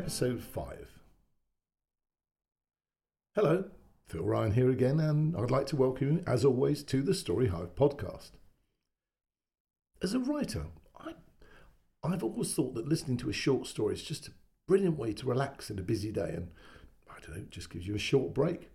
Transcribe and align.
episode 0.00 0.42
5. 0.42 0.88
Hello, 3.34 3.64
Phil 4.06 4.24
Ryan 4.24 4.52
here 4.52 4.70
again, 4.70 4.98
and 4.98 5.36
I'd 5.36 5.50
like 5.50 5.66
to 5.66 5.76
welcome 5.76 6.10
you, 6.10 6.24
as 6.26 6.42
always, 6.42 6.82
to 6.84 7.02
the 7.02 7.12
Story 7.12 7.48
Hive 7.48 7.74
podcast. 7.74 8.30
As 10.02 10.14
a 10.14 10.18
writer, 10.18 10.68
I, 10.98 11.12
I've 12.02 12.24
always 12.24 12.54
thought 12.54 12.74
that 12.76 12.88
listening 12.88 13.18
to 13.18 13.28
a 13.28 13.34
short 13.34 13.66
story 13.66 13.92
is 13.92 14.02
just 14.02 14.28
a 14.28 14.32
brilliant 14.66 14.96
way 14.96 15.12
to 15.12 15.26
relax 15.26 15.68
in 15.68 15.78
a 15.78 15.82
busy 15.82 16.10
day, 16.10 16.32
and 16.34 16.48
I 17.10 17.20
don't 17.20 17.36
know, 17.36 17.44
just 17.50 17.68
gives 17.68 17.86
you 17.86 17.94
a 17.94 17.98
short 17.98 18.32
break. 18.32 18.70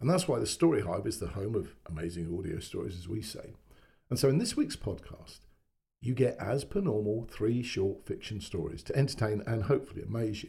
And 0.00 0.08
that's 0.08 0.26
why 0.26 0.38
the 0.38 0.46
Story 0.46 0.80
Hive 0.80 1.06
is 1.06 1.18
the 1.18 1.26
home 1.26 1.54
of 1.54 1.76
amazing 1.84 2.34
audio 2.34 2.60
stories, 2.60 2.96
as 2.96 3.06
we 3.06 3.20
say. 3.20 3.52
And 4.08 4.18
so 4.18 4.30
in 4.30 4.38
this 4.38 4.56
week's 4.56 4.76
podcast, 4.76 5.40
you 6.00 6.14
get, 6.14 6.38
as 6.38 6.64
per 6.64 6.80
normal, 6.80 7.28
three 7.30 7.62
short 7.62 8.06
fiction 8.06 8.40
stories 8.40 8.82
to 8.84 8.96
entertain 8.96 9.42
and 9.46 9.64
hopefully 9.64 10.04
amaze 10.04 10.42
you. 10.42 10.48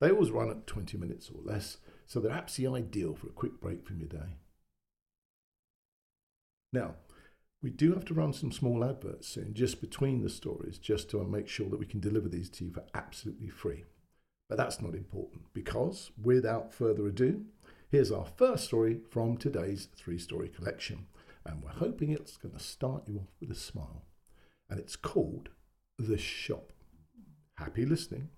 They 0.00 0.10
always 0.10 0.30
run 0.30 0.50
at 0.50 0.66
20 0.66 0.96
minutes 0.96 1.30
or 1.34 1.40
less, 1.42 1.78
so 2.06 2.20
they're 2.20 2.32
absolutely 2.32 2.82
ideal 2.82 3.14
for 3.14 3.26
a 3.28 3.32
quick 3.32 3.60
break 3.60 3.86
from 3.86 3.98
your 3.98 4.08
day. 4.08 4.36
Now, 6.72 6.94
we 7.62 7.70
do 7.70 7.92
have 7.94 8.04
to 8.06 8.14
run 8.14 8.32
some 8.32 8.52
small 8.52 8.84
adverts 8.84 9.26
soon, 9.26 9.54
just 9.54 9.80
between 9.80 10.22
the 10.22 10.30
stories, 10.30 10.78
just 10.78 11.10
to 11.10 11.24
make 11.24 11.48
sure 11.48 11.68
that 11.68 11.80
we 11.80 11.86
can 11.86 11.98
deliver 11.98 12.28
these 12.28 12.48
to 12.50 12.64
you 12.64 12.70
for 12.70 12.84
absolutely 12.94 13.48
free. 13.48 13.84
But 14.48 14.58
that's 14.58 14.80
not 14.80 14.94
important 14.94 15.52
because, 15.52 16.12
without 16.22 16.72
further 16.72 17.06
ado, 17.06 17.44
here's 17.90 18.12
our 18.12 18.26
first 18.36 18.64
story 18.64 19.00
from 19.10 19.36
today's 19.36 19.88
three 19.96 20.18
story 20.18 20.48
collection. 20.48 21.06
And 21.44 21.62
we're 21.62 21.70
hoping 21.70 22.10
it's 22.10 22.36
going 22.36 22.54
to 22.54 22.62
start 22.62 23.08
you 23.08 23.18
off 23.18 23.34
with 23.40 23.50
a 23.50 23.54
smile 23.54 24.04
and 24.70 24.78
it's 24.78 24.96
called 24.96 25.48
The 25.98 26.18
Shop. 26.18 26.72
Happy 27.56 27.84
listening. 27.84 28.28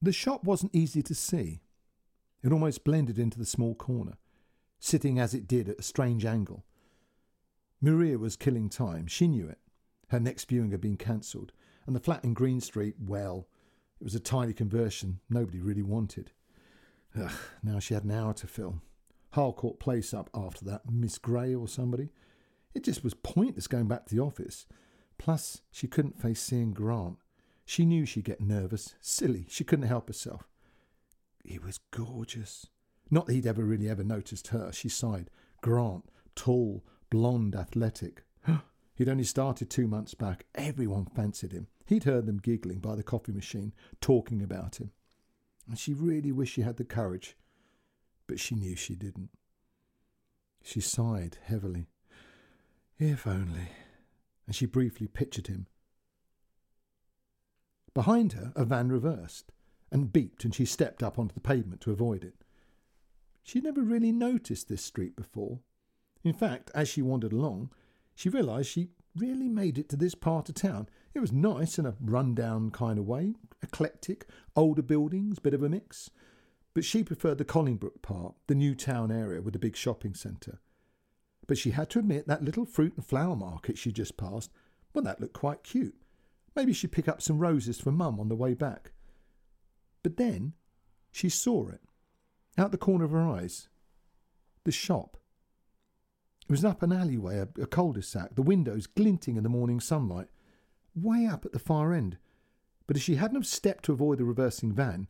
The 0.00 0.12
shop 0.12 0.44
wasn't 0.44 0.74
easy 0.74 1.02
to 1.02 1.14
see. 1.14 1.62
It 2.42 2.52
almost 2.52 2.84
blended 2.84 3.18
into 3.18 3.38
the 3.38 3.46
small 3.46 3.74
corner, 3.74 4.18
sitting 4.78 5.18
as 5.18 5.34
it 5.34 5.48
did 5.48 5.68
at 5.68 5.78
a 5.78 5.82
strange 5.82 6.24
angle. 6.24 6.64
Maria 7.80 8.18
was 8.18 8.36
killing 8.36 8.68
time. 8.68 9.06
She 9.06 9.26
knew 9.26 9.48
it. 9.48 9.58
Her 10.08 10.20
next 10.20 10.48
viewing 10.48 10.70
had 10.70 10.80
been 10.80 10.96
cancelled, 10.96 11.52
and 11.86 11.96
the 11.96 12.00
flat 12.00 12.24
in 12.24 12.34
Green 12.34 12.60
Street, 12.60 12.94
well, 12.98 13.48
it 14.00 14.04
was 14.04 14.14
a 14.14 14.20
tiny 14.20 14.52
conversion 14.52 15.20
nobody 15.28 15.60
really 15.60 15.82
wanted. 15.82 16.32
Ugh, 17.18 17.32
now 17.62 17.78
she 17.78 17.94
had 17.94 18.04
an 18.04 18.10
hour 18.10 18.34
to 18.34 18.46
fill. 18.46 18.82
Harcourt 19.32 19.78
Place 19.78 20.14
up 20.14 20.30
after 20.34 20.64
that, 20.66 20.82
Miss 20.90 21.18
Gray 21.18 21.54
or 21.54 21.68
somebody. 21.68 22.10
It 22.74 22.84
just 22.84 23.02
was 23.02 23.14
pointless 23.14 23.66
going 23.66 23.88
back 23.88 24.06
to 24.06 24.14
the 24.14 24.22
office. 24.22 24.66
Plus, 25.18 25.62
she 25.70 25.88
couldn't 25.88 26.20
face 26.20 26.40
seeing 26.40 26.72
Grant. 26.72 27.16
She 27.66 27.84
knew 27.84 28.06
she'd 28.06 28.24
get 28.24 28.40
nervous, 28.40 28.94
silly. 29.00 29.46
She 29.50 29.64
couldn't 29.64 29.88
help 29.88 30.06
herself. 30.06 30.48
He 31.44 31.58
was 31.58 31.80
gorgeous. 31.90 32.66
Not 33.10 33.26
that 33.26 33.34
he'd 33.34 33.46
ever 33.46 33.64
really 33.64 33.88
ever 33.88 34.04
noticed 34.04 34.48
her. 34.48 34.70
She 34.72 34.88
sighed. 34.88 35.30
Grant, 35.62 36.08
tall, 36.36 36.84
blonde, 37.10 37.56
athletic. 37.56 38.24
He'd 38.94 39.08
only 39.08 39.24
started 39.24 39.68
two 39.68 39.86
months 39.86 40.14
back. 40.14 40.46
Everyone 40.54 41.06
fancied 41.06 41.52
him. 41.52 41.66
He'd 41.84 42.04
heard 42.04 42.24
them 42.24 42.38
giggling 42.38 42.78
by 42.78 42.94
the 42.94 43.02
coffee 43.02 43.32
machine, 43.32 43.74
talking 44.00 44.42
about 44.42 44.80
him. 44.80 44.92
And 45.68 45.78
she 45.78 45.92
really 45.92 46.32
wished 46.32 46.54
she 46.54 46.62
had 46.62 46.76
the 46.76 46.84
courage. 46.84 47.36
But 48.26 48.40
she 48.40 48.54
knew 48.54 48.76
she 48.76 48.94
didn't. 48.94 49.30
She 50.62 50.80
sighed 50.80 51.38
heavily. 51.42 51.88
If 52.98 53.26
only. 53.26 53.68
And 54.46 54.54
she 54.54 54.66
briefly 54.66 55.08
pictured 55.08 55.48
him. 55.48 55.66
Behind 57.96 58.34
her, 58.34 58.52
a 58.54 58.66
van 58.66 58.90
reversed 58.90 59.52
and 59.90 60.12
beeped, 60.12 60.44
and 60.44 60.54
she 60.54 60.66
stepped 60.66 61.02
up 61.02 61.18
onto 61.18 61.32
the 61.32 61.40
pavement 61.40 61.80
to 61.80 61.92
avoid 61.92 62.24
it. 62.24 62.34
She'd 63.42 63.64
never 63.64 63.80
really 63.80 64.12
noticed 64.12 64.68
this 64.68 64.84
street 64.84 65.16
before. 65.16 65.60
In 66.22 66.34
fact, 66.34 66.70
as 66.74 66.90
she 66.90 67.00
wandered 67.00 67.32
along, 67.32 67.70
she 68.14 68.28
realised 68.28 68.68
she 68.68 68.90
really 69.16 69.48
made 69.48 69.78
it 69.78 69.88
to 69.88 69.96
this 69.96 70.14
part 70.14 70.50
of 70.50 70.56
town. 70.56 70.90
It 71.14 71.20
was 71.20 71.32
nice 71.32 71.78
in 71.78 71.86
a 71.86 71.94
run-down 71.98 72.70
kind 72.70 72.98
of 72.98 73.06
way, 73.06 73.34
eclectic, 73.62 74.26
older 74.54 74.82
buildings, 74.82 75.38
bit 75.38 75.54
of 75.54 75.62
a 75.62 75.68
mix. 75.70 76.10
But 76.74 76.84
she 76.84 77.02
preferred 77.02 77.38
the 77.38 77.46
Collingbrook 77.46 78.02
part, 78.02 78.34
the 78.46 78.54
new 78.54 78.74
town 78.74 79.10
area 79.10 79.40
with 79.40 79.54
the 79.54 79.58
big 79.58 79.74
shopping 79.74 80.12
centre 80.12 80.60
but 81.46 81.58
she 81.58 81.70
had 81.70 81.90
to 81.90 81.98
admit 81.98 82.26
that 82.26 82.44
little 82.44 82.64
fruit 82.64 82.94
and 82.96 83.06
flower 83.06 83.36
market 83.36 83.78
she 83.78 83.92
just 83.92 84.16
passed, 84.16 84.50
well, 84.92 85.04
that 85.04 85.20
looked 85.20 85.34
quite 85.34 85.62
cute. 85.62 85.94
Maybe 86.56 86.72
she'd 86.72 86.92
pick 86.92 87.06
up 87.06 87.20
some 87.20 87.38
roses 87.38 87.78
for 87.78 87.92
Mum 87.92 88.18
on 88.18 88.28
the 88.28 88.34
way 88.34 88.54
back. 88.54 88.92
But 90.02 90.16
then 90.16 90.54
she 91.12 91.28
saw 91.28 91.68
it, 91.68 91.82
out 92.56 92.72
the 92.72 92.78
corner 92.78 93.04
of 93.04 93.10
her 93.10 93.28
eyes. 93.28 93.68
The 94.64 94.72
shop. 94.72 95.18
It 96.48 96.50
was 96.50 96.64
up 96.64 96.82
an 96.82 96.92
alleyway, 96.92 97.38
a, 97.38 97.48
a 97.60 97.66
cul-de-sac, 97.66 98.34
the 98.34 98.42
windows 98.42 98.86
glinting 98.86 99.36
in 99.36 99.42
the 99.42 99.48
morning 99.48 99.80
sunlight, 99.80 100.28
way 100.94 101.26
up 101.26 101.44
at 101.44 101.52
the 101.52 101.58
far 101.58 101.92
end. 101.92 102.16
But 102.86 102.96
if 102.96 103.02
she 103.02 103.16
hadn't 103.16 103.36
have 103.36 103.46
stepped 103.46 103.84
to 103.84 103.92
avoid 103.92 104.18
the 104.18 104.24
reversing 104.24 104.72
van, 104.72 105.08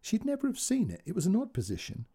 she'd 0.00 0.24
never 0.24 0.46
have 0.46 0.58
seen 0.58 0.90
it. 0.90 1.02
It 1.06 1.14
was 1.14 1.26
an 1.26 1.36
odd 1.36 1.54
position. 1.54 2.06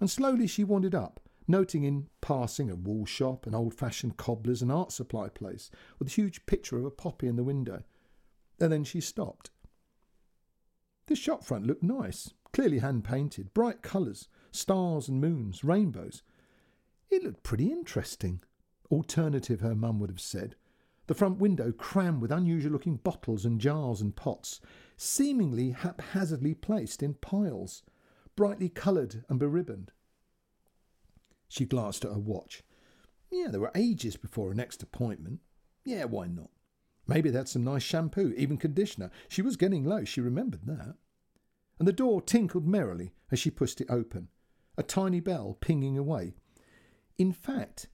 And 0.00 0.08
slowly 0.08 0.46
she 0.46 0.64
wandered 0.64 0.94
up, 0.94 1.20
noting 1.46 1.84
in 1.84 2.08
passing 2.20 2.70
a 2.70 2.76
wool 2.76 3.04
shop, 3.04 3.46
an 3.46 3.54
old 3.54 3.74
fashioned 3.74 4.16
cobbler's, 4.16 4.62
and 4.62 4.72
art 4.72 4.92
supply 4.92 5.28
place, 5.28 5.70
with 5.98 6.08
a 6.08 6.12
huge 6.12 6.46
picture 6.46 6.78
of 6.78 6.84
a 6.84 6.90
poppy 6.90 7.26
in 7.26 7.36
the 7.36 7.44
window. 7.44 7.82
And 8.60 8.72
then 8.72 8.84
she 8.84 9.00
stopped. 9.00 9.50
The 11.06 11.16
shop 11.16 11.44
front 11.44 11.66
looked 11.66 11.82
nice, 11.82 12.32
clearly 12.52 12.78
hand 12.78 13.04
painted, 13.04 13.52
bright 13.52 13.82
colours, 13.82 14.28
stars 14.52 15.08
and 15.08 15.20
moons, 15.20 15.64
rainbows. 15.64 16.22
It 17.10 17.22
looked 17.22 17.42
pretty 17.42 17.70
interesting. 17.70 18.40
Alternative, 18.90 19.60
her 19.60 19.74
mum 19.74 20.00
would 20.00 20.10
have 20.10 20.20
said. 20.20 20.56
The 21.06 21.14
front 21.14 21.38
window 21.38 21.72
crammed 21.72 22.22
with 22.22 22.30
unusual 22.30 22.72
looking 22.72 22.96
bottles 22.96 23.44
and 23.44 23.60
jars 23.60 24.00
and 24.00 24.16
pots, 24.16 24.60
seemingly 24.96 25.70
haphazardly 25.72 26.54
placed 26.54 27.02
in 27.02 27.14
piles, 27.14 27.82
brightly 28.36 28.70
coloured 28.70 29.24
and 29.28 29.38
beribboned. 29.38 29.92
She 31.48 31.64
glanced 31.64 32.04
at 32.04 32.12
her 32.12 32.18
watch. 32.18 32.62
Yeah, 33.30 33.48
there 33.48 33.60
were 33.60 33.72
ages 33.74 34.16
before 34.16 34.48
her 34.48 34.54
next 34.54 34.82
appointment. 34.82 35.40
Yeah, 35.84 36.04
why 36.04 36.26
not? 36.26 36.50
Maybe 37.06 37.30
they 37.30 37.38
had 37.38 37.48
some 37.48 37.64
nice 37.64 37.82
shampoo, 37.82 38.32
even 38.36 38.56
conditioner. 38.56 39.10
She 39.28 39.42
was 39.42 39.56
getting 39.56 39.84
low, 39.84 40.04
she 40.04 40.20
remembered 40.20 40.66
that. 40.66 40.94
And 41.78 41.88
the 41.88 41.92
door 41.92 42.22
tinkled 42.22 42.66
merrily 42.66 43.12
as 43.30 43.38
she 43.38 43.50
pushed 43.50 43.80
it 43.80 43.90
open, 43.90 44.28
a 44.78 44.82
tiny 44.82 45.20
bell 45.20 45.58
pinging 45.60 45.98
away. 45.98 46.34
In 47.18 47.32
fact, 47.32 47.88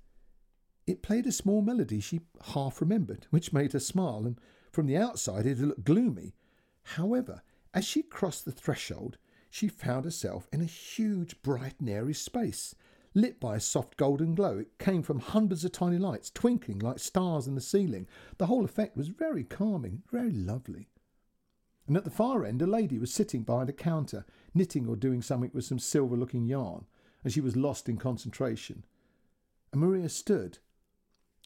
it 0.86 1.02
played 1.02 1.26
a 1.26 1.32
small 1.32 1.62
melody 1.62 2.00
she 2.00 2.20
half 2.54 2.80
remembered, 2.80 3.26
which 3.30 3.52
made 3.52 3.72
her 3.72 3.80
smile, 3.80 4.24
and 4.26 4.38
from 4.72 4.86
the 4.86 4.96
outside 4.96 5.46
it 5.46 5.58
looked 5.58 5.84
gloomy. 5.84 6.34
However, 6.82 7.42
as 7.72 7.84
she 7.84 8.02
crossed 8.02 8.44
the 8.44 8.52
threshold, 8.52 9.16
she 9.50 9.68
found 9.68 10.04
herself 10.04 10.48
in 10.52 10.60
a 10.60 10.66
huge, 10.66 11.40
bright 11.42 11.74
and 11.80 11.88
airy 11.88 12.14
space, 12.14 12.74
lit 13.14 13.40
by 13.40 13.56
a 13.56 13.60
soft 13.60 13.96
golden 13.96 14.34
glow. 14.34 14.58
It 14.58 14.78
came 14.78 15.02
from 15.02 15.20
hundreds 15.20 15.64
of 15.64 15.72
tiny 15.72 15.98
lights, 15.98 16.30
twinkling 16.30 16.78
like 16.78 16.98
stars 16.98 17.46
in 17.46 17.54
the 17.54 17.60
ceiling. 17.60 18.06
The 18.38 18.46
whole 18.46 18.64
effect 18.64 18.96
was 18.96 19.08
very 19.08 19.44
calming, 19.44 20.02
very 20.10 20.30
lovely. 20.30 20.88
And 21.86 21.96
at 21.96 22.04
the 22.04 22.10
far 22.10 22.44
end, 22.44 22.62
a 22.62 22.66
lady 22.66 22.98
was 22.98 23.12
sitting 23.12 23.42
behind 23.42 23.68
a 23.68 23.72
counter, 23.72 24.24
knitting 24.54 24.86
or 24.88 24.94
doing 24.94 25.22
something 25.22 25.50
with 25.52 25.64
some 25.64 25.80
silver 25.80 26.16
looking 26.16 26.46
yarn, 26.46 26.86
and 27.24 27.32
she 27.32 27.40
was 27.40 27.56
lost 27.56 27.88
in 27.88 27.96
concentration. 27.96 28.84
And 29.72 29.80
Maria 29.80 30.08
stood, 30.08 30.58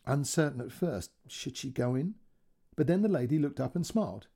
uncertain 0.07 0.61
at 0.61 0.73
first. 0.73 1.13
Should 1.29 1.57
she 1.57 1.71
go 1.71 1.95
in? 1.95 2.17
But 2.77 2.87
then 2.87 3.03
the 3.03 3.09
lady 3.09 3.39
looked 3.39 3.61
up 3.61 3.75
and 3.75 3.87
smiled. 3.87 4.27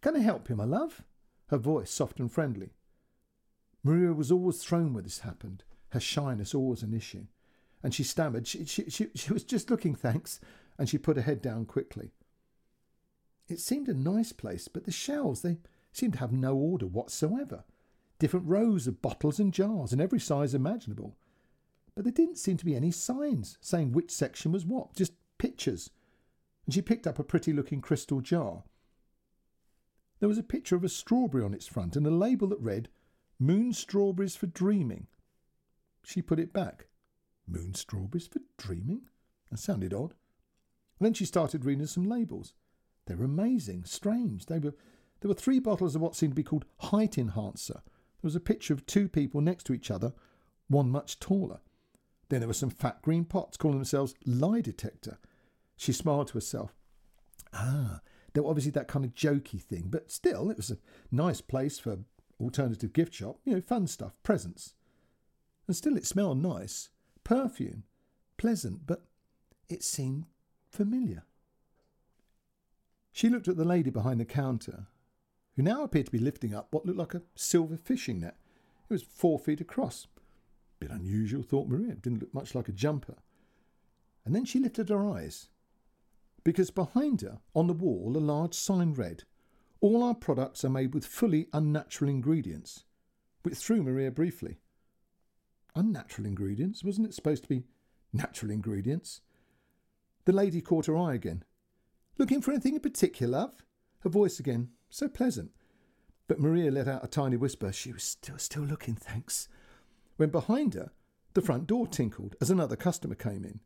Can 0.00 0.16
I 0.16 0.20
help 0.20 0.48
you, 0.48 0.56
my 0.56 0.64
love? 0.64 1.02
Her 1.48 1.58
voice 1.58 1.90
soft 1.90 2.18
and 2.18 2.32
friendly. 2.32 2.70
Maria 3.84 4.12
was 4.12 4.32
always 4.32 4.62
thrown 4.62 4.94
when 4.94 5.04
this 5.04 5.20
happened 5.20 5.64
her 5.92 6.00
shyness 6.00 6.54
always 6.54 6.82
an 6.82 6.94
issue. 6.94 7.26
And 7.82 7.94
she 7.94 8.02
stammered, 8.02 8.46
she, 8.46 8.64
she, 8.64 8.88
she, 8.88 9.08
she 9.14 9.32
was 9.32 9.44
just 9.44 9.70
looking, 9.70 9.94
thanks, 9.94 10.40
and 10.78 10.88
she 10.88 10.98
put 10.98 11.16
her 11.16 11.22
head 11.22 11.42
down 11.42 11.66
quickly. 11.66 12.12
It 13.48 13.60
seemed 13.60 13.88
a 13.88 13.94
nice 13.94 14.32
place, 14.32 14.68
but 14.68 14.84
the 14.84 14.92
shelves, 14.92 15.42
they 15.42 15.58
seemed 15.92 16.14
to 16.14 16.18
have 16.20 16.32
no 16.32 16.56
order 16.56 16.86
whatsoever. 16.86 17.64
Different 18.18 18.46
rows 18.48 18.86
of 18.86 19.02
bottles 19.02 19.38
and 19.38 19.52
jars 19.52 19.92
in 19.92 20.00
every 20.00 20.20
size 20.20 20.54
imaginable. 20.54 21.16
But 21.94 22.04
there 22.04 22.12
didn't 22.12 22.38
seem 22.38 22.56
to 22.56 22.64
be 22.64 22.74
any 22.74 22.90
signs 22.90 23.58
saying 23.60 23.92
which 23.92 24.10
section 24.10 24.52
was 24.52 24.64
what, 24.64 24.94
just 24.94 25.12
pictures. 25.36 25.90
And 26.64 26.72
she 26.72 26.80
picked 26.80 27.06
up 27.06 27.18
a 27.18 27.24
pretty 27.24 27.52
looking 27.52 27.82
crystal 27.82 28.22
jar. 28.22 28.62
There 30.20 30.28
was 30.28 30.38
a 30.38 30.42
picture 30.42 30.76
of 30.76 30.84
a 30.84 30.88
strawberry 30.88 31.44
on 31.44 31.52
its 31.52 31.66
front 31.66 31.96
and 31.96 32.06
a 32.06 32.10
label 32.10 32.48
that 32.48 32.60
read, 32.60 32.88
Moon 33.38 33.72
Strawberries 33.74 34.36
for 34.36 34.46
Dreaming. 34.46 35.08
She 36.04 36.22
put 36.22 36.40
it 36.40 36.52
back. 36.52 36.86
Moon 37.46 37.74
strawberries 37.74 38.26
for 38.26 38.40
dreaming? 38.56 39.02
That 39.50 39.58
sounded 39.58 39.92
odd. 39.92 40.14
And 40.98 41.06
then 41.06 41.14
she 41.14 41.24
started 41.24 41.64
reading 41.64 41.86
some 41.86 42.04
labels. 42.04 42.54
They 43.06 43.14
were 43.14 43.24
amazing, 43.24 43.84
strange. 43.84 44.46
They 44.46 44.58
were 44.58 44.74
There 45.20 45.28
were 45.28 45.34
three 45.34 45.58
bottles 45.58 45.94
of 45.94 46.02
what 46.02 46.16
seemed 46.16 46.32
to 46.32 46.36
be 46.36 46.42
called 46.42 46.64
height 46.78 47.18
enhancer. 47.18 47.82
There 47.84 48.28
was 48.28 48.36
a 48.36 48.40
picture 48.40 48.74
of 48.74 48.86
two 48.86 49.08
people 49.08 49.40
next 49.40 49.64
to 49.64 49.74
each 49.74 49.90
other, 49.90 50.12
one 50.68 50.90
much 50.90 51.18
taller. 51.18 51.60
Then 52.28 52.40
there 52.40 52.48
were 52.48 52.54
some 52.54 52.70
fat 52.70 53.02
green 53.02 53.24
pots 53.24 53.56
calling 53.56 53.78
themselves 53.78 54.14
lie 54.24 54.60
detector. 54.60 55.18
She 55.76 55.92
smiled 55.92 56.28
to 56.28 56.34
herself. 56.34 56.74
Ah, 57.52 58.00
they 58.32 58.40
were 58.40 58.48
obviously 58.48 58.70
that 58.72 58.88
kind 58.88 59.04
of 59.04 59.14
jokey 59.14 59.60
thing, 59.60 59.88
but 59.90 60.10
still, 60.10 60.50
it 60.50 60.56
was 60.56 60.70
a 60.70 60.78
nice 61.10 61.40
place 61.40 61.78
for 61.78 61.98
alternative 62.40 62.92
gift 62.92 63.14
shop, 63.14 63.38
you 63.44 63.54
know, 63.54 63.60
fun 63.60 63.86
stuff, 63.86 64.14
presents. 64.22 64.74
And 65.66 65.76
still, 65.76 65.96
it 65.96 66.06
smelled 66.06 66.42
nice, 66.42 66.90
perfume, 67.24 67.84
pleasant, 68.36 68.86
but 68.86 69.04
it 69.68 69.82
seemed 69.82 70.26
familiar. 70.70 71.24
She 73.12 73.28
looked 73.28 73.48
at 73.48 73.56
the 73.56 73.64
lady 73.64 73.90
behind 73.90 74.20
the 74.20 74.24
counter, 74.24 74.86
who 75.54 75.62
now 75.62 75.82
appeared 75.82 76.06
to 76.06 76.12
be 76.12 76.18
lifting 76.18 76.54
up 76.54 76.68
what 76.70 76.86
looked 76.86 76.98
like 76.98 77.14
a 77.14 77.22
silver 77.34 77.76
fishing 77.76 78.20
net. 78.20 78.36
It 78.88 78.92
was 78.92 79.02
four 79.02 79.38
feet 79.38 79.60
across. 79.60 80.06
Bit 80.80 80.90
unusual, 80.90 81.42
thought 81.42 81.68
Maria. 81.68 81.92
It 81.92 82.02
didn't 82.02 82.20
look 82.20 82.34
much 82.34 82.54
like 82.54 82.68
a 82.68 82.72
jumper. 82.72 83.16
And 84.24 84.34
then 84.34 84.44
she 84.44 84.58
lifted 84.58 84.88
her 84.88 85.06
eyes, 85.06 85.48
because 86.44 86.70
behind 86.70 87.20
her, 87.20 87.38
on 87.54 87.66
the 87.66 87.72
wall, 87.72 88.16
a 88.16 88.18
large 88.18 88.54
sign 88.54 88.94
read, 88.94 89.24
All 89.80 90.02
our 90.02 90.14
products 90.14 90.64
are 90.64 90.70
made 90.70 90.94
with 90.94 91.06
fully 91.06 91.48
unnatural 91.52 92.10
ingredients, 92.10 92.84
which 93.42 93.56
threw 93.56 93.82
Maria 93.82 94.10
briefly. 94.10 94.58
Unnatural 95.74 96.26
ingredients? 96.26 96.84
Wasn't 96.84 97.06
it 97.06 97.14
supposed 97.14 97.42
to 97.44 97.48
be 97.48 97.64
natural 98.12 98.50
ingredients? 98.50 99.20
The 100.24 100.32
lady 100.32 100.60
caught 100.60 100.86
her 100.86 100.96
eye 100.96 101.14
again. 101.14 101.44
Looking 102.18 102.42
for 102.42 102.50
anything 102.50 102.74
in 102.74 102.80
particular, 102.80 103.38
love? 103.38 103.64
Her 104.00 104.10
voice 104.10 104.38
again, 104.38 104.68
so 104.90 105.08
pleasant. 105.08 105.50
But 106.28 106.40
Maria 106.40 106.70
let 106.70 106.88
out 106.88 107.04
a 107.04 107.08
tiny 107.08 107.36
whisper. 107.36 107.72
She 107.72 107.92
was 107.92 108.02
still 108.02 108.38
still 108.38 108.62
looking, 108.62 108.94
thanks. 108.94 109.48
When 110.16 110.30
behind 110.30 110.74
her, 110.74 110.92
the 111.34 111.42
front 111.42 111.66
door 111.66 111.86
tinkled 111.86 112.36
as 112.40 112.50
another 112.50 112.76
customer 112.76 113.14
came 113.14 113.44
in. 113.44 113.60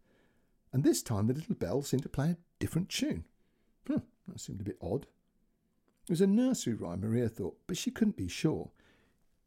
And 0.72 0.84
this 0.84 1.02
time 1.02 1.26
the 1.26 1.34
little 1.34 1.54
bell 1.54 1.82
seemed 1.82 2.02
to 2.04 2.08
play 2.08 2.30
a 2.30 2.38
different 2.58 2.88
tune. 2.88 3.24
Hmm, 3.86 3.98
that 4.28 4.40
seemed 4.40 4.60
a 4.60 4.64
bit 4.64 4.78
odd. 4.80 5.06
It 6.08 6.10
was 6.10 6.20
a 6.20 6.26
nursery 6.26 6.74
rhyme, 6.74 7.00
Maria 7.00 7.28
thought, 7.28 7.58
but 7.66 7.76
she 7.76 7.90
couldn't 7.90 8.16
be 8.16 8.28
sure. 8.28 8.70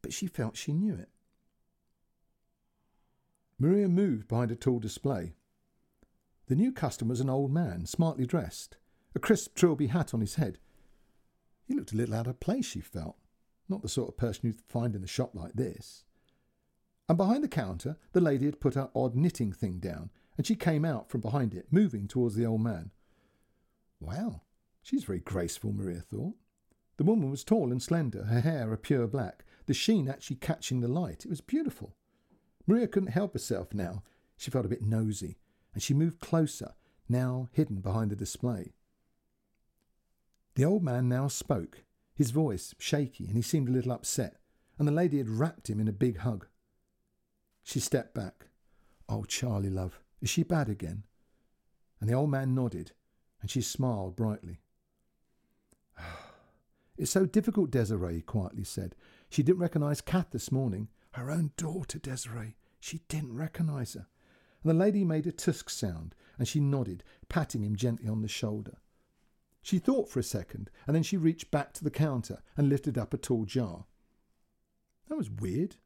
But 0.02 0.12
she 0.12 0.26
felt 0.26 0.56
she 0.56 0.72
knew 0.72 0.94
it. 0.94 1.08
Maria 3.60 3.88
moved 3.88 4.26
behind 4.26 4.50
a 4.50 4.56
tall 4.56 4.78
display. 4.78 5.34
The 6.46 6.56
new 6.56 6.72
customer 6.72 7.10
was 7.10 7.20
an 7.20 7.28
old 7.28 7.52
man, 7.52 7.84
smartly 7.84 8.24
dressed, 8.24 8.78
a 9.14 9.18
crisp 9.18 9.54
trilby 9.54 9.88
hat 9.88 10.14
on 10.14 10.22
his 10.22 10.36
head. 10.36 10.58
He 11.68 11.74
looked 11.74 11.92
a 11.92 11.96
little 11.96 12.14
out 12.14 12.26
of 12.26 12.40
place, 12.40 12.64
she 12.64 12.80
felt. 12.80 13.16
Not 13.68 13.82
the 13.82 13.88
sort 13.88 14.08
of 14.08 14.16
person 14.16 14.46
you'd 14.46 14.62
find 14.62 14.96
in 14.96 15.04
a 15.04 15.06
shop 15.06 15.34
like 15.34 15.52
this. 15.52 16.04
And 17.06 17.18
behind 17.18 17.44
the 17.44 17.48
counter, 17.48 17.98
the 18.12 18.20
lady 18.22 18.46
had 18.46 18.60
put 18.60 18.74
her 18.74 18.88
odd 18.94 19.14
knitting 19.14 19.52
thing 19.52 19.78
down, 19.78 20.10
and 20.38 20.46
she 20.46 20.56
came 20.56 20.86
out 20.86 21.10
from 21.10 21.20
behind 21.20 21.52
it, 21.52 21.66
moving 21.70 22.08
towards 22.08 22.36
the 22.36 22.46
old 22.46 22.62
man. 22.62 22.92
Well, 24.00 24.46
she's 24.82 25.04
very 25.04 25.20
graceful, 25.20 25.74
Maria 25.74 26.00
thought. 26.00 26.34
The 26.96 27.04
woman 27.04 27.30
was 27.30 27.44
tall 27.44 27.72
and 27.72 27.82
slender, 27.82 28.24
her 28.24 28.40
hair 28.40 28.72
a 28.72 28.78
pure 28.78 29.06
black, 29.06 29.44
the 29.66 29.74
sheen 29.74 30.08
actually 30.08 30.36
catching 30.36 30.80
the 30.80 30.88
light. 30.88 31.26
It 31.26 31.30
was 31.30 31.42
beautiful. 31.42 31.94
Maria 32.66 32.86
couldn't 32.86 33.10
help 33.10 33.32
herself 33.32 33.72
now. 33.74 34.02
She 34.36 34.50
felt 34.50 34.66
a 34.66 34.68
bit 34.68 34.82
nosy, 34.82 35.38
and 35.74 35.82
she 35.82 35.94
moved 35.94 36.20
closer, 36.20 36.74
now 37.08 37.48
hidden 37.52 37.80
behind 37.80 38.10
the 38.10 38.16
display. 38.16 38.72
The 40.54 40.64
old 40.64 40.82
man 40.82 41.08
now 41.08 41.28
spoke, 41.28 41.84
his 42.14 42.30
voice 42.30 42.74
shaky, 42.78 43.26
and 43.26 43.36
he 43.36 43.42
seemed 43.42 43.68
a 43.68 43.72
little 43.72 43.92
upset, 43.92 44.36
and 44.78 44.86
the 44.86 44.92
lady 44.92 45.18
had 45.18 45.28
wrapped 45.28 45.68
him 45.68 45.80
in 45.80 45.88
a 45.88 45.92
big 45.92 46.18
hug. 46.18 46.46
She 47.62 47.80
stepped 47.80 48.14
back. 48.14 48.46
Oh, 49.08 49.24
Charlie, 49.24 49.70
love, 49.70 50.00
is 50.20 50.30
she 50.30 50.42
bad 50.42 50.68
again? 50.68 51.04
And 52.00 52.08
the 52.08 52.14
old 52.14 52.30
man 52.30 52.54
nodded, 52.54 52.92
and 53.40 53.50
she 53.50 53.60
smiled 53.60 54.16
brightly. 54.16 54.60
It's 56.98 57.10
so 57.10 57.24
difficult, 57.24 57.70
Desiree, 57.70 58.20
quietly 58.20 58.62
said. 58.62 58.94
She 59.30 59.42
didn't 59.42 59.62
recognise 59.62 60.02
Kath 60.02 60.32
this 60.32 60.52
morning. 60.52 60.88
Her 61.12 61.30
own 61.30 61.52
daughter, 61.56 61.98
Desiree. 61.98 62.56
She 62.78 63.00
didn't 63.08 63.36
recognise 63.36 63.94
her. 63.94 64.06
And 64.62 64.70
the 64.70 64.74
lady 64.74 65.04
made 65.04 65.26
a 65.26 65.32
tusk 65.32 65.70
sound, 65.70 66.14
and 66.38 66.46
she 66.46 66.60
nodded, 66.60 67.02
patting 67.28 67.62
him 67.62 67.76
gently 67.76 68.08
on 68.08 68.22
the 68.22 68.28
shoulder. 68.28 68.78
She 69.62 69.78
thought 69.78 70.08
for 70.08 70.20
a 70.20 70.24
second, 70.24 70.70
and 70.86 70.96
then 70.96 71.02
she 71.02 71.16
reached 71.16 71.50
back 71.50 71.72
to 71.74 71.84
the 71.84 71.90
counter 71.90 72.42
and 72.56 72.68
lifted 72.68 72.96
up 72.96 73.12
a 73.12 73.18
tall 73.18 73.44
jar. 73.44 73.84
That 75.08 75.18
was 75.18 75.30
weird. 75.30 75.76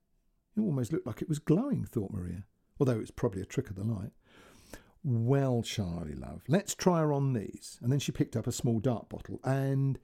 It 0.57 0.61
almost 0.61 0.93
looked 0.93 1.07
like 1.07 1.23
it 1.23 1.29
was 1.29 1.39
glowing, 1.39 1.85
thought 1.85 2.13
Maria, 2.13 2.45
although 2.79 2.93
it 2.93 3.01
was 3.01 3.11
probably 3.11 3.43
a 3.43 3.47
trick 3.47 3.71
of 3.71 3.77
the 3.77 3.85
light. 3.85 4.13
Well, 5.03 5.63
Charlie, 5.63 6.15
love, 6.15 6.43
let's 6.49 6.75
try 6.75 7.01
her 7.01 7.13
on 7.13 7.33
these. 7.33 7.79
And 7.83 7.91
then 7.91 7.99
she 7.99 8.13
picked 8.13 8.37
up 8.37 8.47
a 8.47 8.53
small 8.53 8.79
dark 8.79 9.09
bottle, 9.09 9.41
and 9.43 9.99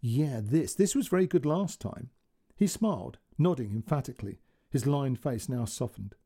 yeah, 0.00 0.40
this. 0.42 0.74
This 0.74 0.94
was 0.94 1.08
very 1.08 1.26
good 1.26 1.46
last 1.46 1.80
time. 1.80 2.10
He 2.56 2.66
smiled, 2.66 3.18
nodding 3.38 3.72
emphatically, 3.72 4.40
his 4.72 4.86
lined 4.86 5.20
face 5.20 5.48
now 5.48 5.64
softened. 5.64 6.16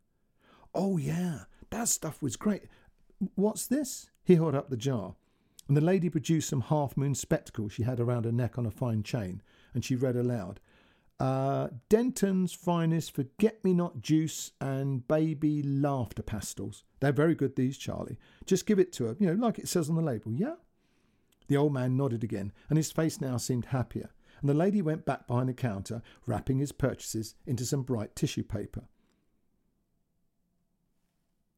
Oh, 0.75 0.97
yeah, 0.97 1.41
that 1.71 1.89
stuff 1.89 2.23
was 2.23 2.37
great. 2.37 2.63
What's 3.35 3.67
this? 3.67 4.09
He 4.25 4.37
held 4.37 4.55
up 4.55 4.71
the 4.71 4.77
jar 4.77 5.15
and 5.69 5.77
the 5.77 5.81
lady 5.81 6.09
produced 6.09 6.49
some 6.49 6.61
half 6.61 6.97
moon 6.97 7.15
spectacles 7.15 7.73
she 7.73 7.83
had 7.83 7.99
around 7.99 8.25
her 8.25 8.33
neck 8.33 8.57
on 8.57 8.67
a 8.67 8.71
fine 8.71 9.03
chain, 9.03 9.43
and 9.75 9.85
she 9.85 9.97
read 9.97 10.15
aloud 10.15 10.61
uh, 11.19 11.69
Denton's 11.89 12.53
finest 12.53 13.15
forget 13.15 13.63
me 13.65 13.73
not 13.73 14.03
juice 14.03 14.53
and 14.61 15.07
baby 15.09 15.63
laughter 15.63 16.23
pastels. 16.23 16.85
They're 17.01 17.13
very 17.13 17.35
good, 17.35 17.57
these, 17.57 17.79
Charlie. 17.79 18.19
Just 18.45 18.67
give 18.67 18.79
it 18.79 18.93
to 18.95 19.05
her, 19.05 19.17
you 19.19 19.27
know, 19.27 19.47
like 19.47 19.59
it 19.59 19.69
says 19.69 19.89
on 19.89 19.97
the 19.97 20.03
label, 20.03 20.33
yeah? 20.33 20.55
The 21.49 21.57
old 21.57 21.73
man 21.73 21.97
nodded 21.97 22.25
again, 22.25 22.53
and 22.69 22.77
his 22.77 22.93
face 22.93 23.21
now 23.21 23.37
seemed 23.37 23.67
happier, 23.67 24.11
and 24.41 24.49
the 24.51 24.55
lady 24.55 24.83
went 24.83 25.05
back 25.05 25.27
behind 25.27 25.49
the 25.49 25.55
counter, 25.55 26.03
wrapping 26.27 26.59
his 26.59 26.73
purchases 26.73 27.35
into 27.47 27.65
some 27.65 27.83
bright 27.83 28.15
tissue 28.15 28.43
paper. 28.43 28.85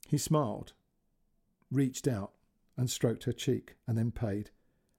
He 0.08 0.18
smiled, 0.18 0.72
reached 1.70 2.08
out, 2.08 2.32
and 2.76 2.88
stroked 2.88 3.24
her 3.24 3.32
cheek, 3.32 3.76
and 3.86 3.98
then 3.98 4.10
paid. 4.10 4.50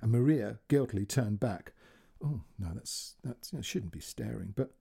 And 0.01 0.11
Maria 0.11 0.59
guiltily 0.67 1.05
turned 1.05 1.39
back. 1.39 1.73
Oh 2.23 2.41
no, 2.57 2.69
that's 2.73 3.15
that's 3.23 3.51
you 3.51 3.57
know, 3.57 3.63
shouldn't 3.63 3.91
be 3.91 3.99
staring. 3.99 4.53
But 4.55 4.71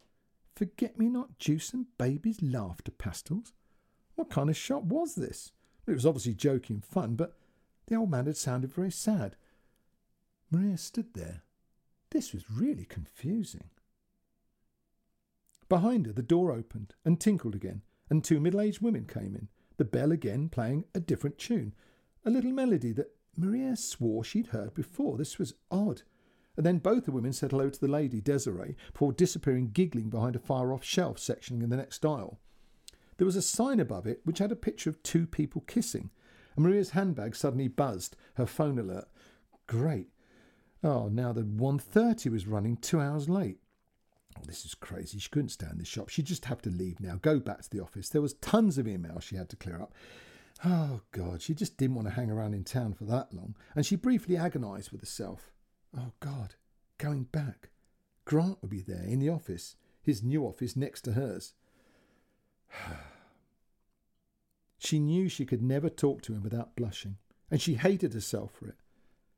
forget 0.55 0.99
me 0.99 1.09
not 1.09 1.38
juice 1.38 1.73
and 1.73 1.87
babies' 1.97 2.43
laughter 2.43 2.90
pastels. 2.90 3.52
What 4.17 4.31
kind 4.31 4.50
of 4.50 4.57
shop 4.57 4.83
was 4.83 5.14
this? 5.14 5.52
It 5.87 5.93
was 5.93 6.05
obviously 6.05 6.35
joking 6.35 6.81
fun, 6.81 7.14
but 7.14 7.37
the 7.87 7.95
old 7.95 8.11
man 8.11 8.26
had 8.26 8.37
sounded 8.37 8.73
very 8.73 8.90
sad. 8.90 9.37
Maria 10.50 10.76
stood 10.76 11.14
there. 11.14 11.43
This 12.11 12.33
was 12.33 12.50
really 12.50 12.85
confusing. 12.85 13.71
Behind 15.69 16.07
her, 16.07 16.12
the 16.12 16.23
door 16.23 16.53
opened 16.53 16.95
and 17.05 17.21
tinkled 17.21 17.55
again, 17.55 17.83
and 18.09 18.25
two 18.25 18.41
middle 18.41 18.61
aged 18.61 18.81
women 18.81 19.05
came 19.05 19.35
in, 19.35 19.49
the 19.77 19.85
bell 19.85 20.12
again 20.12 20.49
playing 20.49 20.85
a 20.95 21.00
different 21.00 21.38
tune 21.38 21.75
a 22.25 22.31
little 22.31 22.53
melody 22.53 22.93
that 22.93 23.17
Maria 23.37 23.77
swore 23.77 24.23
she'd 24.23 24.49
heard 24.49 24.75
before. 24.75 25.17
This 25.17 25.38
was 25.38 25.55
odd. 25.71 26.03
And 26.57 26.67
then 26.67 26.79
both 26.79 27.05
the 27.05 27.12
women 27.12 27.33
said 27.33 27.53
hello 27.53 27.71
to 27.71 27.81
the 27.81 27.88
lady, 27.88 28.21
Desiree, 28.21 28.77
before 28.93 29.12
disappearing 29.12 29.71
giggling 29.71 30.11
behind 30.11 30.37
a 30.37 30.41
far 30.41 30.73
off 30.73 30.85
shelf 30.85 31.19
section 31.19 31.62
in 31.62 31.71
the 31.71 31.77
next 31.77 32.05
aisle. 32.05 32.38
There 33.17 33.25
was 33.25 33.37
a 33.37 33.43
sign 33.43 33.81
above 33.81 34.07
it 34.07 34.21
which 34.25 34.38
had 34.38 34.53
a 34.53 34.57
picture 34.57 34.91
of 34.91 35.03
two 35.03 35.27
people 35.27 35.62
kissing, 35.62 36.11
and 36.57 36.65
Maria's 36.65 36.91
handbag 36.91 37.35
suddenly 37.35 37.69
buzzed, 37.69 38.17
her 38.35 38.47
phone 38.47 38.79
alert. 38.79 39.09
Great. 39.67 40.09
Oh, 40.82 41.08
now 41.08 41.32
the 41.32 41.42
1.30 41.42 42.30
was 42.30 42.47
running 42.47 42.76
two 42.76 43.00
hours 43.00 43.28
late. 43.28 43.58
Oh, 44.37 44.42
this 44.47 44.64
is 44.64 44.75
crazy. 44.75 45.18
She 45.18 45.28
couldn't 45.28 45.49
stand 45.49 45.80
this 45.80 45.88
shop. 45.88 46.08
She'd 46.08 46.26
just 46.26 46.44
have 46.44 46.62
to 46.62 46.70
leave 46.70 47.00
now, 47.00 47.18
go 47.20 47.40
back 47.40 47.62
to 47.62 47.70
the 47.70 47.80
office. 47.80 48.08
There 48.08 48.23
was 48.23 48.35
tons 48.35 48.78
of 48.78 48.87
emails 48.87 49.23
she 49.23 49.37
had 49.37 49.49
to 49.50 49.56
clear 49.56 49.80
up. 49.80 49.92
Oh, 50.64 51.00
God, 51.12 51.40
she 51.40 51.54
just 51.54 51.76
didn't 51.76 51.97
want 51.97 52.08
to 52.08 52.14
hang 52.14 52.30
around 52.30 52.54
in 52.54 52.64
town 52.64 52.92
for 52.92 53.04
that 53.04 53.32
long, 53.32 53.54
and 53.76 53.87
she 53.87 53.97
briefly 53.97 54.37
agonised 54.37 54.90
with 54.90 55.00
herself. 55.00 55.52
Oh, 55.97 56.12
God, 56.20 56.54
going 56.99 57.25
back. 57.25 57.70
Grant 58.25 58.58
would 58.61 58.70
be 58.70 58.82
there 58.82 59.04
in 59.04 59.20
the 59.20 59.28
office, 59.28 59.76
his 60.02 60.23
new 60.23 60.44
office 60.44 60.76
next 60.76 61.02
to 61.02 61.12
hers. 61.12 61.54
she 64.78 64.99
knew 64.99 65.28
she 65.28 65.47
could 65.47 65.62
never 65.62 65.88
talk 65.88 66.23
to 66.23 66.35
him 66.35 66.42
without 66.42 66.76
blushing, 66.76 67.16
and 67.50 67.61
she 67.61 67.75
hated 67.75 68.12
herself 68.12 68.52
for 68.52 68.66
it. 68.66 68.76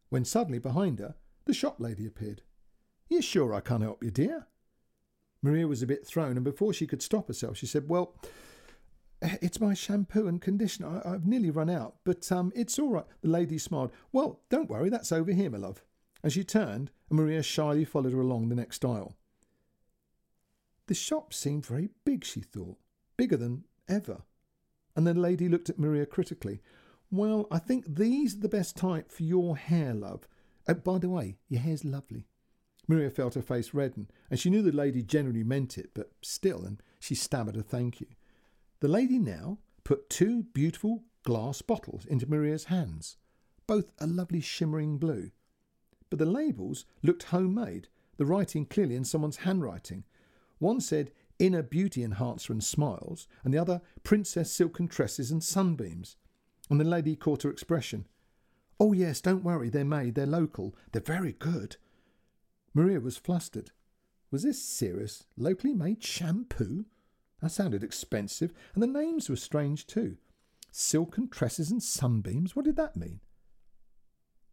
When 0.08 0.24
suddenly, 0.24 0.58
behind 0.58 0.98
her, 0.98 1.14
the 1.44 1.54
shop 1.54 1.76
lady 1.78 2.06
appeared. 2.06 2.42
You 3.08 3.22
sure 3.22 3.52
I 3.54 3.60
can't 3.60 3.82
help 3.82 4.04
you, 4.04 4.10
dear? 4.10 4.46
Maria 5.42 5.66
was 5.66 5.82
a 5.82 5.86
bit 5.86 6.06
thrown, 6.06 6.36
and 6.36 6.44
before 6.44 6.72
she 6.72 6.86
could 6.86 7.02
stop 7.02 7.28
herself, 7.28 7.56
she 7.56 7.66
said, 7.66 7.88
Well, 7.88 8.14
it's 9.22 9.60
my 9.60 9.74
shampoo 9.74 10.28
and 10.28 10.40
conditioner. 10.40 11.02
I, 11.04 11.10
have 11.10 11.26
nearly 11.26 11.50
run 11.50 11.70
out, 11.70 11.96
but 12.04 12.30
um, 12.30 12.52
it's 12.54 12.78
all 12.78 12.90
right. 12.90 13.04
The 13.22 13.28
lady 13.28 13.58
smiled. 13.58 13.92
Well, 14.12 14.40
don't 14.48 14.70
worry, 14.70 14.90
that's 14.90 15.12
over 15.12 15.32
here, 15.32 15.50
my 15.50 15.58
love. 15.58 15.82
and 16.22 16.32
she 16.32 16.44
turned, 16.44 16.90
and 17.08 17.18
Maria 17.18 17.42
shyly 17.42 17.84
followed 17.84 18.12
her 18.12 18.20
along 18.20 18.48
the 18.48 18.54
next 18.54 18.84
aisle. 18.84 19.16
The 20.86 20.94
shop 20.94 21.32
seemed 21.32 21.66
very 21.66 21.88
big, 22.04 22.24
she 22.24 22.40
thought, 22.40 22.78
bigger 23.16 23.36
than 23.36 23.64
ever. 23.88 24.22
And 24.96 25.06
the 25.06 25.14
lady 25.14 25.48
looked 25.48 25.70
at 25.70 25.78
Maria 25.78 26.04
critically. 26.04 26.60
Well, 27.10 27.46
I 27.50 27.58
think 27.58 27.84
these 27.86 28.34
are 28.36 28.40
the 28.40 28.48
best 28.48 28.76
type 28.76 29.10
for 29.10 29.22
your 29.22 29.56
hair, 29.56 29.94
love. 29.94 30.26
Oh, 30.70 30.74
by 30.74 30.98
the 30.98 31.08
way, 31.08 31.36
your 31.48 31.60
hair's 31.60 31.84
lovely. 31.84 32.28
Maria 32.86 33.10
felt 33.10 33.34
her 33.34 33.42
face 33.42 33.74
redden, 33.74 34.08
and 34.30 34.38
she 34.38 34.50
knew 34.50 34.62
the 34.62 34.70
lady 34.70 35.02
generally 35.02 35.42
meant 35.42 35.76
it, 35.76 35.90
but 35.94 36.12
still, 36.22 36.64
and 36.64 36.80
she 37.00 37.14
stammered 37.14 37.56
a 37.56 37.62
thank 37.62 38.00
you. 38.00 38.06
The 38.78 38.88
lady 38.88 39.18
now 39.18 39.58
put 39.82 40.08
two 40.08 40.44
beautiful 40.54 41.02
glass 41.24 41.60
bottles 41.60 42.06
into 42.06 42.28
Maria's 42.28 42.64
hands, 42.64 43.16
both 43.66 43.90
a 43.98 44.06
lovely 44.06 44.40
shimmering 44.40 44.98
blue. 44.98 45.32
But 46.08 46.20
the 46.20 46.26
labels 46.26 46.84
looked 47.02 47.24
homemade, 47.24 47.88
the 48.16 48.26
writing 48.26 48.64
clearly 48.64 48.94
in 48.94 49.04
someone's 49.04 49.38
handwriting. 49.38 50.04
One 50.58 50.80
said 50.80 51.10
Inner 51.40 51.62
Beauty 51.62 52.04
Enhancer 52.04 52.52
and 52.52 52.62
Smiles, 52.62 53.26
and 53.42 53.52
the 53.52 53.58
other 53.58 53.80
Princess 54.04 54.52
Silken 54.52 54.86
Tresses 54.86 55.32
and 55.32 55.42
Sunbeams. 55.42 56.16
And 56.68 56.78
the 56.78 56.84
lady 56.84 57.16
caught 57.16 57.42
her 57.42 57.50
expression. 57.50 58.06
Oh, 58.82 58.94
yes, 58.94 59.20
don't 59.20 59.44
worry, 59.44 59.68
they're 59.68 59.84
made, 59.84 60.14
they're 60.14 60.24
local, 60.24 60.74
they're 60.90 61.02
very 61.02 61.34
good. 61.34 61.76
Maria 62.72 62.98
was 62.98 63.18
flustered. 63.18 63.72
Was 64.30 64.42
this 64.42 64.62
serious, 64.62 65.26
locally 65.36 65.74
made 65.74 66.02
shampoo? 66.02 66.86
That 67.42 67.50
sounded 67.50 67.84
expensive, 67.84 68.54
and 68.74 68.82
the 68.82 68.86
names 68.86 69.28
were 69.28 69.36
strange 69.36 69.86
too. 69.86 70.16
Silken 70.72 71.28
tresses 71.28 71.70
and 71.70 71.82
sunbeams, 71.82 72.56
what 72.56 72.64
did 72.64 72.76
that 72.76 72.96
mean? 72.96 73.20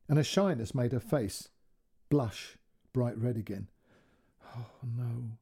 And 0.10 0.19
a 0.19 0.24
shyness 0.24 0.75
made 0.75 0.91
her 0.91 1.00
face 1.00 1.50
blush 2.10 2.57
bright 2.91 3.17
red 3.17 3.38
again. 3.38 3.67
Oh, 4.55 4.72
no. 4.84 5.38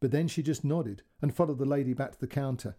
But 0.00 0.10
then 0.10 0.28
she 0.28 0.42
just 0.42 0.64
nodded 0.64 1.02
and 1.20 1.34
followed 1.34 1.58
the 1.58 1.64
lady 1.64 1.92
back 1.92 2.12
to 2.12 2.20
the 2.20 2.26
counter. 2.26 2.76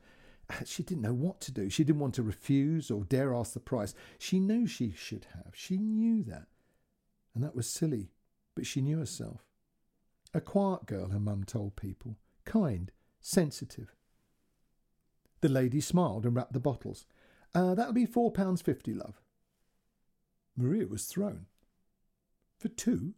She 0.66 0.84
didn't 0.84 1.04
know 1.04 1.14
what 1.14 1.42
to 1.42 1.52
do. 1.52 1.70
She 1.70 1.84
didn't 1.84 2.02
want 2.02 2.16
to 2.16 2.24
refuse 2.24 2.92
or 2.92 3.04
dare 3.04 3.34
ask 3.34 3.54
the 3.54 3.60
price. 3.60 3.94
She 4.20 4.40
knew 4.40 4.68
she 4.68 4.92
should 4.92 5.28
have. 5.34 5.54
She 5.54 5.78
knew 5.78 6.24
that. 6.24 6.48
And 7.34 7.44
that 7.44 7.56
was 7.56 7.68
silly 7.68 8.12
but 8.56 8.66
she 8.66 8.82
knew 8.82 9.00
herself. 9.00 9.46
A 10.34 10.42
quiet 10.42 10.86
girl, 10.86 11.10
her 11.10 11.20
mum 11.20 11.44
told 11.44 11.76
people, 11.76 12.18
kind, 12.46 12.92
sensitive. 13.20 13.96
The 15.42 15.50
lady 15.50 15.82
smiled 15.82 16.26
and 16.26 16.36
wrapped 16.36 16.54
the 16.54 16.60
bottles. 16.60 17.06
Uh, 17.54 17.76
that'll 17.76 17.94
be 17.94 18.06
four 18.06 18.32
pounds 18.32 18.62
fifty, 18.62 18.94
love. 18.94 19.20
Maria 20.56 20.88
was 20.88 21.06
thrown. 21.06 21.48
For 22.60 22.68
two? 22.68 23.14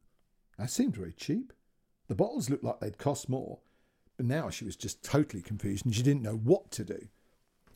That 0.58 0.70
seemed 0.70 0.96
very 0.96 1.14
cheap. 1.14 1.52
The 2.08 2.16
bottles 2.16 2.50
looked 2.50 2.64
like 2.64 2.80
they'd 2.80 2.98
cost 2.98 3.30
more, 3.30 3.60
but 4.18 4.26
now 4.26 4.50
she 4.50 4.66
was 4.66 4.76
just 4.76 5.04
totally 5.04 5.42
confused 5.42 5.86
and 5.86 5.94
she 5.94 6.04
didn't 6.04 6.22
know 6.22 6.36
what 6.36 6.72
to 6.72 6.84
do. 6.84 7.08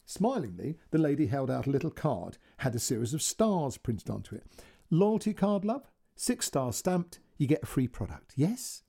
Smilingly, 0.08 0.78
the 0.92 0.98
lady 0.98 1.28
held 1.28 1.52
out 1.52 1.68
a 1.68 1.70
little 1.70 1.92
card, 1.92 2.38
had 2.60 2.74
a 2.74 2.80
series 2.80 3.14
of 3.14 3.22
stars 3.22 3.78
printed 3.78 4.10
onto 4.10 4.36
it. 4.36 4.46
Loyalty 4.90 5.34
card, 5.34 5.66
love? 5.66 5.92
Six 6.16 6.46
stars 6.48 6.78
stamped, 6.78 7.20
you 7.38 7.46
get 7.46 7.62
a 7.62 7.68
free 7.68 7.90
product. 7.90 8.32
Yes? 8.38 8.84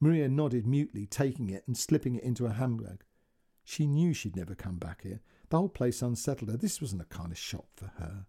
Maria 0.00 0.30
nodded 0.30 0.66
mutely, 0.66 1.04
taking 1.04 1.50
it 1.50 1.62
and 1.66 1.76
slipping 1.76 2.14
it 2.14 2.24
into 2.24 2.44
her 2.44 2.54
handbag. 2.54 3.04
She 3.64 3.86
knew 3.86 4.14
she'd 4.14 4.34
never 4.34 4.54
come 4.54 4.78
back 4.78 5.02
here. 5.02 5.20
The 5.50 5.58
whole 5.58 5.68
place 5.68 6.00
unsettled 6.00 6.50
her. 6.50 6.56
This 6.56 6.80
wasn't 6.80 7.02
a 7.02 7.06
kind 7.06 7.30
of 7.30 7.38
shop 7.38 7.66
for 7.76 7.92
her. 7.98 8.24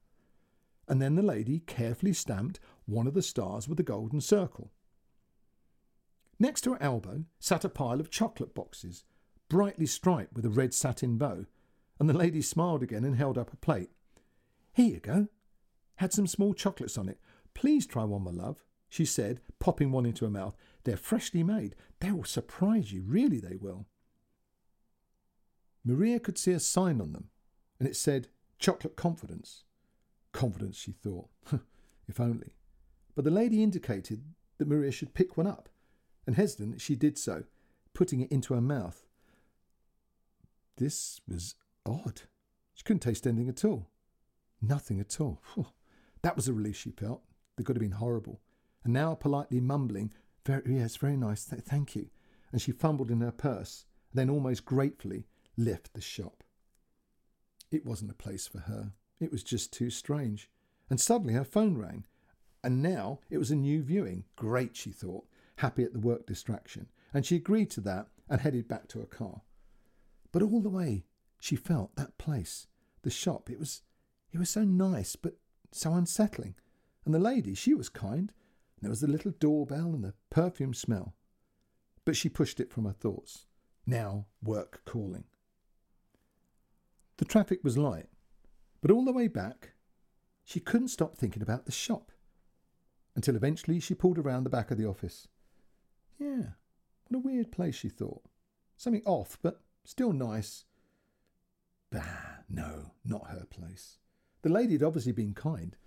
And 0.90 1.02
then 1.02 1.16
the 1.16 1.24
lady 1.24 1.60
carefully 1.60 2.14
stamped 2.14 2.60
one 2.86 3.08
of 3.08 3.14
the 3.14 3.22
stars 3.22 3.70
with 3.70 3.80
a 3.80 3.84
golden 3.84 4.20
circle. 4.20 4.74
Next 6.40 6.62
to 6.62 6.74
her 6.74 6.84
elbow 6.84 7.24
sat 7.40 7.64
a 7.64 7.70
pile 7.70 8.02
of 8.02 8.12
chocolate 8.12 8.54
boxes, 8.54 9.06
brightly 9.48 9.86
striped 9.86 10.34
with 10.34 10.46
a 10.46 10.50
red 10.50 10.74
satin 10.74 11.18
bow, 11.18 11.46
and 12.00 12.10
the 12.10 12.14
lady 12.14 12.42
smiled 12.42 12.84
again 12.84 13.04
and 13.04 13.16
held 13.16 13.38
up 13.38 13.54
a 13.54 13.58
plate. 13.58 13.90
Here 14.74 14.94
you 14.96 15.00
go. 15.00 15.28
Had 15.98 16.14
some 16.14 16.28
small 16.28 16.54
chocolates 16.54 16.98
on 16.98 17.08
it. 17.10 17.20
Please 17.54 17.86
try 17.86 18.04
one, 18.04 18.24
my 18.24 18.32
love 18.32 18.66
she 18.96 19.04
said, 19.04 19.42
popping 19.60 19.92
one 19.92 20.06
into 20.06 20.24
her 20.24 20.32
mouth. 20.32 20.56
They're 20.86 20.96
freshly 20.96 21.44
made. 21.44 21.76
They 22.00 22.12
will 22.12 22.24
surprise 22.24 22.94
you, 22.94 23.04
really 23.06 23.42
they 23.42 23.58
will. 23.58 23.88
Maria 25.84 26.18
could 26.18 26.38
see 26.38 26.54
a 26.54 26.62
sign 26.62 27.02
on 27.02 27.12
them, 27.12 27.30
and 27.78 27.90
it 27.90 27.98
said, 27.98 28.30
Chocolate 28.58 28.96
Confidence. 28.96 29.66
Confidence, 30.32 30.78
she 30.78 30.94
thought. 30.94 31.28
if 32.08 32.22
only. 32.22 32.56
But 33.16 33.26
the 33.26 33.32
lady 33.32 33.62
indicated 33.62 34.24
that 34.58 34.68
Maria 34.70 34.92
should 34.92 35.14
pick 35.14 35.36
one 35.36 35.48
up, 35.48 35.68
and 36.26 36.38
hesitant 36.38 36.80
she 36.80 36.96
did 36.96 37.18
so, 37.18 37.44
putting 37.94 38.22
it 38.22 38.32
into 38.32 38.54
her 38.54 38.62
mouth. 38.62 39.06
This 40.78 41.20
was 41.28 41.56
odd. 41.86 42.22
She 42.74 42.84
couldn't 42.84 43.02
taste 43.02 43.26
anything 43.26 43.50
at 43.50 43.66
all. 43.66 43.90
Nothing 44.62 45.00
at 45.00 45.20
all. 45.20 45.42
That 46.22 46.36
was 46.36 46.48
a 46.48 46.54
relief 46.54 46.76
she 46.76 46.90
felt. 46.90 47.22
They 47.56 47.64
could 47.64 47.76
have 47.76 47.82
been 47.82 47.92
horrible 47.92 48.42
and 48.86 48.94
now 48.94 49.16
politely 49.16 49.60
mumbling, 49.60 50.14
very, 50.46 50.76
Yes, 50.78 50.96
very 50.96 51.18
nice, 51.18 51.44
th- 51.46 51.64
thank 51.64 51.96
you. 51.96 52.08
And 52.52 52.62
she 52.62 52.72
fumbled 52.72 53.12
in 53.12 53.20
her 53.22 53.32
purse, 53.32 53.86
then 54.14 54.30
almost 54.30 54.64
gratefully 54.64 55.26
left 55.58 55.94
the 55.94 56.02
shop. 56.02 56.44
It 57.72 57.86
wasn't 57.86 58.12
a 58.12 58.16
place 58.16 58.48
for 58.48 58.60
her. 58.60 58.94
It 59.20 59.32
was 59.32 59.44
just 59.44 59.74
too 59.74 59.90
strange. 59.90 60.50
And 60.90 61.02
suddenly 61.02 61.34
her 61.34 61.44
phone 61.44 61.78
rang. 61.78 62.06
And 62.64 62.82
now 62.82 63.20
it 63.30 63.40
was 63.40 63.52
a 63.52 63.56
new 63.56 63.82
viewing. 63.82 64.24
Great, 64.36 64.78
she 64.78 64.92
thought, 64.92 65.26
happy 65.58 65.84
at 65.84 65.94
the 65.94 66.00
work 66.00 66.28
distraction. 66.28 66.88
And 67.14 67.26
she 67.26 67.36
agreed 67.36 67.72
to 67.72 67.82
that 67.82 68.08
and 68.30 68.42
headed 68.42 68.68
back 68.68 68.88
to 68.90 69.00
her 69.00 69.06
car. 69.06 69.42
But 70.32 70.44
all 70.44 70.62
the 70.62 70.70
way 70.70 71.06
she 71.46 71.56
felt 71.56 71.96
that 71.96 72.18
place, 72.18 72.66
the 73.04 73.12
shop, 73.12 73.52
it 73.52 73.60
was 73.60 73.84
it 74.32 74.40
was 74.40 74.50
so 74.50 74.64
nice, 74.64 75.16
but 75.16 75.38
so 75.72 75.94
unsettling. 75.94 76.56
And 77.06 77.14
the 77.14 77.20
lady, 77.20 77.54
she 77.54 77.76
was 77.76 77.88
kind, 77.88 78.34
and 78.76 78.82
there 78.82 78.90
was 78.90 79.02
the 79.02 79.08
little 79.08 79.32
doorbell 79.40 79.94
and 79.94 80.04
the 80.04 80.16
perfume 80.32 80.74
smell. 80.74 81.14
But 82.04 82.16
she 82.16 82.30
pushed 82.30 82.60
it 82.60 82.72
from 82.72 82.86
her 82.86 82.92
thoughts. 82.92 83.46
Now 83.86 84.26
work 84.42 84.82
calling. 84.86 85.26
The 87.18 87.26
traffic 87.26 87.64
was 87.64 87.78
light, 87.78 88.10
but 88.82 88.90
all 88.90 89.06
the 89.06 89.14
way 89.14 89.28
back, 89.28 89.74
she 90.44 90.60
couldn't 90.60 90.88
stop 90.88 91.16
thinking 91.16 91.44
about 91.44 91.68
the 91.68 91.72
shop 91.72 92.12
until 93.16 93.36
eventually 93.36 93.80
she 93.80 93.94
pulled 93.94 94.18
around 94.18 94.46
the 94.46 94.50
back 94.50 94.72
of 94.72 94.80
the 94.80 94.88
office. 94.88 95.28
Yeah, 96.18 96.54
what 97.08 97.18
a 97.18 97.20
weird 97.20 97.52
place, 97.52 97.76
she 97.76 97.90
thought. 97.90 98.24
Something 98.78 99.04
off, 99.06 99.38
but 99.44 99.62
still 99.84 100.12
nice. 100.12 100.66
Bah, 101.96 102.44
no, 102.50 102.92
not 103.06 103.28
her 103.30 103.46
place. 103.50 104.00
The 104.42 104.50
lady 104.50 104.74
had 104.74 104.84
obviously 104.84 105.14
been 105.14 105.34
kind, 105.34 105.78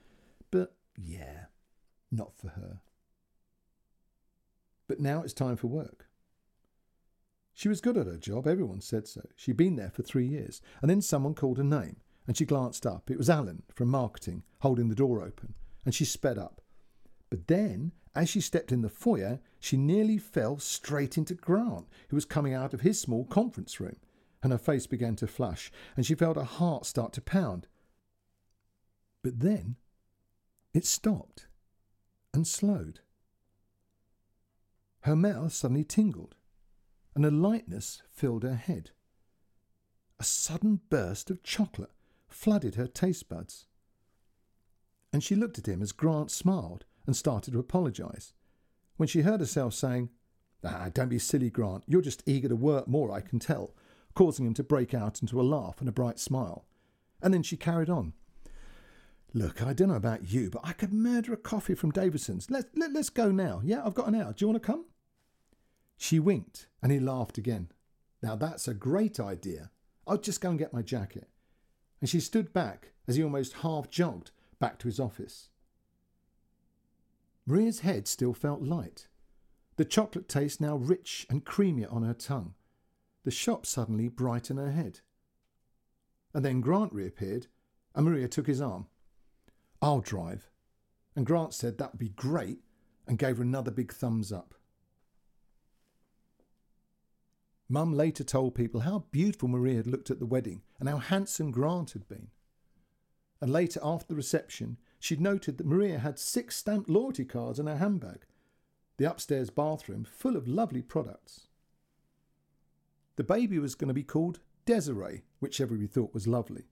but 0.51 0.75
yeah, 0.97 1.45
not 2.11 2.35
for 2.35 2.49
her. 2.49 2.81
But 4.87 5.01
now 5.01 5.21
it's 5.21 5.35
time 5.35 5.57
for 5.57 5.67
work. 5.67 6.07
She 7.53 7.69
was 7.69 7.83
good 7.83 7.99
at 7.99 8.07
her 8.07 8.17
job, 8.17 8.47
everyone 8.47 8.81
said 8.81 9.07
so. 9.07 9.21
She'd 9.37 9.59
been 9.59 9.77
there 9.77 9.91
for 9.91 10.03
three 10.03 10.27
years, 10.27 10.63
and 10.81 10.91
then 10.91 11.03
someone 11.03 11.35
called 11.35 11.59
her 11.59 11.65
name, 11.65 11.97
and 12.27 12.39
she 12.39 12.47
glanced 12.47 12.87
up. 12.87 13.11
It 13.11 13.19
was 13.19 13.29
Alan 13.29 13.65
from 13.75 13.89
marketing, 13.89 14.45
holding 14.61 14.89
the 14.89 14.95
door 14.95 15.21
open, 15.21 15.53
and 15.85 15.95
she 15.95 16.07
sped 16.07 16.39
up. 16.39 16.63
But 17.29 17.49
then, 17.49 17.93
as 18.15 18.31
she 18.31 18.41
stepped 18.41 18.73
in 18.73 18.81
the 18.81 18.89
foyer, 18.89 19.41
she 19.61 19.77
nearly 19.77 20.17
fell 20.17 20.59
straight 20.59 21.19
into 21.19 21.35
Grant, 21.35 21.87
who 22.09 22.17
was 22.17 22.25
coming 22.25 22.55
out 22.55 22.73
of 22.73 22.81
his 22.81 22.99
small 22.99 23.27
conference 23.27 23.79
room, 23.79 23.97
and 24.43 24.53
her 24.53 24.59
face 24.59 24.87
began 24.87 25.17
to 25.17 25.27
flush, 25.27 25.71
and 25.97 26.07
she 26.07 26.15
felt 26.15 26.37
her 26.37 26.45
heart 26.45 26.87
start 26.87 27.13
to 27.15 27.21
pound. 27.21 27.67
But 29.23 29.41
then 29.41 29.77
it 30.73 30.87
stopped 30.87 31.47
and 32.33 32.47
slowed. 32.47 33.01
Her 35.03 35.17
mouth 35.17 35.53
suddenly 35.53 35.85
tingled, 35.85 36.37
and 37.15 37.25
a 37.25 37.31
lightness 37.31 38.03
filled 38.11 38.43
her 38.43 38.55
head. 38.55 38.91
A 40.21 40.25
sudden 40.25 40.81
burst 40.89 41.31
of 41.31 41.43
chocolate 41.43 41.93
flooded 42.29 42.75
her 42.75 42.87
taste 42.87 43.29
buds. 43.29 43.67
And 45.13 45.23
she 45.23 45.35
looked 45.35 45.59
at 45.59 45.69
him 45.69 45.81
as 45.81 45.93
Grant 45.93 46.31
smiled 46.31 46.85
and 47.07 47.17
started 47.17 47.53
to 47.53 47.59
apologize. 47.59 48.35
When 48.97 49.09
she 49.09 49.23
heard 49.23 49.41
herself 49.41 49.75
saying, 49.75 50.11
Ah, 50.65 50.91
don't 50.93 51.09
be 51.09 51.19
silly, 51.19 51.51
Grant. 51.51 51.85
You're 51.87 52.03
just 52.03 52.23
eager 52.27 52.49
to 52.49 52.57
work 52.57 52.89
more, 52.89 53.13
I 53.13 53.21
can 53.21 53.39
tell, 53.39 53.75
causing 54.19 54.45
him 54.45 54.55
to 54.55 54.65
break 54.65 54.95
out 54.95 55.23
into 55.23 55.41
a 55.41 55.43
laugh 55.43 55.77
and 55.79 55.89
a 55.89 55.93
bright 55.93 56.19
smile. 56.19 56.67
And 57.23 57.33
then 57.33 57.45
she 57.45 57.57
carried 57.57 57.89
on. 57.89 58.15
Look, 59.33 59.63
I 59.63 59.73
don't 59.73 59.91
know 59.91 59.95
about 59.95 60.33
you, 60.33 60.51
but 60.51 60.63
I 60.65 60.73
could 60.73 60.93
murder 60.93 61.33
a 61.33 61.37
coffee 61.37 61.77
from 61.77 61.93
Davidson's. 61.93 62.51
Let, 62.51 62.65
let, 62.77 62.93
let's 62.93 63.11
go 63.11 63.31
now. 63.31 63.61
Yeah, 63.63 63.81
I've 63.87 63.95
got 63.95 64.09
an 64.09 64.17
hour. 64.17 64.33
Do 64.33 64.45
you 64.45 64.49
want 64.49 64.61
to 64.61 64.67
come? 64.67 64.87
She 65.97 66.19
winked, 66.19 66.67
and 66.83 66.91
he 66.91 66.99
laughed 66.99 67.39
again. 67.39 67.69
Now 68.21 68.35
that's 68.35 68.67
a 68.67 68.75
great 68.75 69.21
idea. 69.21 69.71
I'll 70.05 70.19
just 70.19 70.41
go 70.41 70.51
and 70.51 70.59
get 70.59 70.75
my 70.75 70.83
jacket. 70.83 71.29
And 72.01 72.11
she 72.11 72.19
stood 72.19 72.53
back 72.53 72.89
as 73.07 73.15
he 73.15 73.23
almost 73.23 73.59
half 73.63 73.89
jogged 73.89 74.33
back 74.59 74.81
to 74.81 74.89
his 74.89 74.99
office. 74.99 75.51
Maria's 77.47 77.81
head 77.81 78.09
still 78.09 78.35
felt 78.35 78.63
light. 78.63 79.07
The 79.77 79.85
chocolate 79.85 80.29
taste 80.29 80.61
now 80.61 80.75
rich 80.75 81.25
and 81.31 81.45
creamier 81.45 81.93
on 81.95 82.03
her 82.03 82.15
tongue. 82.15 82.55
The 83.29 83.33
shop 83.33 83.67
suddenly 83.67 84.09
bright 84.09 84.49
in 84.49 84.57
her 84.57 84.71
head. 84.71 85.01
And 86.33 86.43
then 86.43 86.63
Grant 86.63 86.95
reappeared, 86.95 87.49
and 87.95 88.07
Maria 88.07 88.27
took 88.27 88.47
his 88.47 88.63
arm. 88.63 88.87
I'll 89.83 90.01
drive. 90.01 90.49
And 91.15 91.27
Grant 91.27 91.53
said 91.53 91.77
that 91.77 91.93
would 91.93 91.99
be 91.99 92.09
great 92.09 92.61
and 93.07 93.19
gave 93.19 93.37
her 93.37 93.43
another 93.43 93.71
big 93.71 93.93
thumbs 93.93 94.33
up. 94.33 94.55
Mum 97.69 97.93
later 97.93 98.25
told 98.25 98.55
people 98.55 98.81
how 98.81 99.05
beautiful 99.11 99.51
Maria 99.51 99.77
had 99.77 99.87
looked 99.87 100.11
at 100.11 100.21
the 100.21 100.25
wedding 100.25 100.63
and 100.81 100.89
how 100.89 100.97
handsome 100.97 101.51
Grant 101.51 101.91
had 101.91 102.09
been. 102.09 102.29
And 103.43 103.53
later, 103.53 103.79
after 103.83 104.09
the 104.09 104.17
reception, 104.17 104.79
she'd 104.99 105.21
noted 105.21 105.59
that 105.59 105.67
Maria 105.67 105.99
had 105.99 106.19
six 106.19 106.57
stamped 106.57 106.89
loyalty 106.89 107.27
cards 107.27 107.59
in 107.59 107.67
her 107.67 107.77
handbag, 107.77 108.25
the 108.97 109.05
upstairs 109.05 109.51
bathroom 109.51 110.07
full 110.07 110.35
of 110.35 110.49
lovely 110.49 110.81
products. 110.81 111.48
The 113.19 113.25
baby 113.25 113.59
was 113.59 113.75
going 113.75 113.89
to 113.89 113.95
be 113.95 114.05
called 114.05 114.39
Desiree, 114.65 115.25
which 115.41 115.61
everybody 115.61 115.89
thought 115.89 116.15
was 116.15 116.29
lovely. 116.29 116.67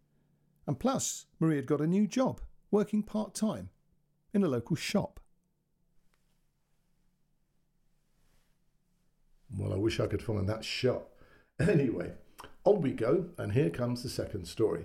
And 0.65 0.79
plus, 0.79 1.27
Marie 1.41 1.57
had 1.57 1.67
got 1.67 1.81
a 1.81 1.89
new 1.89 2.07
job, 2.07 2.41
working 2.71 3.03
part 3.03 3.35
time 3.35 3.71
in 4.33 4.45
a 4.45 4.49
local 4.49 4.77
shop. 4.77 5.19
Well, 9.59 9.73
I 9.73 9.77
wish 9.77 9.99
I 9.99 10.07
could 10.07 10.23
find 10.23 10.49
that 10.49 10.65
shop. 10.65 11.13
Anyway, 11.59 12.13
on 12.63 12.81
we 12.81 12.93
go, 12.93 13.31
and 13.39 13.53
here 13.53 13.71
comes 13.71 14.05
the 14.05 14.09
second 14.09 14.47
story. 14.47 14.85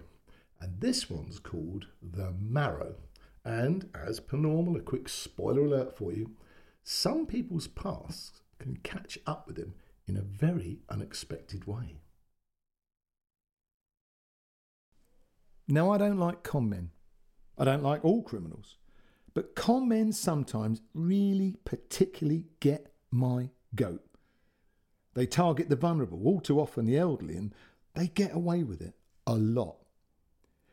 And 0.60 0.82
this 0.82 1.12
one's 1.12 1.38
called 1.38 1.86
The 2.01 2.34
Marrow. 2.39 2.96
And 3.46 3.88
as 3.94 4.20
per 4.20 4.38
normal, 4.38 4.77
a 4.77 4.80
quick 4.80 5.10
spoiler 5.10 5.65
alert 5.65 5.96
for 5.96 6.12
you 6.12 6.32
some 6.84 7.27
people's 7.27 7.68
pasts 7.68 8.41
can 8.58 8.77
catch 8.77 9.20
up 9.27 9.46
with 9.46 9.58
them 9.58 9.75
in 10.12 10.18
a 10.18 10.22
very 10.22 10.80
unexpected 10.89 11.65
way. 11.65 12.01
Now, 15.70 15.91
I 15.91 15.98
don't 15.98 16.20
like 16.20 16.44
con 16.44 16.70
men. 16.70 16.91
I 17.58 17.63
don't 17.63 17.84
like 17.84 18.03
all 18.03 18.22
criminals. 18.22 18.75
But 19.34 19.56
con 19.56 19.88
men 19.88 20.12
sometimes 20.12 20.82
really 20.94 21.56
particularly 21.63 22.48
get 22.60 22.94
my 23.10 23.51
goat. 23.74 24.03
They 25.13 25.25
target 25.25 25.70
the 25.70 25.77
vulnerable, 25.77 26.22
all 26.25 26.41
too 26.41 26.60
often 26.60 26.86
the 26.86 26.98
elderly, 26.98 27.38
and 27.38 27.56
they 27.94 28.08
get 28.08 28.36
away 28.36 28.63
with 28.63 28.82
it 28.82 28.96
a 29.25 29.36
lot. 29.36 29.77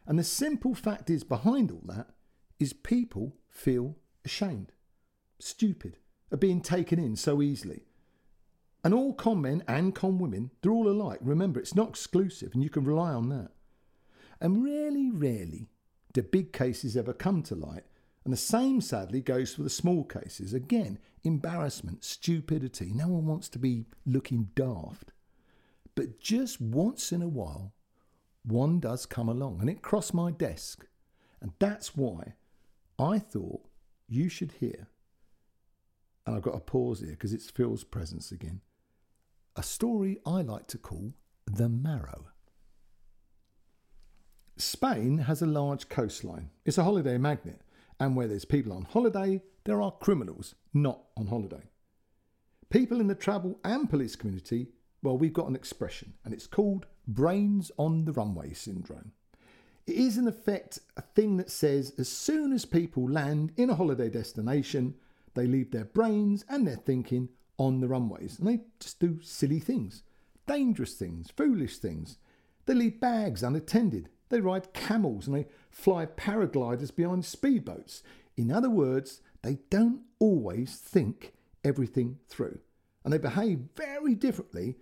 And 0.05 0.19
the 0.19 0.25
simple 0.25 0.75
fact 0.75 1.11
is, 1.11 1.23
behind 1.23 1.71
all 1.71 1.85
that, 1.87 2.09
is 2.59 2.73
people 2.73 3.37
feel 3.49 3.97
ashamed, 4.25 4.73
stupid, 5.39 5.99
of 6.33 6.41
being 6.41 6.61
taken 6.61 6.99
in 6.99 7.15
so 7.15 7.41
easily. 7.41 7.88
And 8.85 8.95
all 8.95 9.13
con 9.13 9.43
men 9.43 9.65
and 9.67 9.95
con 9.95 10.19
women, 10.19 10.51
they're 10.63 10.73
all 10.73 10.89
alike. 10.89 11.19
Remember, 11.21 11.61
it's 11.61 11.75
not 11.75 11.91
exclusive, 11.91 12.55
and 12.55 12.63
you 12.63 12.71
can 12.71 12.85
rely 12.85 13.13
on 13.13 13.29
that. 13.31 13.51
And 14.41 14.65
rarely, 14.65 15.11
rarely 15.11 15.69
do 16.13 16.23
big 16.23 16.53
cases 16.53 16.97
ever 16.97 17.13
come 17.13 17.43
to 17.45 17.55
light. 17.55 17.85
And 18.25 18.33
the 18.33 18.37
same, 18.37 18.81
sadly, 18.81 19.21
goes 19.21 19.55
for 19.55 19.63
the 19.63 19.71
small 19.71 20.05
cases. 20.05 20.53
Again, 20.53 20.99
embarrassment, 21.25 22.05
stupidity. 22.05 22.93
No 22.95 23.09
one 23.09 23.27
wants 23.27 23.49
to 23.51 23.59
be 23.59 23.87
looking 24.07 24.51
daft. 24.55 25.13
But 25.95 26.21
just 26.21 26.61
once 26.61 27.11
in 27.11 27.23
a 27.23 27.29
while, 27.29 27.75
one 28.45 28.81
does 28.81 29.07
come 29.07 29.29
along, 29.29 29.61
and 29.61 29.69
it 29.69 29.83
crossed 29.83 30.15
my 30.15 30.31
desk. 30.31 30.87
And 31.41 31.53
that's 31.59 31.97
why 31.97 32.35
I 32.99 33.19
thought 33.19 33.67
you 34.09 34.29
should 34.29 34.53
hear, 34.53 34.89
and 36.27 36.37
I've 36.37 36.43
got 36.43 36.55
a 36.55 36.61
pause 36.61 37.01
here 37.01 37.11
because 37.11 37.33
it's 37.33 37.51
Phil's 37.51 37.85
presence 37.85 38.33
again, 38.33 38.61
a 39.59 39.63
story 39.63 40.21
I 40.25 40.43
like 40.43 40.69
to 40.69 40.79
call 40.79 41.15
The 41.51 41.69
Marrow. 41.69 42.27
Spain 44.57 45.19
has 45.19 45.43
a 45.43 45.47
large 45.47 45.89
coastline. 45.89 46.51
It's 46.65 46.79
a 46.79 46.85
holiday 46.85 47.19
magnet, 47.19 47.63
and 47.99 48.15
where 48.15 48.29
there's 48.29 48.45
people 48.45 48.73
on 48.73 48.83
holiday, 48.85 49.43
there 49.65 49.83
are 49.83 49.91
criminals 49.91 50.55
not 50.73 51.01
on 51.17 51.27
holiday. 51.27 51.65
People 52.71 53.01
in 53.01 53.09
the 53.09 53.17
travel 53.17 53.59
and 53.65 53.91
police 53.91 54.15
community, 54.15 54.69
well, 55.03 55.19
we've 55.19 55.33
got 55.33 55.49
an 55.49 55.57
expression, 55.57 56.15
and 56.25 56.33
it's 56.33 56.47
called 56.47 56.87
brains 57.09 57.73
on 57.79 58.05
the 58.05 58.13
runway 58.13 58.53
syndrome. 58.53 59.11
It 59.89 59.97
is, 59.97 60.17
in 60.19 60.29
effect, 60.29 60.79
a 60.97 61.03
thing 61.03 61.37
that 61.39 61.51
says 61.51 61.95
as 61.99 62.09
soon 62.09 62.53
as 62.53 62.65
people 62.65 63.11
land 63.11 63.55
in 63.57 63.71
a 63.71 63.75
holiday 63.75 64.09
destination, 64.09 64.95
they 65.35 65.49
leave 65.49 65.73
their 65.73 65.87
brains 65.87 66.45
and 66.49 66.65
their 66.65 66.77
thinking 66.77 67.31
on 67.59 67.81
the 67.81 67.89
runways, 67.89 68.39
and 68.39 68.49
they 68.49 68.61
just 68.81 69.01
do 69.01 69.19
silly 69.21 69.59
things, 69.59 70.03
dangerous 70.47 70.95
things, 70.95 71.31
foolish 71.37 71.79
things. 71.79 72.19
They 72.67 72.75
leave 72.75 73.01
bags 73.01 73.43
unattended, 73.43 74.09
they 74.29 74.41
ride 74.41 74.73
camels 74.73 75.27
and 75.27 75.37
they 75.37 75.47
fly 75.71 76.07
paragliders 76.07 76.95
behind 76.95 77.23
speedboats. 77.25 78.03
In 78.37 78.53
other 78.53 78.71
words, 78.71 79.21
they 79.43 79.59
don't 79.71 80.03
always 80.19 80.77
think 80.77 81.33
everything 81.65 82.19
through. 82.29 82.61
And 83.05 83.13
they 83.13 83.19
behave 83.19 83.61
very 83.75 84.15
differently 84.15 84.77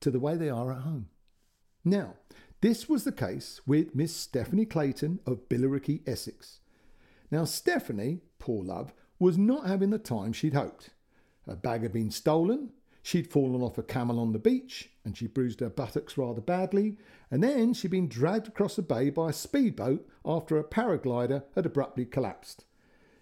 to 0.00 0.10
the 0.10 0.20
way 0.20 0.36
they 0.36 0.50
are 0.50 0.72
at 0.72 0.82
home. 0.82 1.08
Now, 1.84 2.14
this 2.60 2.88
was 2.88 3.04
the 3.04 3.12
case 3.12 3.60
with 3.66 3.94
Miss 3.94 4.14
Stephanie 4.14 4.64
Clayton 4.64 5.20
of 5.26 5.48
Billericay, 5.48 6.08
Essex. 6.08 6.60
Now, 7.30 7.44
Stephanie, 7.44 8.20
poor 8.38 8.62
love, 8.62 8.94
was 9.18 9.36
not 9.36 9.66
having 9.66 9.90
the 9.90 9.98
time 9.98 10.32
she'd 10.32 10.54
hoped. 10.54 10.90
Her 11.46 11.56
bag 11.56 11.82
had 11.82 11.92
been 11.92 12.10
stolen, 12.10 12.70
She'd 13.04 13.30
fallen 13.30 13.60
off 13.60 13.76
a 13.76 13.82
camel 13.82 14.18
on 14.18 14.32
the 14.32 14.38
beach 14.38 14.88
and 15.04 15.14
she 15.14 15.26
bruised 15.26 15.60
her 15.60 15.68
buttocks 15.68 16.16
rather 16.16 16.40
badly, 16.40 16.96
and 17.30 17.42
then 17.42 17.74
she'd 17.74 17.90
been 17.90 18.08
dragged 18.08 18.48
across 18.48 18.76
the 18.76 18.82
bay 18.82 19.10
by 19.10 19.28
a 19.28 19.34
speedboat 19.34 20.08
after 20.24 20.58
a 20.58 20.64
paraglider 20.64 21.44
had 21.54 21.66
abruptly 21.66 22.06
collapsed. 22.06 22.64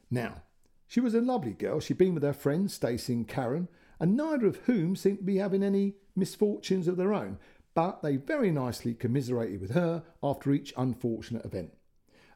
Now, 0.09 0.43
she 0.87 1.01
was 1.01 1.15
a 1.15 1.21
lovely 1.21 1.53
girl. 1.53 1.81
She'd 1.81 1.99
been 1.99 2.15
with 2.15 2.23
her 2.23 2.33
friends, 2.33 2.75
Stacey 2.75 3.13
and 3.13 3.27
Karen, 3.27 3.67
and 3.99 4.17
neither 4.17 4.47
of 4.47 4.59
whom 4.67 4.95
seemed 4.95 5.19
to 5.19 5.25
be 5.25 5.39
having 5.39 5.65
any 5.65 5.97
misfortunes 6.15 6.87
of 6.87 6.97
their 6.97 7.13
own, 7.13 7.39
but 7.75 8.03
they 8.03 8.15
very 8.15 8.53
nicely 8.53 8.95
commiserated 8.95 9.61
with 9.61 9.73
her 9.73 10.05
after 10.23 10.53
each 10.53 10.73
unfortunate 10.77 11.45
event. 11.45 11.73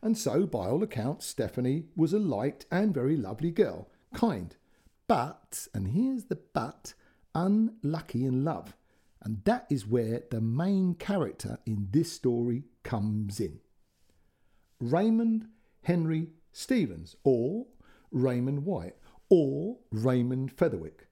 And 0.03 0.18
so, 0.18 0.46
by 0.46 0.66
all 0.66 0.83
accounts, 0.83 1.27
Stephanie 1.27 1.85
was 1.94 2.12
a 2.12 2.18
light 2.18 2.66
and 2.72 2.92
very 2.92 3.16
lovely 3.16 3.53
girl, 3.53 3.88
kind. 4.12 4.57
But, 5.09 5.69
and 5.73 5.88
here's 5.88 6.25
the 6.25 6.38
but, 6.53 6.95
unlucky 7.35 8.25
in 8.25 8.45
love. 8.45 8.77
And 9.23 9.42
that 9.45 9.66
is 9.71 9.87
where 9.87 10.23
the 10.31 10.40
main 10.40 10.95
character 10.95 11.59
in 11.66 11.88
this 11.90 12.12
story 12.12 12.64
comes 12.83 13.40
in. 13.40 13.61
Raymond 14.81 15.49
Henry 15.83 16.31
Stevens, 16.53 17.16
or 17.23 17.66
Raymond 18.11 18.64
White, 18.64 18.97
or 19.29 19.79
Raymond 19.92 20.57
Featherwick. 20.57 21.07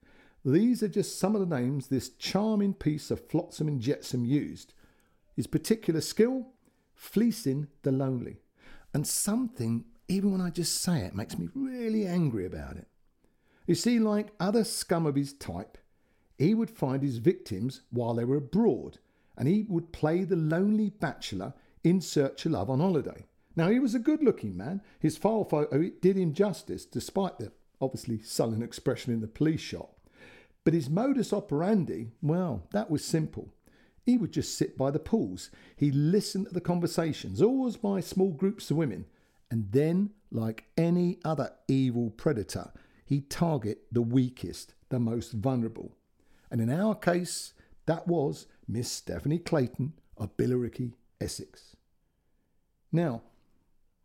These 0.44 0.82
are 0.82 0.88
just 0.88 1.18
some 1.18 1.34
of 1.34 1.40
the 1.40 1.56
names 1.60 1.86
this 1.86 2.08
charming 2.08 2.74
piece 2.74 3.10
of 3.10 3.28
flotsam 3.28 3.68
and 3.68 3.80
jetsam 3.80 4.24
used. 4.24 4.74
His 5.36 5.46
particular 5.46 6.00
skill? 6.00 6.48
Fleecing 6.94 7.68
the 7.82 7.92
lonely. 7.92 8.40
And 8.92 9.06
something, 9.06 9.84
even 10.08 10.32
when 10.32 10.40
I 10.40 10.50
just 10.50 10.80
say 10.80 11.00
it, 11.00 11.14
makes 11.14 11.38
me 11.38 11.48
really 11.54 12.06
angry 12.06 12.46
about 12.46 12.76
it. 12.76 12.88
You 13.66 13.74
see, 13.74 13.98
like 13.98 14.32
other 14.38 14.64
scum 14.64 15.06
of 15.06 15.14
his 15.14 15.32
type, 15.32 15.78
he 16.36 16.54
would 16.54 16.70
find 16.70 17.02
his 17.02 17.18
victims 17.18 17.82
while 17.90 18.14
they 18.14 18.24
were 18.24 18.36
abroad, 18.36 18.98
and 19.36 19.48
he 19.48 19.64
would 19.68 19.92
play 19.92 20.24
the 20.24 20.36
lonely 20.36 20.90
bachelor 20.90 21.54
in 21.82 22.00
search 22.00 22.44
of 22.46 22.52
love 22.52 22.68
on 22.68 22.80
holiday. 22.80 23.26
Now, 23.56 23.68
he 23.68 23.78
was 23.78 23.94
a 23.94 24.00
good 24.00 24.22
looking 24.22 24.56
man. 24.56 24.82
His 24.98 25.16
file 25.16 25.44
photo 25.44 25.90
did 26.00 26.16
him 26.16 26.34
justice, 26.34 26.84
despite 26.84 27.38
the 27.38 27.52
obviously 27.80 28.20
sullen 28.20 28.62
expression 28.62 29.12
in 29.12 29.20
the 29.20 29.28
police 29.28 29.60
shot. 29.60 29.90
But 30.64 30.74
his 30.74 30.90
modus 30.90 31.32
operandi, 31.32 32.08
well, 32.22 32.66
that 32.72 32.90
was 32.90 33.04
simple. 33.04 33.52
He 34.04 34.16
would 34.16 34.32
just 34.32 34.56
sit 34.58 34.76
by 34.76 34.90
the 34.90 34.98
pools. 34.98 35.50
He 35.76 35.90
listened 35.90 36.48
to 36.48 36.54
the 36.54 36.60
conversations, 36.60 37.40
always 37.40 37.76
by 37.76 38.00
small 38.00 38.32
groups 38.32 38.70
of 38.70 38.76
women. 38.76 39.06
And 39.50 39.70
then, 39.72 40.10
like 40.30 40.64
any 40.76 41.18
other 41.24 41.52
evil 41.68 42.10
predator, 42.10 42.72
he'd 43.04 43.30
target 43.30 43.82
the 43.92 44.02
weakest, 44.02 44.74
the 44.88 44.98
most 44.98 45.32
vulnerable. 45.32 45.96
And 46.50 46.60
in 46.60 46.70
our 46.70 46.94
case, 46.94 47.52
that 47.86 48.06
was 48.06 48.46
Miss 48.66 48.90
Stephanie 48.90 49.38
Clayton 49.38 49.94
of 50.16 50.36
Billericay, 50.36 50.92
Essex. 51.20 51.76
Now, 52.92 53.22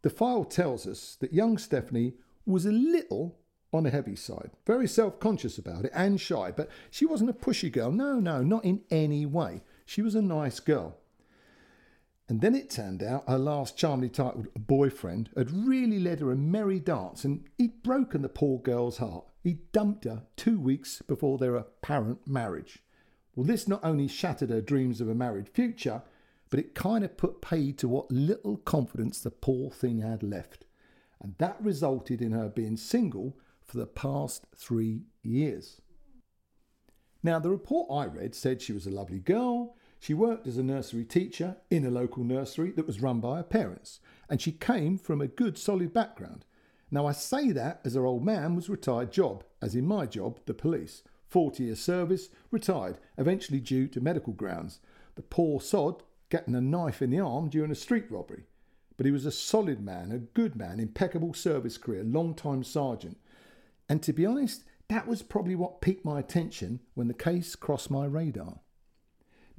the 0.02 0.10
file 0.10 0.46
tells 0.46 0.88
us 0.88 1.18
that 1.20 1.34
young 1.34 1.58
Stephanie 1.58 2.14
was 2.46 2.66
a 2.66 2.72
little 2.72 3.38
on 3.72 3.84
the 3.84 3.92
heavy 3.92 4.16
side, 4.16 4.52
very 4.66 4.88
self 4.88 5.20
conscious 5.20 5.58
about 5.58 5.86
it 5.86 5.92
and 5.94 6.20
shy, 6.20 6.52
but 6.56 6.70
she 6.90 7.06
wasn't 7.06 7.30
a 7.30 7.34
pushy 7.34 7.72
girl. 7.72 7.92
No, 7.92 8.20
no, 8.20 8.42
not 8.42 8.66
in 8.66 8.82
any 8.90 9.26
way. 9.26 9.62
She 9.86 10.02
was 10.02 10.16
a 10.16 10.22
nice 10.22 10.60
girl. 10.60 10.98
And 12.30 12.42
then 12.42 12.54
it 12.54 12.70
turned 12.70 13.02
out 13.02 13.28
her 13.28 13.40
last 13.40 13.76
charmingly 13.76 14.10
titled 14.10 14.50
boyfriend 14.56 15.32
had 15.36 15.50
really 15.50 16.00
led 16.00 16.20
her 16.20 16.32
a 16.32 16.36
merry 16.36 16.80
dance 16.80 17.26
and 17.26 17.44
he'd 17.58 17.82
broken 17.82 18.22
the 18.22 18.30
poor 18.30 18.60
girl's 18.60 19.00
heart. 19.00 19.26
He 19.44 19.62
dumped 19.72 20.04
her 20.04 20.28
two 20.36 20.60
weeks 20.60 21.02
before 21.02 21.40
their 21.40 21.56
apparent 21.56 22.28
marriage. 22.28 22.84
Well, 23.36 23.48
this 23.48 23.68
not 23.68 23.84
only 23.84 24.08
shattered 24.08 24.52
her 24.52 24.62
dreams 24.62 25.02
of 25.02 25.10
a 25.10 25.16
married 25.16 25.50
future, 25.50 26.04
but 26.52 26.60
it 26.60 26.76
kind 26.76 27.04
of 27.04 27.18
put 27.18 27.42
paid 27.42 27.80
to 27.80 27.88
what 27.88 28.12
little 28.12 28.58
confidence 28.58 29.22
the 29.22 29.32
poor 29.32 29.72
thing 29.72 30.02
had 30.02 30.22
left. 30.22 30.66
And 31.20 31.34
that 31.40 31.58
resulted 31.60 32.22
in 32.22 32.32
her 32.34 32.48
being 32.48 32.78
single 32.78 33.38
for 33.66 33.78
the 33.78 33.88
past 33.88 34.46
three 34.56 35.02
years. 35.24 35.82
Now, 37.24 37.40
the 37.40 37.50
report 37.50 37.90
I 37.92 38.06
read 38.06 38.36
said 38.36 38.62
she 38.62 38.74
was 38.74 38.86
a 38.86 38.92
lovely 38.92 39.20
girl. 39.20 39.76
She 40.00 40.14
worked 40.14 40.48
as 40.48 40.58
a 40.58 40.64
nursery 40.64 41.04
teacher 41.04 41.58
in 41.70 41.86
a 41.86 41.92
local 41.92 42.24
nursery 42.24 42.72
that 42.72 42.88
was 42.88 43.02
run 43.02 43.20
by 43.20 43.38
her 43.38 43.44
parents, 43.44 44.00
and 44.30 44.42
she 44.42 44.54
came 44.54 44.98
from 44.98 45.20
a 45.20 45.28
good 45.28 45.58
solid 45.58 45.94
background. 45.94 46.46
Now, 46.90 47.06
I 47.06 47.12
say 47.12 47.52
that 47.52 47.82
as 47.84 47.96
her 47.96 48.06
old 48.06 48.24
man 48.24 48.56
was 48.56 48.70
retired 48.70 49.12
job, 49.12 49.44
as 49.62 49.76
in 49.76 49.86
my 49.86 50.06
job, 50.06 50.40
the 50.46 50.54
police. 50.54 51.04
40 51.28 51.66
years 51.66 51.80
service, 51.80 52.30
retired, 52.50 52.98
eventually 53.18 53.60
due 53.60 53.88
to 53.90 54.02
medical 54.02 54.34
grounds. 54.34 54.80
The 55.16 55.22
poor 55.22 55.62
sod 55.62 56.02
getting 56.30 56.56
a 56.56 56.62
knife 56.62 57.02
in 57.02 57.12
the 57.12 57.20
arm 57.20 57.50
during 57.50 57.72
a 57.72 57.76
street 57.76 58.06
robbery. 58.10 58.46
But 58.98 59.06
he 59.06 59.12
was 59.12 59.26
a 59.26 59.32
solid 59.32 59.80
man, 59.80 60.12
a 60.12 60.18
good 60.18 60.56
man, 60.56 60.80
impeccable 60.80 61.34
service 61.34 61.78
career, 61.78 62.04
long 62.04 62.34
time 62.34 62.64
sergeant. 62.64 63.18
And 63.88 64.02
to 64.04 64.14
be 64.14 64.26
honest, 64.26 64.64
that 64.88 65.08
was 65.08 65.22
probably 65.22 65.56
what 65.56 65.82
piqued 65.82 66.04
my 66.04 66.20
attention 66.20 66.80
when 66.96 67.08
the 67.08 67.14
case 67.14 67.56
crossed 67.56 67.92
my 67.92 68.06
radar. 68.06 68.62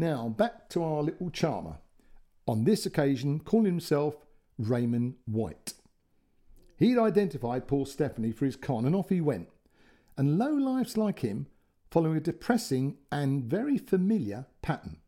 Now, 0.00 0.30
back 0.30 0.70
to 0.70 0.82
our 0.82 1.02
little 1.02 1.28
charmer. 1.28 1.76
On 2.48 2.64
this 2.64 2.86
occasion, 2.86 3.38
calling 3.40 3.66
himself 3.66 4.16
Raymond 4.58 5.16
White. 5.26 5.74
He'd 6.78 6.96
identified 6.96 7.68
poor 7.68 7.84
Stephanie 7.84 8.32
for 8.32 8.46
his 8.46 8.56
con, 8.56 8.86
and 8.86 8.96
off 8.96 9.10
he 9.10 9.20
went. 9.20 9.50
And 10.16 10.38
low 10.38 10.52
lives 10.52 10.96
like 10.96 11.18
him 11.18 11.48
following 11.90 12.16
a 12.16 12.20
depressing 12.20 12.96
and 13.12 13.44
very 13.44 13.76
familiar 13.76 14.46
pattern. 14.62 15.00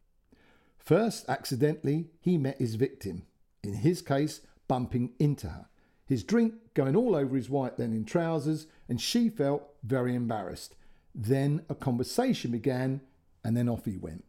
First, 0.77 1.27
accidentally, 1.27 2.11
he 2.21 2.37
met 2.37 2.59
his 2.59 2.75
victim, 2.75 3.23
in 3.65 3.77
his 3.77 4.03
case, 4.03 4.43
bumping 4.69 5.15
into 5.19 5.49
her. 5.49 5.69
His 6.05 6.23
drink 6.23 6.53
going 6.75 6.97
all 6.97 7.17
over 7.17 7.35
his 7.35 7.49
white 7.49 7.79
linen 7.79 8.05
trousers, 8.05 8.67
and 8.91 9.01
she 9.01 9.31
felt 9.31 9.73
very 9.83 10.15
embarrassed. 10.15 10.77
Then 11.15 11.65
a 11.71 11.75
conversation 11.75 12.51
began, 12.51 13.01
and 13.43 13.57
then 13.57 13.71
off 13.71 13.87
he 13.87 13.97
went. 13.97 14.27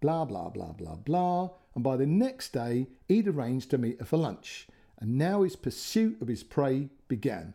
Blah, 0.00 0.24
blah, 0.24 0.48
blah, 0.50 0.72
blah, 0.72 0.96
blah. 0.96 1.50
And 1.74 1.84
by 1.84 1.96
the 1.96 2.06
next 2.06 2.52
day, 2.52 2.86
he'd 3.06 3.28
arranged 3.28 3.70
to 3.70 3.78
meet 3.78 3.98
her 4.00 4.04
for 4.04 4.16
lunch, 4.16 4.68
and 4.98 5.16
now 5.16 5.42
his 5.42 5.56
pursuit 5.56 6.20
of 6.20 6.28
his 6.28 6.42
prey 6.42 6.88
began. 7.08 7.54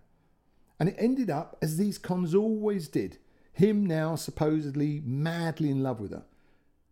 And 0.79 0.89
it 0.89 0.95
ended 0.97 1.29
up 1.29 1.57
as 1.61 1.77
these 1.77 1.97
cons 1.97 2.33
always 2.35 2.87
did 2.87 3.17
him 3.53 3.85
now 3.85 4.15
supposedly 4.15 5.01
madly 5.05 5.69
in 5.69 5.83
love 5.83 5.99
with 5.99 6.11
her. 6.11 6.23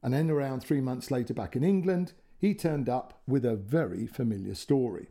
And 0.03 0.13
then, 0.13 0.29
around 0.29 0.61
three 0.61 0.81
months 0.81 1.11
later, 1.11 1.33
back 1.33 1.55
in 1.55 1.63
England, 1.63 2.13
he 2.37 2.53
turned 2.53 2.87
up 2.87 3.21
with 3.27 3.45
a 3.45 3.55
very 3.55 4.07
familiar 4.07 4.55
story. 4.55 5.07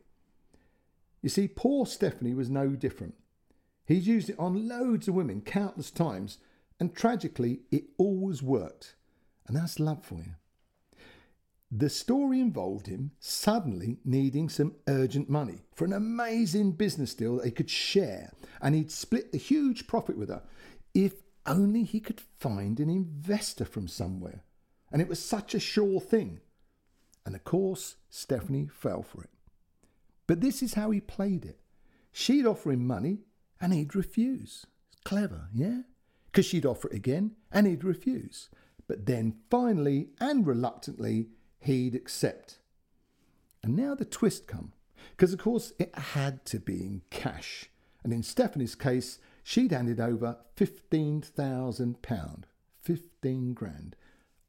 You 1.22 1.28
see, 1.28 1.48
poor 1.48 1.86
Stephanie 1.86 2.34
was 2.34 2.50
no 2.50 2.70
different. 2.70 3.14
He's 3.84 4.06
used 4.06 4.30
it 4.30 4.38
on 4.38 4.68
loads 4.68 5.06
of 5.06 5.14
women 5.14 5.42
countless 5.42 5.90
times, 5.90 6.38
and 6.78 6.94
tragically, 6.94 7.60
it 7.70 7.84
always 7.98 8.42
worked. 8.42 8.94
And 9.46 9.56
that's 9.56 9.80
love 9.80 10.04
for 10.04 10.16
you. 10.16 10.34
The 11.72 11.88
story 11.88 12.40
involved 12.40 12.88
him 12.88 13.12
suddenly 13.20 13.98
needing 14.04 14.48
some 14.48 14.74
urgent 14.88 15.30
money 15.30 15.60
for 15.72 15.84
an 15.84 15.92
amazing 15.92 16.72
business 16.72 17.14
deal 17.14 17.36
that 17.36 17.44
he 17.44 17.52
could 17.52 17.70
share, 17.70 18.32
and 18.60 18.74
he'd 18.74 18.90
split 18.90 19.30
the 19.30 19.38
huge 19.38 19.86
profit 19.86 20.18
with 20.18 20.30
her 20.30 20.42
if 20.94 21.22
only 21.46 21.84
he 21.84 22.00
could 22.00 22.20
find 22.20 22.80
an 22.80 22.90
investor 22.90 23.64
from 23.64 23.86
somewhere. 23.86 24.42
And 24.92 25.00
it 25.00 25.08
was 25.08 25.22
such 25.22 25.54
a 25.54 25.60
sure 25.60 26.00
thing. 26.00 26.40
And 27.24 27.34
of 27.34 27.44
course, 27.44 27.96
Stephanie 28.08 28.68
fell 28.72 29.02
for 29.02 29.22
it. 29.22 29.30
But 30.26 30.40
this 30.40 30.62
is 30.62 30.74
how 30.74 30.90
he 30.90 31.00
played 31.00 31.44
it. 31.44 31.60
She'd 32.12 32.46
offer 32.46 32.72
him 32.72 32.86
money 32.86 33.18
and 33.60 33.72
he'd 33.72 33.94
refuse. 33.94 34.66
Clever, 35.04 35.48
yeah? 35.54 35.82
Because 36.26 36.46
she'd 36.46 36.66
offer 36.66 36.88
it 36.88 36.96
again 36.96 37.36
and 37.52 37.66
he'd 37.66 37.84
refuse. 37.84 38.48
But 38.90 39.06
then 39.06 39.36
finally 39.48 40.08
and 40.18 40.44
reluctantly, 40.44 41.28
he'd 41.60 41.94
accept. 41.94 42.58
And 43.62 43.76
now 43.76 43.94
the 43.94 44.04
twist 44.04 44.48
come. 44.48 44.72
Because 45.10 45.32
of 45.32 45.38
course 45.38 45.72
it 45.78 45.94
had 45.94 46.44
to 46.46 46.58
be 46.58 46.80
in 46.80 47.02
cash. 47.08 47.70
And 48.02 48.12
in 48.12 48.24
Stephanie's 48.24 48.74
case, 48.74 49.20
she'd 49.44 49.70
handed 49.70 50.00
over 50.00 50.38
£15,000. 50.56 52.42
15 52.82 53.54
grand 53.54 53.94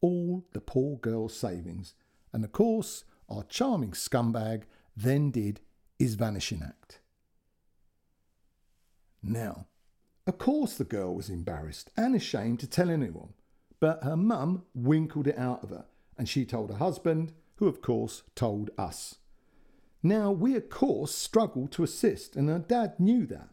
all 0.02 0.44
the 0.54 0.60
poor 0.60 0.98
girl's 0.98 1.38
savings, 1.38 1.94
and 2.34 2.44
of 2.44 2.52
course, 2.52 3.04
our 3.30 3.44
charming 3.44 3.92
scumbag 3.92 4.64
then 4.98 5.30
did 5.30 5.60
his 6.00 6.16
vanishing 6.16 6.64
act. 6.64 7.00
Now, 9.22 9.68
of 10.26 10.40
course, 10.40 10.74
the 10.78 10.84
girl 10.84 11.14
was 11.14 11.30
embarrassed 11.30 11.92
and 11.96 12.16
ashamed 12.16 12.60
to 12.62 12.68
tell 12.68 12.90
anyone, 12.90 13.36
but 13.82 14.06
her 14.06 14.16
mum 14.16 14.64
winkled 14.74 15.28
it 15.28 15.38
out 15.38 15.62
of 15.62 15.72
her, 15.72 15.88
and 16.18 16.30
she 16.30 16.46
told 16.46 16.72
her 16.72 16.78
husband, 16.78 17.34
who 17.56 17.68
of 17.68 17.82
course 17.82 18.24
told 18.34 18.70
us. 18.78 19.16
Now, 20.02 20.32
we 20.32 20.56
of 20.56 20.70
course 20.70 21.14
struggled 21.14 21.74
to 21.74 21.84
assist, 21.84 22.38
and 22.38 22.48
her 22.48 22.60
dad 22.60 22.98
knew 22.98 23.26
that. 23.26 23.50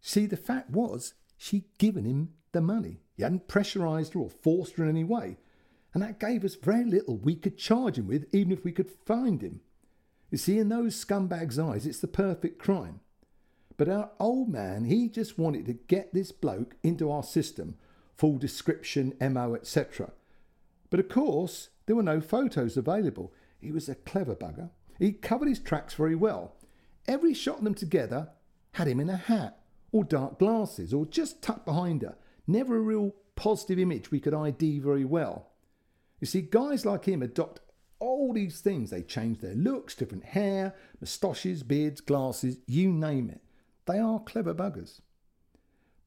See, 0.00 0.24
the 0.24 0.38
fact 0.38 0.70
was, 0.70 1.12
she'd 1.36 1.66
given 1.76 2.06
him 2.06 2.30
the 2.52 2.62
money. 2.62 3.02
He 3.18 3.22
hadn't 3.22 3.48
pressurised 3.48 4.14
her 4.14 4.20
or 4.20 4.30
forced 4.30 4.76
her 4.76 4.84
in 4.84 4.88
any 4.88 5.04
way 5.04 5.36
and 5.94 6.02
that 6.02 6.20
gave 6.20 6.44
us 6.44 6.54
very 6.54 6.84
little 6.84 7.16
we 7.16 7.34
could 7.34 7.56
charge 7.56 7.98
him 7.98 8.06
with, 8.06 8.26
even 8.32 8.52
if 8.52 8.64
we 8.64 8.72
could 8.72 8.90
find 8.90 9.42
him. 9.42 9.60
You 10.30 10.38
see, 10.38 10.58
in 10.58 10.68
those 10.68 11.02
scumbags' 11.02 11.58
eyes, 11.58 11.86
it's 11.86 12.00
the 12.00 12.06
perfect 12.06 12.58
crime. 12.58 13.00
But 13.76 13.88
our 13.88 14.10
old 14.20 14.48
man, 14.48 14.84
he 14.84 15.08
just 15.08 15.38
wanted 15.38 15.66
to 15.66 15.72
get 15.72 16.12
this 16.12 16.32
bloke 16.32 16.76
into 16.82 17.10
our 17.10 17.22
system, 17.22 17.76
full 18.18 18.36
description, 18.36 19.14
MO, 19.20 19.54
etc. 19.54 20.10
But 20.90 21.00
of 21.00 21.08
course, 21.08 21.68
there 21.86 21.96
were 21.96 22.02
no 22.02 22.20
photos 22.20 22.76
available. 22.76 23.32
He 23.60 23.70
was 23.70 23.88
a 23.88 23.94
clever 23.94 24.34
bugger. 24.34 24.70
He 24.98 25.12
covered 25.12 25.48
his 25.48 25.60
tracks 25.60 25.94
very 25.94 26.16
well. 26.16 26.56
Every 27.06 27.32
shot 27.32 27.58
of 27.58 27.64
them 27.64 27.74
together 27.74 28.30
had 28.72 28.88
him 28.88 29.00
in 29.00 29.08
a 29.08 29.16
hat, 29.16 29.60
or 29.92 30.04
dark 30.04 30.38
glasses, 30.38 30.92
or 30.92 31.06
just 31.06 31.40
tucked 31.40 31.64
behind 31.64 32.02
her. 32.02 32.16
Never 32.46 32.76
a 32.76 32.80
real 32.80 33.14
positive 33.36 33.78
image 33.78 34.10
we 34.10 34.20
could 34.20 34.34
ID 34.34 34.80
very 34.80 35.04
well. 35.04 35.52
You 36.20 36.26
see, 36.26 36.42
guys 36.42 36.84
like 36.84 37.04
him 37.04 37.22
adopt 37.22 37.60
all 38.00 38.32
these 38.32 38.60
things. 38.60 38.90
They 38.90 39.02
change 39.02 39.38
their 39.38 39.54
looks, 39.54 39.94
different 39.94 40.24
hair, 40.24 40.74
moustaches, 41.00 41.62
beards, 41.62 42.00
glasses, 42.00 42.58
you 42.66 42.90
name 42.90 43.30
it. 43.30 43.40
They 43.86 43.98
are 43.98 44.18
clever 44.20 44.54
buggers. 44.54 45.00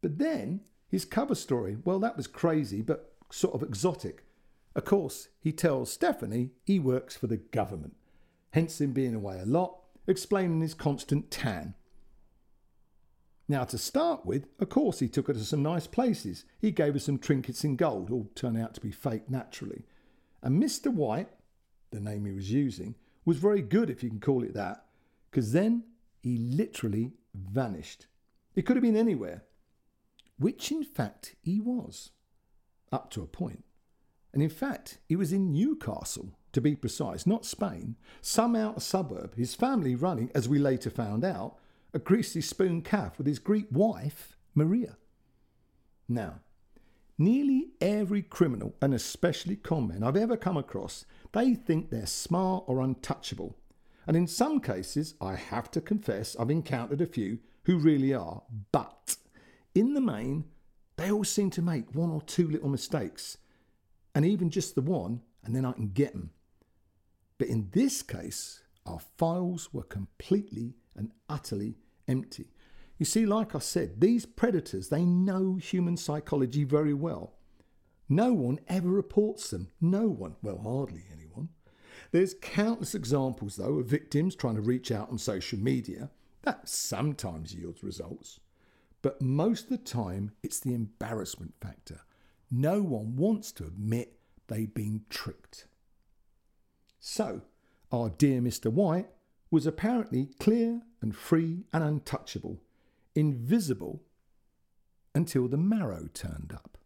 But 0.02 0.18
then 0.18 0.62
his 0.92 1.06
cover 1.06 1.36
story, 1.36 1.78
well, 1.86 2.00
that 2.00 2.18
was 2.18 2.28
crazy, 2.28 2.82
but 2.82 3.14
sort 3.32 3.56
of 3.56 3.64
exotic. 3.64 4.26
Of 4.76 4.84
course, 4.84 5.30
he 5.40 5.54
tells 5.54 5.92
Stephanie 5.92 6.52
he 6.66 6.80
works 6.80 7.16
for 7.16 7.28
the 7.28 7.38
government, 7.38 7.96
hence 8.52 8.82
him 8.82 8.92
being 8.92 9.16
away 9.16 9.40
a 9.40 9.46
lot, 9.46 9.78
explaining 10.06 10.60
his 10.60 10.74
constant 10.74 11.32
tan. 11.32 11.76
Now, 13.48 13.64
to 13.66 13.78
start 13.78 14.26
with, 14.26 14.48
of 14.60 14.70
course, 14.70 15.00
he 15.00 15.08
took 15.08 15.28
her 15.28 15.34
to 15.34 15.44
some 15.44 15.64
nice 15.64 15.88
places. 15.88 16.46
He 16.60 16.72
gave 16.72 16.94
her 16.94 17.00
some 17.00 17.18
trinkets 17.18 17.64
in 17.64 17.76
gold, 17.78 18.12
all 18.12 18.30
turned 18.36 18.58
out 18.58 18.74
to 18.76 18.82
be 18.82 18.92
fake 18.92 19.30
naturally. 19.30 19.84
And 20.42 20.62
Mr. 20.62 20.88
White, 20.94 21.30
the 21.92 22.00
name 22.00 22.26
he 22.26 22.32
was 22.32 22.52
using, 22.52 22.96
was 23.26 23.38
very 23.38 23.62
good, 23.62 23.90
if 23.90 24.04
you 24.04 24.10
can 24.10 24.20
call 24.20 24.44
it 24.44 24.54
that, 24.54 24.86
because 25.30 25.52
then 25.52 25.84
he 26.22 26.38
literally 26.38 27.12
vanished. 27.34 28.08
It 28.56 28.66
could 28.66 28.76
have 28.76 28.84
been 28.84 28.98
anywhere, 28.98 29.44
which 30.42 30.72
in 30.72 30.84
fact 30.84 31.36
he 31.42 31.60
was, 31.60 32.12
up 32.92 33.10
to 33.12 33.22
a 33.22 33.28
point. 33.28 33.64
And 34.34 34.42
in 34.42 34.50
fact, 34.50 35.00
he 35.08 35.16
was 35.16 35.34
in 35.34 35.52
Newcastle, 35.52 36.32
to 36.54 36.62
be 36.62 36.76
precise, 36.76 37.26
not 37.26 37.46
Spain, 37.46 37.96
some 38.22 38.56
outer 38.56 38.80
suburb, 38.80 39.36
his 39.36 39.56
family 39.56 39.96
running, 39.96 40.32
as 40.36 40.50
we 40.50 40.60
later 40.60 40.90
found 40.90 41.24
out, 41.24 41.58
a 41.94 42.00
greasy 42.00 42.42
spoon 42.42 42.82
calf 42.82 43.18
with 43.18 43.28
his 43.28 43.40
Greek 43.40 43.68
wife, 43.72 44.38
Maria. 44.56 44.98
Now, 46.08 46.40
Nearly 47.22 47.68
every 47.80 48.24
criminal, 48.24 48.74
and 48.82 48.96
especially 48.96 49.56
conmen 49.56 50.02
I've 50.02 50.18
ever 50.18 50.36
come 50.36 50.58
across, 50.58 51.06
they 51.34 51.54
think 51.54 51.92
they're 51.92 52.08
smart 52.08 52.64
or 52.66 52.82
untouchable. 52.82 53.56
And 54.08 54.18
in 54.18 54.26
some 54.26 54.60
cases, 54.60 55.14
I 55.22 55.36
have 55.36 55.70
to 55.72 55.82
confess, 55.82 56.36
I've 56.40 56.50
encountered 56.50 57.00
a 57.00 57.06
few 57.06 57.38
who 57.66 57.78
really 57.78 58.12
are. 58.12 58.42
But 58.72 59.18
in 59.74 59.94
the 59.94 60.02
main, 60.02 60.46
they 60.98 61.12
all 61.12 61.24
seem 61.24 61.50
to 61.52 61.62
make 61.62 61.96
one 61.96 62.10
or 62.10 62.22
two 62.22 62.48
little 62.48 62.70
mistakes. 62.70 63.38
And 64.14 64.26
even 64.26 64.50
just 64.50 64.76
the 64.76 64.82
one, 64.82 65.22
and 65.44 65.56
then 65.56 65.66
I 65.66 65.72
can 65.72 65.90
get 65.90 66.12
them. 66.12 66.32
But 67.38 67.48
in 67.48 67.70
this 67.72 68.04
case, 68.04 68.62
our 68.86 69.00
files 69.18 69.74
were 69.74 69.84
completely 69.84 70.76
and 70.96 71.12
utterly 71.30 71.78
empty. 72.08 72.48
You 72.98 73.06
see, 73.06 73.26
like 73.26 73.56
I 73.56 73.60
said, 73.60 74.00
these 74.00 74.26
predators, 74.26 74.90
they 74.90 75.06
know 75.06 75.56
human 75.56 75.98
psychology 75.98 76.64
very 76.66 76.94
well. 76.94 77.34
No 78.08 78.34
one 78.34 78.60
ever 78.68 78.90
reports 78.90 79.50
them. 79.50 79.70
No 79.80 80.08
one. 80.10 80.36
Well, 80.42 80.60
hardly 80.60 81.06
anyone. 81.12 81.50
There's 82.12 82.36
countless 82.42 82.94
examples, 82.94 83.56
though, 83.56 83.80
of 83.80 83.86
victims 83.86 84.36
trying 84.36 84.56
to 84.56 84.62
reach 84.62 84.92
out 84.92 85.10
on 85.10 85.18
social 85.18 85.58
media. 85.58 86.12
That 86.42 86.68
sometimes 86.68 87.56
yields 87.56 87.84
results. 87.84 88.41
But 89.02 89.22
most 89.22 89.64
of 89.64 89.70
the 89.70 89.78
time, 89.78 90.32
it's 90.44 90.60
the 90.60 90.74
embarrassment 90.74 91.54
factor. 91.60 92.02
No 92.50 92.82
one 92.82 93.16
wants 93.16 93.52
to 93.54 93.66
admit 93.66 94.20
they've 94.48 94.74
been 94.74 95.02
tricked. 95.10 95.68
So, 97.00 97.42
our 97.92 98.10
dear 98.10 98.42
Mr. 98.42 98.72
White 98.72 99.10
was 99.50 99.66
apparently 99.66 100.30
clear 100.40 100.82
and 101.02 101.16
free 101.16 101.66
and 101.74 101.84
untouchable, 101.84 102.62
invisible 103.16 104.04
until 105.16 105.48
the 105.48 105.58
marrow 105.58 106.08
turned 106.14 106.54
up. 106.54 106.78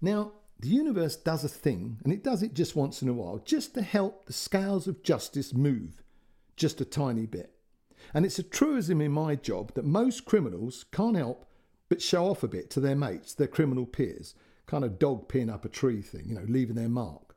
Now, 0.00 0.32
the 0.60 0.68
universe 0.68 1.16
does 1.16 1.44
a 1.44 1.48
thing, 1.48 1.98
and 2.04 2.12
it 2.12 2.22
does 2.22 2.42
it 2.42 2.54
just 2.54 2.76
once 2.76 3.00
in 3.00 3.08
a 3.08 3.12
while, 3.12 3.38
just 3.38 3.74
to 3.74 3.82
help 3.82 4.26
the 4.26 4.32
scales 4.32 4.86
of 4.86 5.02
justice 5.02 5.54
move 5.54 6.02
just 6.58 6.80
a 6.80 6.84
tiny 6.84 7.24
bit. 7.24 7.57
And 8.14 8.24
it's 8.24 8.38
a 8.38 8.42
truism 8.42 9.00
in 9.00 9.12
my 9.12 9.34
job 9.34 9.74
that 9.74 9.84
most 9.84 10.24
criminals 10.24 10.84
can't 10.92 11.16
help 11.16 11.46
but 11.88 12.02
show 12.02 12.26
off 12.26 12.42
a 12.42 12.48
bit 12.48 12.70
to 12.70 12.80
their 12.80 12.96
mates, 12.96 13.34
their 13.34 13.46
criminal 13.46 13.86
peers, 13.86 14.34
kind 14.66 14.84
of 14.84 14.98
dog 14.98 15.28
peeing 15.28 15.52
up 15.52 15.64
a 15.64 15.68
tree 15.68 16.02
thing, 16.02 16.24
you 16.28 16.34
know, 16.34 16.44
leaving 16.46 16.76
their 16.76 16.88
mark. 16.88 17.34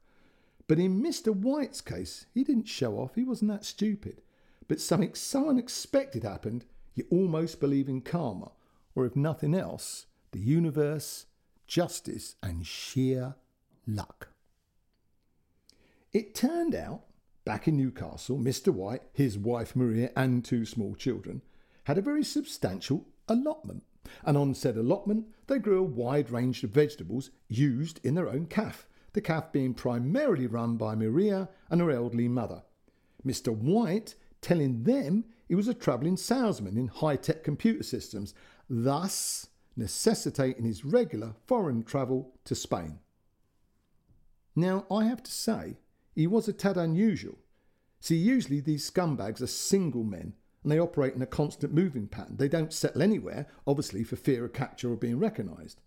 But 0.68 0.80
in 0.80 1.02
Mr. 1.02 1.36
White's 1.36 1.82
case, 1.82 2.26
he 2.34 2.44
didn't 2.44 2.68
show 2.68 2.98
off, 2.98 3.16
he 3.16 3.24
wasn't 3.24 3.52
that 3.52 3.66
stupid. 3.66 4.22
But 4.68 4.80
something 4.80 5.16
so 5.16 5.50
unexpected 5.50 6.24
happened, 6.24 6.66
you 6.96 7.06
almost 7.10 7.60
believe 7.60 7.90
in 7.90 8.02
karma, 8.02 8.52
or 8.96 9.06
if 9.06 9.16
nothing 9.16 9.54
else, 9.54 10.06
the 10.32 10.40
universe, 10.40 11.26
justice, 11.68 12.36
and 12.44 12.66
sheer 12.66 13.36
luck. 13.88 14.30
It 16.14 16.36
turned 16.36 16.76
out, 16.76 17.04
back 17.46 17.68
in 17.68 17.78
Newcastle, 17.78 18.38
Mr. 18.38 18.74
White, 18.74 19.04
his 19.14 19.38
wife 19.38 19.76
Maria, 19.76 20.12
and 20.16 20.44
two 20.44 20.66
small 20.66 20.96
children 20.96 21.42
had 21.86 21.98
a 21.98 22.02
very 22.02 22.24
substantial 22.24 23.08
allotment. 23.28 23.84
And 24.24 24.38
on 24.38 24.54
said 24.54 24.78
allotment, 24.78 25.28
they 25.48 25.60
grew 25.60 25.80
a 25.80 25.84
wide 25.84 26.30
range 26.30 26.64
of 26.64 26.72
vegetables 26.72 27.32
used 27.48 28.00
in 28.04 28.16
their 28.16 28.30
own 28.30 28.46
caff 28.48 28.88
the 29.14 29.22
caff 29.22 29.52
being 29.52 29.74
primarily 29.74 30.48
run 30.48 30.78
by 30.78 30.96
Maria 30.96 31.50
and 31.70 31.82
her 31.82 31.92
elderly 31.92 32.28
mother. 32.28 32.64
Mr. 33.26 33.54
White 33.56 34.16
telling 34.42 34.84
them 34.84 35.26
he 35.48 35.56
was 35.56 35.68
a 35.68 35.74
travelling 35.74 36.18
salesman 36.18 36.78
in 36.78 36.88
high 36.88 37.18
tech 37.18 37.44
computer 37.44 37.84
systems, 37.84 38.34
thus 38.70 39.48
necessitating 39.76 40.66
his 40.66 40.86
regular 40.86 41.36
foreign 41.46 41.84
travel 41.84 42.34
to 42.46 42.56
Spain. 42.56 43.00
Now, 44.56 44.86
I 44.90 45.06
have 45.06 45.24
to 45.24 45.32
say, 45.32 45.78
he 46.14 46.28
was 46.28 46.48
a 46.48 46.54
tad 46.54 46.78
unusual. 46.78 47.38
See, 48.00 48.16
usually 48.16 48.60
these 48.60 48.90
scumbags 48.90 49.42
are 49.42 49.48
single 49.48 50.04
men 50.04 50.34
and 50.64 50.72
they 50.72 50.80
operate 50.80 51.16
in 51.16 51.22
a 51.22 51.28
constant 51.28 51.74
moving 51.74 52.08
pattern. 52.08 52.38
They 52.38 52.48
don't 52.48 52.74
settle 52.74 53.02
anywhere, 53.02 53.48
obviously, 53.66 54.04
for 54.04 54.16
fear 54.16 54.46
of 54.46 54.54
capture 54.54 54.92
or 54.92 54.98
being 54.98 55.20
recognised. 55.20 55.82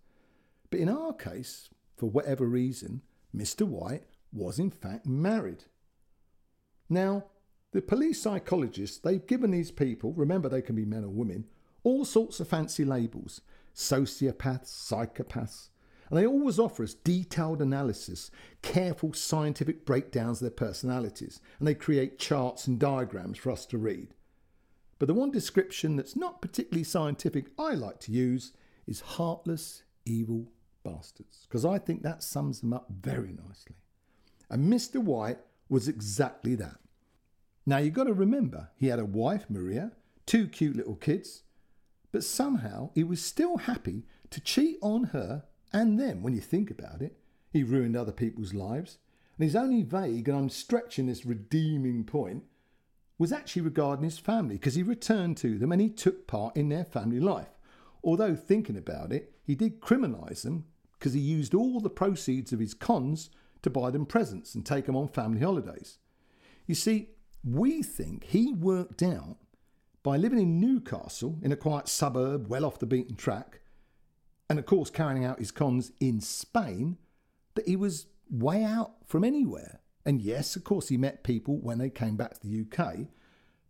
But 0.69 0.79
in 0.79 0.89
our 0.89 1.13
case, 1.13 1.69
for 1.95 2.09
whatever 2.09 2.45
reason, 2.45 3.01
Mr. 3.35 3.67
White 3.67 4.03
was 4.33 4.59
in 4.59 4.71
fact 4.71 5.05
married. 5.05 5.65
Now, 6.89 7.25
the 7.71 7.81
police 7.81 8.21
psychologists, 8.21 8.97
they've 8.97 9.25
given 9.25 9.51
these 9.51 9.71
people, 9.71 10.13
remember 10.13 10.49
they 10.49 10.61
can 10.61 10.75
be 10.75 10.85
men 10.85 11.03
or 11.03 11.09
women, 11.09 11.45
all 11.83 12.05
sorts 12.05 12.39
of 12.39 12.47
fancy 12.47 12.85
labels 12.85 13.41
sociopaths, 13.75 14.67
psychopaths, 14.67 15.67
and 16.09 16.19
they 16.19 16.25
always 16.25 16.59
offer 16.59 16.83
us 16.83 16.93
detailed 16.93 17.61
analysis, 17.61 18.29
careful 18.61 19.13
scientific 19.13 19.85
breakdowns 19.85 20.41
of 20.41 20.45
their 20.45 20.67
personalities, 20.67 21.39
and 21.59 21.67
they 21.67 21.75
create 21.75 22.19
charts 22.19 22.67
and 22.67 22.79
diagrams 22.79 23.37
for 23.37 23.51
us 23.51 23.65
to 23.67 23.77
read. 23.77 24.13
But 24.99 25.07
the 25.07 25.13
one 25.13 25.31
description 25.31 25.95
that's 25.95 26.15
not 26.15 26.41
particularly 26.41 26.83
scientific 26.83 27.47
I 27.57 27.73
like 27.73 27.99
to 28.01 28.11
use 28.11 28.53
is 28.87 29.01
heartless, 29.01 29.83
evil 30.05 30.47
bastards, 30.83 31.45
because 31.47 31.65
I 31.65 31.79
think 31.79 32.03
that 32.03 32.23
sums 32.23 32.61
them 32.61 32.73
up 32.73 32.87
very 32.89 33.33
nicely. 33.33 33.75
And 34.49 34.71
Mr. 34.71 34.97
White 34.97 35.39
was 35.69 35.87
exactly 35.87 36.55
that. 36.55 36.77
Now 37.65 37.77
you've 37.77 37.95
got 37.95 38.03
to 38.03 38.13
remember, 38.13 38.69
he 38.77 38.87
had 38.87 38.99
a 38.99 39.05
wife, 39.05 39.45
Maria, 39.49 39.91
two 40.25 40.47
cute 40.47 40.75
little 40.75 40.95
kids, 40.95 41.43
but 42.11 42.23
somehow 42.23 42.91
he 42.93 43.03
was 43.03 43.21
still 43.21 43.57
happy 43.57 44.03
to 44.29 44.39
cheat 44.39 44.77
on 44.81 45.05
her 45.05 45.43
and 45.75 45.99
them 45.99 46.23
when 46.23 46.33
you 46.33 46.39
think 46.39 46.71
about 46.71 47.01
it. 47.01 47.17
He 47.51 47.61
ruined 47.61 47.97
other 47.97 48.13
people's 48.13 48.53
lives, 48.53 48.97
and 49.37 49.43
his 49.43 49.55
only 49.55 49.83
vague, 49.83 50.29
and 50.29 50.37
I'm 50.37 50.49
stretching 50.49 51.05
this 51.05 51.25
redeeming 51.25 52.05
point, 52.05 52.43
was 53.17 53.33
actually 53.33 53.61
regarding 53.63 54.05
his 54.05 54.17
family 54.17 54.55
because 54.55 54.75
he 54.75 54.83
returned 54.83 55.35
to 55.37 55.57
them 55.57 55.71
and 55.71 55.81
he 55.81 55.89
took 55.89 56.27
part 56.27 56.55
in 56.55 56.69
their 56.69 56.85
family 56.85 57.19
life. 57.19 57.59
Although, 58.03 58.35
thinking 58.35 58.77
about 58.77 59.11
it, 59.11 59.33
he 59.43 59.55
did 59.55 59.81
criminalise 59.81 60.43
them 60.43 60.65
because 60.97 61.13
he 61.13 61.19
used 61.19 61.53
all 61.53 61.81
the 61.81 61.89
proceeds 61.89 62.53
of 62.53 62.59
his 62.59 62.73
cons 62.73 63.29
to 63.61 63.69
buy 63.69 63.91
them 63.91 64.05
presents 64.05 64.55
and 64.55 64.65
take 64.65 64.85
them 64.85 64.95
on 64.95 65.09
family 65.09 65.41
holidays. 65.41 65.97
You 66.67 66.75
see, 66.75 67.09
we 67.43 67.83
think 67.83 68.23
he 68.25 68.53
worked 68.53 69.03
out 69.03 69.37
by 70.03 70.15
living 70.17 70.39
in 70.39 70.59
Newcastle, 70.59 71.37
in 71.41 71.51
a 71.51 71.57
quiet 71.57 71.89
suburb 71.89 72.47
well 72.47 72.63
off 72.63 72.79
the 72.79 72.85
beaten 72.85 73.15
track, 73.15 73.59
and 74.49 74.59
of 74.59 74.65
course 74.65 74.89
carrying 74.89 75.25
out 75.25 75.39
his 75.39 75.51
cons 75.51 75.91
in 75.99 76.21
Spain, 76.21 76.97
that 77.55 77.67
he 77.67 77.75
was 77.75 78.07
way 78.29 78.63
out 78.63 78.93
from 79.05 79.23
anywhere. 79.23 79.79
And 80.05 80.21
yes, 80.21 80.55
of 80.55 80.63
course, 80.63 80.89
he 80.89 80.97
met 80.97 81.23
people 81.23 81.57
when 81.57 81.79
they 81.79 81.89
came 81.89 82.15
back 82.15 82.33
to 82.33 82.47
the 82.47 82.61
UK, 82.61 83.07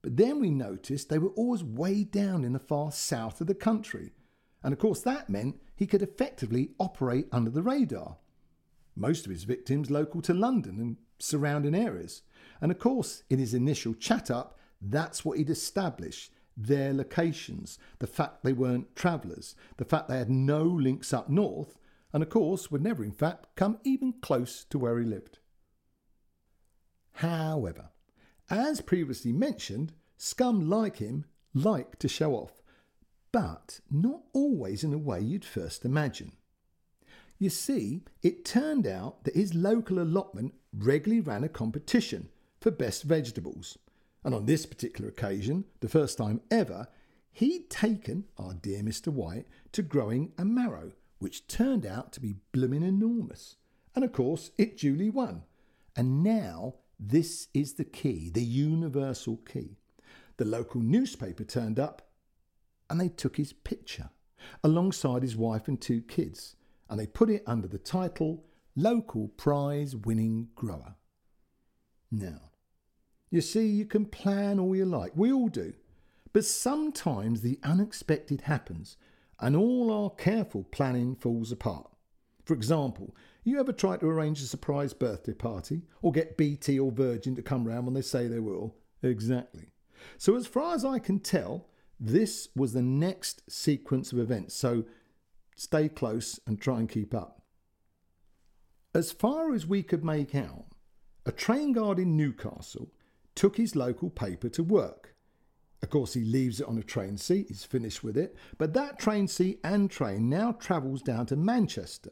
but 0.01 0.17
then 0.17 0.39
we 0.39 0.51
noticed 0.51 1.09
they 1.09 1.17
were 1.17 1.29
always 1.29 1.63
way 1.63 2.03
down 2.03 2.43
in 2.43 2.53
the 2.53 2.59
far 2.59 2.91
south 2.91 3.41
of 3.41 3.47
the 3.47 3.55
country. 3.55 4.11
And 4.61 4.73
of 4.73 4.79
course, 4.79 5.01
that 5.01 5.29
meant 5.29 5.61
he 5.75 5.87
could 5.87 6.01
effectively 6.01 6.71
operate 6.79 7.27
under 7.31 7.49
the 7.49 7.63
radar. 7.63 8.17
Most 8.95 9.25
of 9.25 9.31
his 9.31 9.43
victims 9.43 9.89
local 9.89 10.21
to 10.21 10.33
London 10.33 10.79
and 10.79 10.97
surrounding 11.19 11.75
areas. 11.75 12.21
And 12.61 12.71
of 12.71 12.79
course, 12.79 13.23
in 13.29 13.39
his 13.39 13.53
initial 13.53 13.93
chat 13.93 14.29
up, 14.29 14.57
that's 14.81 15.25
what 15.25 15.37
he'd 15.37 15.49
established 15.49 16.31
their 16.57 16.93
locations, 16.93 17.77
the 17.99 18.07
fact 18.07 18.43
they 18.43 18.53
weren't 18.53 18.95
travellers, 18.95 19.55
the 19.77 19.85
fact 19.85 20.07
they 20.07 20.17
had 20.17 20.29
no 20.29 20.63
links 20.63 21.13
up 21.13 21.29
north, 21.29 21.77
and 22.13 22.23
of 22.23 22.29
course 22.29 22.71
would 22.71 22.81
never, 22.81 23.03
in 23.03 23.11
fact, 23.11 23.47
come 23.55 23.79
even 23.83 24.13
close 24.21 24.63
to 24.65 24.79
where 24.79 24.97
he 24.97 25.05
lived. 25.05 25.39
However, 27.13 27.89
as 28.49 28.81
previously 28.81 29.33
mentioned, 29.33 29.93
scum 30.17 30.69
like 30.69 30.97
him 30.97 31.25
like 31.53 31.97
to 31.99 32.07
show 32.07 32.33
off, 32.33 32.61
but 33.31 33.79
not 33.89 34.21
always 34.33 34.83
in 34.83 34.93
a 34.93 34.97
way 34.97 35.19
you'd 35.19 35.45
first 35.45 35.83
imagine. 35.83 36.33
You 37.37 37.49
see, 37.49 38.03
it 38.21 38.45
turned 38.45 38.87
out 38.87 39.23
that 39.25 39.35
his 39.35 39.53
local 39.53 39.99
allotment 39.99 40.53
regularly 40.73 41.21
ran 41.21 41.43
a 41.43 41.49
competition 41.49 42.29
for 42.61 42.71
best 42.71 43.03
vegetables. 43.03 43.77
And 44.25 44.33
on 44.33 44.47
this 44.47 44.65
particular 44.65 45.09
occasion, 45.09 45.65
the 45.81 45.87
first 45.87 46.17
time 46.17 46.41
ever, 46.49 46.87
he'd 47.31 47.69
taken 47.69 48.25
our 48.39 48.55
dear 48.55 48.81
Mr. 48.81 49.09
White 49.09 49.45
to 49.71 49.83
growing 49.83 50.33
a 50.35 50.43
marrow, 50.43 50.93
which 51.19 51.47
turned 51.47 51.85
out 51.85 52.11
to 52.13 52.19
be 52.19 52.37
blooming 52.51 52.81
enormous. 52.81 53.57
And 53.93 54.03
of 54.03 54.11
course, 54.11 54.49
it 54.57 54.77
duly 54.77 55.11
won. 55.11 55.43
And 55.95 56.23
now, 56.23 56.73
this 56.99 57.49
is 57.53 57.73
the 57.73 57.85
key, 57.85 58.31
the 58.33 58.43
universal 58.43 59.37
key. 59.37 59.77
The 60.37 60.45
local 60.45 60.81
newspaper 60.81 61.43
turned 61.43 61.79
up 61.79 62.09
and 62.89 62.99
they 62.99 63.09
took 63.09 63.37
his 63.37 63.53
picture 63.53 64.09
alongside 64.63 65.21
his 65.21 65.37
wife 65.37 65.67
and 65.67 65.79
two 65.79 66.01
kids 66.01 66.55
and 66.89 66.99
they 66.99 67.07
put 67.07 67.29
it 67.29 67.43
under 67.45 67.67
the 67.67 67.77
title 67.77 68.43
Local 68.75 69.27
Prize 69.29 69.95
Winning 69.95 70.49
Grower. 70.55 70.95
Now, 72.11 72.51
you 73.29 73.41
see, 73.41 73.67
you 73.67 73.85
can 73.85 74.05
plan 74.05 74.59
all 74.59 74.75
you 74.75 74.85
like, 74.85 75.11
we 75.15 75.31
all 75.31 75.49
do, 75.49 75.73
but 76.33 76.45
sometimes 76.45 77.41
the 77.41 77.59
unexpected 77.63 78.41
happens 78.41 78.97
and 79.39 79.55
all 79.55 79.91
our 79.91 80.09
careful 80.09 80.63
planning 80.63 81.15
falls 81.15 81.51
apart. 81.51 81.89
For 82.45 82.53
example, 82.53 83.15
you 83.43 83.59
ever 83.59 83.73
try 83.73 83.97
to 83.97 84.05
arrange 84.05 84.41
a 84.41 84.45
surprise 84.45 84.93
birthday 84.93 85.33
party 85.33 85.81
or 86.01 86.11
get 86.11 86.37
BT 86.37 86.79
or 86.79 86.91
Virgin 86.91 87.35
to 87.35 87.41
come 87.41 87.65
round 87.65 87.85
when 87.85 87.95
they 87.95 88.01
say 88.01 88.27
they 88.27 88.39
will? 88.39 88.75
Exactly. 89.01 89.71
So, 90.17 90.35
as 90.35 90.45
far 90.45 90.75
as 90.75 90.85
I 90.85 90.99
can 90.99 91.19
tell, 91.19 91.67
this 91.99 92.49
was 92.55 92.73
the 92.73 92.81
next 92.81 93.41
sequence 93.51 94.11
of 94.11 94.19
events, 94.19 94.53
so 94.53 94.83
stay 95.55 95.89
close 95.89 96.39
and 96.45 96.59
try 96.59 96.79
and 96.79 96.89
keep 96.89 97.13
up. 97.13 97.41
As 98.93 99.11
far 99.11 99.53
as 99.53 99.65
we 99.65 99.83
could 99.83 100.05
make 100.05 100.35
out, 100.35 100.65
A 101.27 101.31
train 101.31 101.71
guard 101.71 101.97
in 101.97 102.15
Newcastle 102.15 102.91
took 103.35 103.57
his 103.57 103.75
local 103.75 104.09
paper 104.09 104.49
to 104.49 104.63
work. 104.63 105.13
Of 105.81 105.89
course, 105.89 106.13
he 106.13 106.23
leaves 106.23 106.59
it 106.59 106.67
on 106.67 106.77
a 106.77 106.83
train 106.83 107.17
seat, 107.17 107.47
he's 107.49 107.63
finished 107.63 108.03
with 108.03 108.17
it, 108.17 108.35
but 108.57 108.73
that 108.73 108.97
train 108.97 109.27
seat 109.27 109.59
and 109.63 109.91
train 109.91 110.29
now 110.29 110.53
travels 110.53 111.01
down 111.01 111.27
to 111.27 111.35
Manchester. 111.35 112.11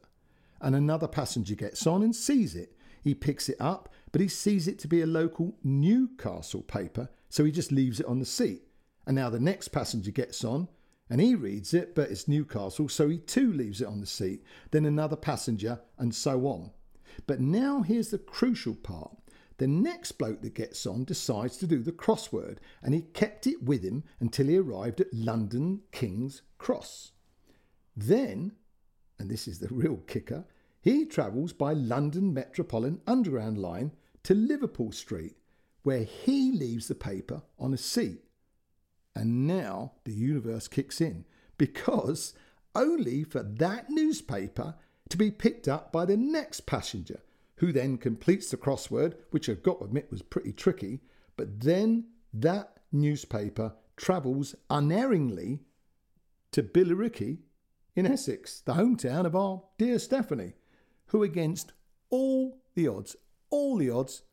And 0.62 0.76
another 0.76 1.08
passenger 1.08 1.56
gets 1.56 1.88
on 1.88 2.04
and 2.04 2.16
sees 2.16 2.56
it. 2.56 2.78
He 3.02 3.16
picks 3.16 3.50
it 3.50 3.58
up, 3.60 3.90
but 4.12 4.22
he 4.22 4.28
sees 4.28 4.68
it 4.68 4.80
to 4.80 4.88
be 4.88 5.02
a 5.02 5.08
local 5.08 5.58
Newcastle 5.64 6.62
paper, 6.62 7.10
so 7.30 7.44
he 7.44 7.52
just 7.52 7.72
leaves 7.72 8.00
it 8.00 8.06
on 8.06 8.20
the 8.20 8.26
seat. 8.26 8.64
And 9.08 9.16
now 9.16 9.30
the 9.30 9.40
next 9.40 9.70
passenger 9.70 10.12
gets 10.12 10.44
on 10.44 10.68
and 11.10 11.20
he 11.20 11.36
reads 11.36 11.74
it, 11.74 11.96
but 11.96 12.10
it's 12.10 12.28
Newcastle, 12.28 12.88
so 12.88 13.10
he 13.10 13.18
too 13.18 13.52
leaves 13.52 13.82
it 13.82 13.88
on 13.88 14.00
the 14.00 14.06
seat. 14.06 14.44
Then 14.72 14.86
another 14.86 15.16
passenger, 15.16 15.82
and 15.98 16.16
so 16.16 16.48
on. 16.48 16.72
But 17.28 17.40
now 17.40 17.82
here's 17.82 18.10
the 18.10 18.18
crucial 18.18 18.76
part. 18.76 19.18
The 19.58 19.68
next 19.68 20.13
bloke 20.13 20.42
that 20.42 20.56
gets 20.56 20.86
on 20.86 21.04
decides 21.04 21.58
to 21.58 21.68
do 21.68 21.84
the 21.84 21.92
crossword, 21.92 22.58
and 22.82 22.94
he 22.94 23.02
kept 23.02 23.46
it 23.48 23.63
with 23.63 23.84
him 23.84 24.04
until 24.20 24.48
he 24.48 24.58
arrived 24.58 25.02
at 25.02 25.13
London 25.13 25.82
King's 25.92 26.42
Cross. 26.58 27.12
Then, 27.96 28.54
and 29.20 29.30
this 29.30 29.48
is 29.48 29.60
the 29.60 29.68
real 29.70 29.98
kicker, 30.08 30.46
he 30.82 31.06
travels 31.06 31.54
by 31.54 31.74
London 31.74 32.34
Metropolitan 32.34 33.02
Underground 33.08 33.58
Line 33.58 33.92
to 34.24 34.34
Liverpool 34.34 34.92
Street, 34.92 35.38
where 35.84 36.04
he 36.04 36.52
leaves 36.52 36.88
the 36.88 36.96
paper 36.96 37.44
on 37.60 37.74
a 37.74 37.78
seat. 37.78 38.24
And 39.16 39.48
now 39.48 39.94
the 40.06 40.13
universe 40.13 40.68
kicks 40.68 41.00
in 41.00 41.26
because 41.58 42.34
only 42.76 43.24
for 43.24 43.44
that 43.44 43.89
newspaper 43.89 44.76
to 45.10 45.18
be 45.18 45.30
picked 45.30 45.68
up 45.68 45.92
by 45.92 46.06
the 46.06 46.18
next 46.18 46.66
passenger, 46.66 47.22
who 47.56 47.72
then 47.72 47.98
completes 47.98 48.50
the 48.50 48.58
crossword, 48.58 49.16
which 49.32 49.48
I've 49.48 49.63
got 49.63 49.80
to 49.80 49.86
admit 49.86 50.12
was 50.12 50.22
pretty 50.22 50.54
tricky, 50.54 51.02
but 51.38 51.62
then 51.62 52.06
that 52.34 52.80
newspaper 52.92 53.74
travels 53.96 54.56
unerringly 54.70 55.60
to 56.52 56.63
Billericay 56.63 57.39
in 57.96 58.06
Essex, 58.06 58.62
the 58.62 58.74
hometown 58.74 59.26
of 59.26 59.36
our 59.36 59.63
dear 59.78 60.00
Stephanie, 60.00 60.54
who 61.08 61.24
against 61.24 61.74
all 62.10 62.62
the 62.76 62.88
odds, 62.88 63.16
all 63.50 63.78
the 63.78 63.89
odds, 63.89 64.24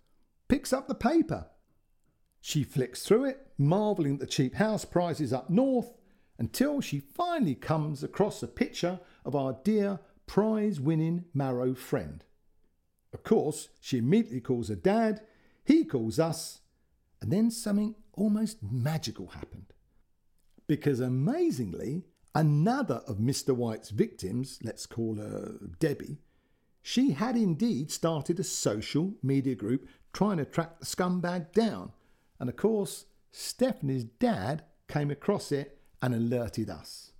picks 0.48 0.72
up 0.72 0.88
the 0.88 0.94
paper 0.94 1.46
she 2.40 2.64
flicks 2.64 3.02
through 3.02 3.26
it, 3.26 3.52
marvelling 3.58 4.14
at 4.14 4.20
the 4.20 4.26
cheap 4.26 4.54
house 4.54 4.84
prices 4.84 5.32
up 5.32 5.50
north, 5.50 5.92
until 6.38 6.80
she 6.80 6.98
finally 6.98 7.54
comes 7.54 8.02
across 8.02 8.42
a 8.42 8.48
picture 8.48 8.98
of 9.24 9.36
our 9.36 9.58
dear 9.62 10.00
prize 10.26 10.80
winning 10.80 11.26
Marrow 11.34 11.74
friend. 11.74 12.24
Of 13.12 13.22
course, 13.22 13.68
she 13.80 13.98
immediately 13.98 14.40
calls 14.40 14.68
her 14.68 14.76
dad, 14.76 15.22
he 15.64 15.84
calls 15.84 16.18
us, 16.18 16.60
and 17.20 17.32
then 17.32 17.50
something 17.50 17.94
almost 18.12 18.58
magical 18.62 19.28
happened. 19.28 19.72
Because 20.66 21.00
amazingly, 21.00 22.04
another 22.34 23.02
of 23.06 23.18
Mr. 23.18 23.54
White's 23.54 23.90
victims, 23.90 24.58
let's 24.62 24.86
call 24.86 25.16
her 25.16 25.58
Debbie, 25.78 26.18
she 26.82 27.12
had 27.12 27.36
indeed 27.36 27.90
started 27.90 28.40
a 28.40 28.44
social 28.44 29.14
media 29.22 29.54
group 29.54 29.88
trying 30.12 30.38
to 30.38 30.44
track 30.44 30.78
the 30.78 30.86
scumbag 30.86 31.52
down 31.52 31.92
and 32.40 32.48
of 32.48 32.56
course, 32.56 33.04
Stephanie's 33.30 34.04
dad 34.04 34.64
came 34.88 35.10
across 35.10 35.52
it 35.52 35.78
and 36.02 36.14
alerted 36.14 36.70
us. 36.70 37.12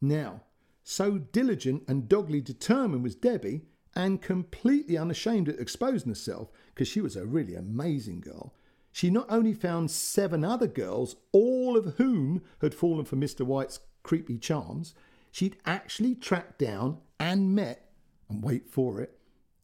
Now, 0.00 0.42
so 0.84 1.18
diligent 1.18 1.82
and 1.88 2.08
doggedly 2.08 2.40
determined 2.40 3.02
was 3.02 3.16
Debbie, 3.16 3.62
and 3.96 4.22
completely 4.22 4.96
unashamed 4.96 5.48
at 5.48 5.58
exposing 5.58 6.10
herself, 6.10 6.50
because 6.74 6.88
she 6.88 7.00
was 7.00 7.16
a 7.16 7.26
really 7.26 7.54
amazing 7.54 8.20
girl, 8.20 8.54
she 8.92 9.10
not 9.10 9.26
only 9.28 9.52
found 9.52 9.90
seven 9.90 10.44
other 10.44 10.66
girls, 10.66 11.16
all 11.32 11.76
of 11.76 11.94
whom 11.96 12.42
had 12.60 12.74
fallen 12.74 13.04
for 13.04 13.16
Mr. 13.16 13.44
White's 13.44 13.80
creepy 14.02 14.38
charms, 14.38 14.94
she'd 15.32 15.56
actually 15.66 16.14
tracked 16.14 16.58
down 16.58 16.98
and 17.18 17.54
met, 17.54 17.90
and 18.28 18.42
wait 18.42 18.68
for 18.68 19.00
it, 19.00 19.18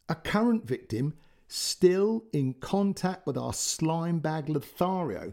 a 0.09 0.15
current 0.15 0.67
victim 0.67 1.15
still 1.47 2.25
in 2.33 2.55
contact 2.55 3.27
with 3.27 3.37
our 3.37 3.53
slime 3.53 4.19
bag 4.19 4.49
Lothario. 4.49 5.33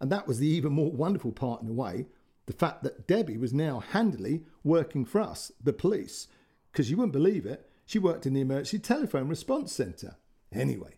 And 0.00 0.10
that 0.10 0.26
was 0.26 0.38
the 0.38 0.48
even 0.48 0.72
more 0.72 0.90
wonderful 0.90 1.32
part 1.32 1.62
in 1.62 1.68
a 1.68 1.72
way 1.72 2.06
the 2.46 2.52
fact 2.52 2.82
that 2.84 3.06
Debbie 3.08 3.36
was 3.36 3.52
now 3.52 3.80
handily 3.80 4.44
working 4.62 5.04
for 5.04 5.20
us, 5.20 5.50
the 5.62 5.72
police, 5.72 6.28
because 6.70 6.90
you 6.90 6.96
wouldn't 6.96 7.12
believe 7.12 7.44
it, 7.44 7.68
she 7.86 7.98
worked 7.98 8.26
in 8.26 8.34
the 8.34 8.40
emergency 8.42 8.78
telephone 8.78 9.28
response 9.28 9.72
centre. 9.72 10.16
Anyway, 10.52 10.96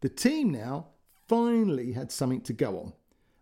the 0.00 0.08
team 0.08 0.50
now 0.50 0.88
finally 1.28 1.92
had 1.92 2.10
something 2.10 2.40
to 2.40 2.52
go 2.52 2.78
on. 2.78 2.92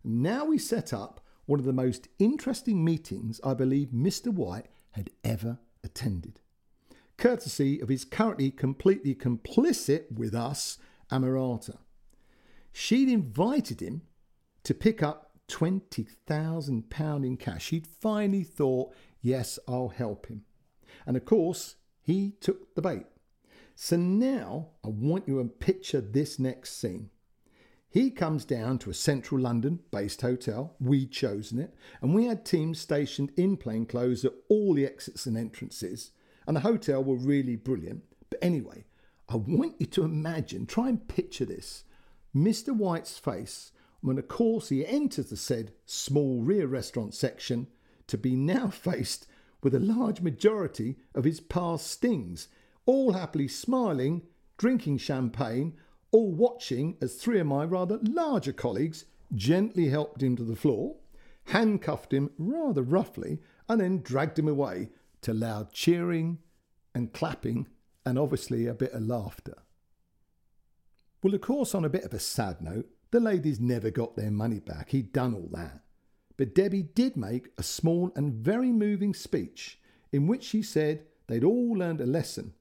Now 0.05 0.45
we 0.45 0.59
set 0.59 0.93
up 0.93 1.21
one 1.47 1.59
of 1.59 1.67
the 1.67 1.73
most 1.73 2.09
interesting 2.19 2.85
meetings 2.85 3.41
I 3.43 3.55
believe 3.55 3.89
Mr. 3.89 4.29
White 4.29 4.67
had 4.93 5.11
ever 5.25 5.59
attended 5.83 6.41
courtesy 7.21 7.79
of 7.81 7.89
his 7.91 8.05
currently 8.05 8.51
completely 8.51 9.15
complicit 9.15 10.11
with 10.11 10.35
us, 10.35 10.79
Amarata. 11.13 11.77
She'd 12.73 13.09
invited 13.09 13.81
him 13.81 14.03
to 14.65 14.75
pick 14.75 15.03
up 15.03 15.33
£20,000 15.49 17.25
in 17.25 17.37
cash. 17.37 17.69
He'd 17.69 17.87
finally 17.87 18.43
thought, 18.43 18.95
yes, 19.21 19.59
I'll 19.69 19.89
help 19.89 20.27
him. 20.27 20.45
And 21.07 21.17
of 21.17 21.25
course, 21.25 21.77
he 22.11 22.33
took 22.41 22.75
the 22.75 22.83
bait. 22.83 23.07
So 23.75 23.97
now 23.97 24.69
I 24.85 24.89
want 24.89 25.29
you 25.29 25.43
to 25.43 25.49
picture 25.49 26.01
this 26.01 26.39
next 26.39 26.81
scene. 26.81 27.11
He 27.89 28.11
comes 28.11 28.45
down 28.45 28.79
to 28.81 28.91
a 28.91 28.95
central 28.95 29.41
London 29.41 29.81
based 29.91 30.23
hotel. 30.23 30.77
We'd 30.79 31.11
chosen 31.11 31.59
it, 31.59 31.75
and 32.01 32.15
we 32.15 32.27
had 32.27 32.45
teams 32.45 32.79
stationed 32.79 33.33
in 33.37 33.57
plain 33.57 33.87
clothes 33.87 34.25
at 34.25 34.35
all 34.49 34.75
the 34.75 34.87
exits 34.87 35.27
and 35.27 35.37
entrances 35.37 36.13
and 36.51 36.57
the 36.57 36.61
hotel 36.63 37.05
were 37.05 37.15
really 37.15 37.55
brilliant. 37.55 38.03
But 38.29 38.41
anyway, 38.43 38.85
I 39.29 39.37
want 39.37 39.77
you 39.79 39.87
to 39.87 40.03
imagine, 40.03 40.67
try 40.67 40.89
and 40.89 41.07
picture 41.07 41.45
this 41.45 41.85
Mr. 42.35 42.75
White's 42.75 43.19
face 43.19 43.71
when, 44.01 44.19
of 44.19 44.27
course, 44.27 44.69
he 44.69 44.85
enters 44.85 45.31
the 45.31 45.37
said 45.37 45.73
small 45.85 46.43
rear 46.43 46.67
restaurant 46.67 47.15
section 47.15 47.69
to 48.09 48.19
be 48.19 48.35
now 48.35 48.69
faced 48.71 49.29
with 49.63 49.75
a 49.75 49.81
large 49.81 50.21
majority 50.21 50.97
of 51.15 51.25
his 51.25 51.41
past 51.41 51.87
stings, 51.87 52.49
all 52.87 53.13
happily 53.13 53.49
smiling, 53.49 54.23
drinking 54.57 54.99
champagne, 54.99 55.75
all 56.11 56.33
watching 56.33 56.97
as 57.01 57.15
three 57.15 57.41
of 57.41 57.47
my 57.47 57.65
rather 57.65 57.99
larger 58.03 58.53
colleagues 58.53 59.05
gently 59.35 59.89
helped 59.89 60.23
him 60.23 60.37
to 60.37 60.45
the 60.45 60.57
floor, 60.57 60.97
handcuffed 61.45 62.13
him 62.13 62.31
rather 62.39 62.83
roughly, 62.83 63.39
and 63.69 63.81
then 63.81 64.01
dragged 64.03 64.39
him 64.39 64.49
away 64.49 64.89
to 65.23 65.33
loud 65.33 65.73
cheering 65.73 66.39
and 66.95 67.13
clapping 67.13 67.69
and 68.05 68.19
obviously 68.19 68.67
a 68.67 68.75
bit 68.75 68.93
of 68.93 69.03
laughter. 69.03 69.55
Well, 71.23 71.35
of 71.35 71.41
course, 71.43 71.75
on 71.75 71.85
a 71.85 71.91
bit 71.91 72.05
of 72.05 72.15
a 72.15 72.19
sad 72.19 72.61
note, 72.61 72.89
the 73.11 73.21
ladies 73.21 73.61
never 73.61 73.91
got 73.91 74.17
their 74.17 74.31
money 74.31 74.59
back. 74.59 74.91
He'd 74.91 75.13
done 75.13 75.35
all 75.35 75.49
that. 75.53 75.83
But 76.41 76.55
Debbie 76.55 76.85
did 76.95 77.19
make 77.19 77.51
a 77.59 77.63
small 77.63 78.13
and 78.17 78.33
very 78.33 78.73
moving 78.73 79.13
speech 79.13 79.79
in 80.11 80.27
which 80.27 80.43
she 80.43 80.63
said 80.63 81.05
they'd 81.27 81.45
all 81.45 81.75
learned 81.75 82.01
a 82.01 82.07
lesson. 82.07 82.55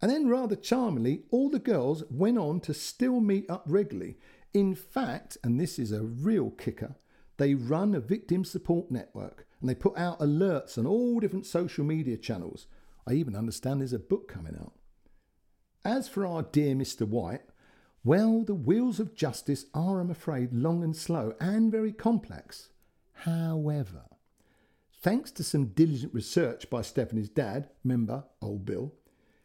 And 0.00 0.10
then, 0.10 0.26
rather 0.26 0.56
charmingly, 0.56 1.22
all 1.30 1.48
the 1.48 1.60
girls 1.60 2.02
went 2.10 2.36
on 2.36 2.58
to 2.62 2.74
still 2.74 3.20
meet 3.20 3.48
up 3.48 3.62
regularly. 3.68 4.18
In 4.52 4.74
fact, 4.74 5.38
and 5.44 5.60
this 5.60 5.78
is 5.78 5.92
a 5.92 6.02
real 6.02 6.50
kicker, 6.50 6.96
they 7.36 7.54
run 7.54 7.94
a 7.94 8.00
victim 8.00 8.44
support 8.44 8.90
network 8.90 9.46
and 9.60 9.70
they 9.70 9.76
put 9.76 9.96
out 9.96 10.18
alerts 10.18 10.76
on 10.76 10.84
all 10.84 11.20
different 11.20 11.46
social 11.46 11.84
media 11.84 12.16
channels. 12.16 12.66
I 13.06 13.12
even 13.12 13.36
understand 13.36 13.82
there's 13.82 13.92
a 13.92 14.00
book 14.00 14.26
coming 14.26 14.56
out. 14.60 14.72
As 15.84 16.08
for 16.08 16.26
our 16.26 16.42
dear 16.42 16.74
Mr. 16.74 17.06
White, 17.06 17.44
well, 18.02 18.42
the 18.42 18.56
wheels 18.56 18.98
of 18.98 19.14
justice 19.14 19.66
are, 19.74 20.00
I'm 20.00 20.10
afraid, 20.10 20.52
long 20.52 20.82
and 20.82 20.96
slow 20.96 21.36
and 21.40 21.70
very 21.70 21.92
complex. 21.92 22.70
However, 23.24 24.06
thanks 25.00 25.30
to 25.32 25.44
some 25.44 25.66
diligent 25.66 26.12
research 26.12 26.68
by 26.68 26.82
Stephanie's 26.82 27.28
dad, 27.28 27.68
member 27.84 28.24
Old 28.40 28.64
Bill, 28.64 28.94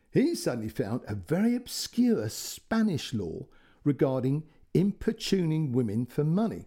he 0.09 0.34
suddenly 0.34 0.69
found 0.69 1.01
a 1.07 1.13
very 1.13 1.55
obscure 1.55 2.28
Spanish 2.30 3.13
law 3.13 3.45
regarding 3.84 4.45
importuning 4.73 5.73
women 5.73 6.07
for 6.07 6.23
money. 6.23 6.65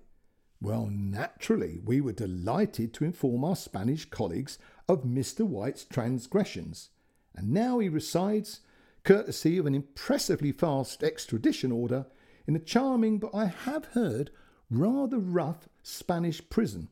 Well, 0.60 0.86
naturally, 0.86 1.80
we 1.84 2.00
were 2.00 2.12
delighted 2.12 2.94
to 2.94 3.04
inform 3.04 3.42
our 3.42 3.56
Spanish 3.56 4.04
colleagues 4.04 4.60
of 4.88 5.02
Mr. 5.02 5.44
White's 5.44 5.84
transgressions, 5.84 6.90
and 7.34 7.50
now 7.50 7.80
he 7.80 7.88
resides, 7.88 8.60
courtesy 9.02 9.58
of 9.58 9.66
an 9.66 9.74
impressively 9.74 10.52
fast 10.52 11.02
extradition 11.02 11.72
order, 11.72 12.06
in 12.46 12.54
a 12.54 12.60
charming 12.60 13.18
but 13.18 13.34
I 13.34 13.46
have 13.46 13.86
heard 13.86 14.30
rather 14.70 15.18
rough 15.18 15.68
Spanish 15.82 16.48
prison. 16.48 16.88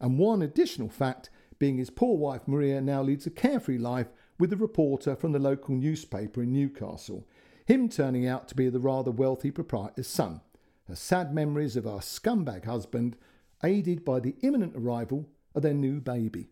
And 0.00 0.18
one 0.18 0.42
additional 0.42 0.88
fact 0.88 1.30
being 1.58 1.78
his 1.78 1.90
poor 1.90 2.16
wife 2.16 2.42
Maria 2.46 2.80
now 2.80 3.02
leads 3.02 3.26
a 3.26 3.30
carefree 3.30 3.78
life 3.78 4.08
with 4.38 4.52
a 4.52 4.56
reporter 4.56 5.16
from 5.16 5.32
the 5.32 5.38
local 5.38 5.74
newspaper 5.74 6.42
in 6.42 6.52
Newcastle. 6.52 7.26
him 7.66 7.88
turning 7.88 8.26
out 8.26 8.48
to 8.48 8.54
be 8.54 8.68
the 8.68 8.80
rather 8.80 9.10
wealthy 9.10 9.50
proprietor's 9.50 10.06
son, 10.06 10.40
her 10.88 10.94
sad 10.94 11.34
memories 11.34 11.76
of 11.76 11.86
our 11.86 11.98
scumbag 11.98 12.64
husband, 12.64 13.16
aided 13.62 14.04
by 14.04 14.20
the 14.20 14.36
imminent 14.42 14.74
arrival 14.76 15.28
of 15.54 15.62
their 15.62 15.74
new 15.74 16.00
baby. 16.00 16.48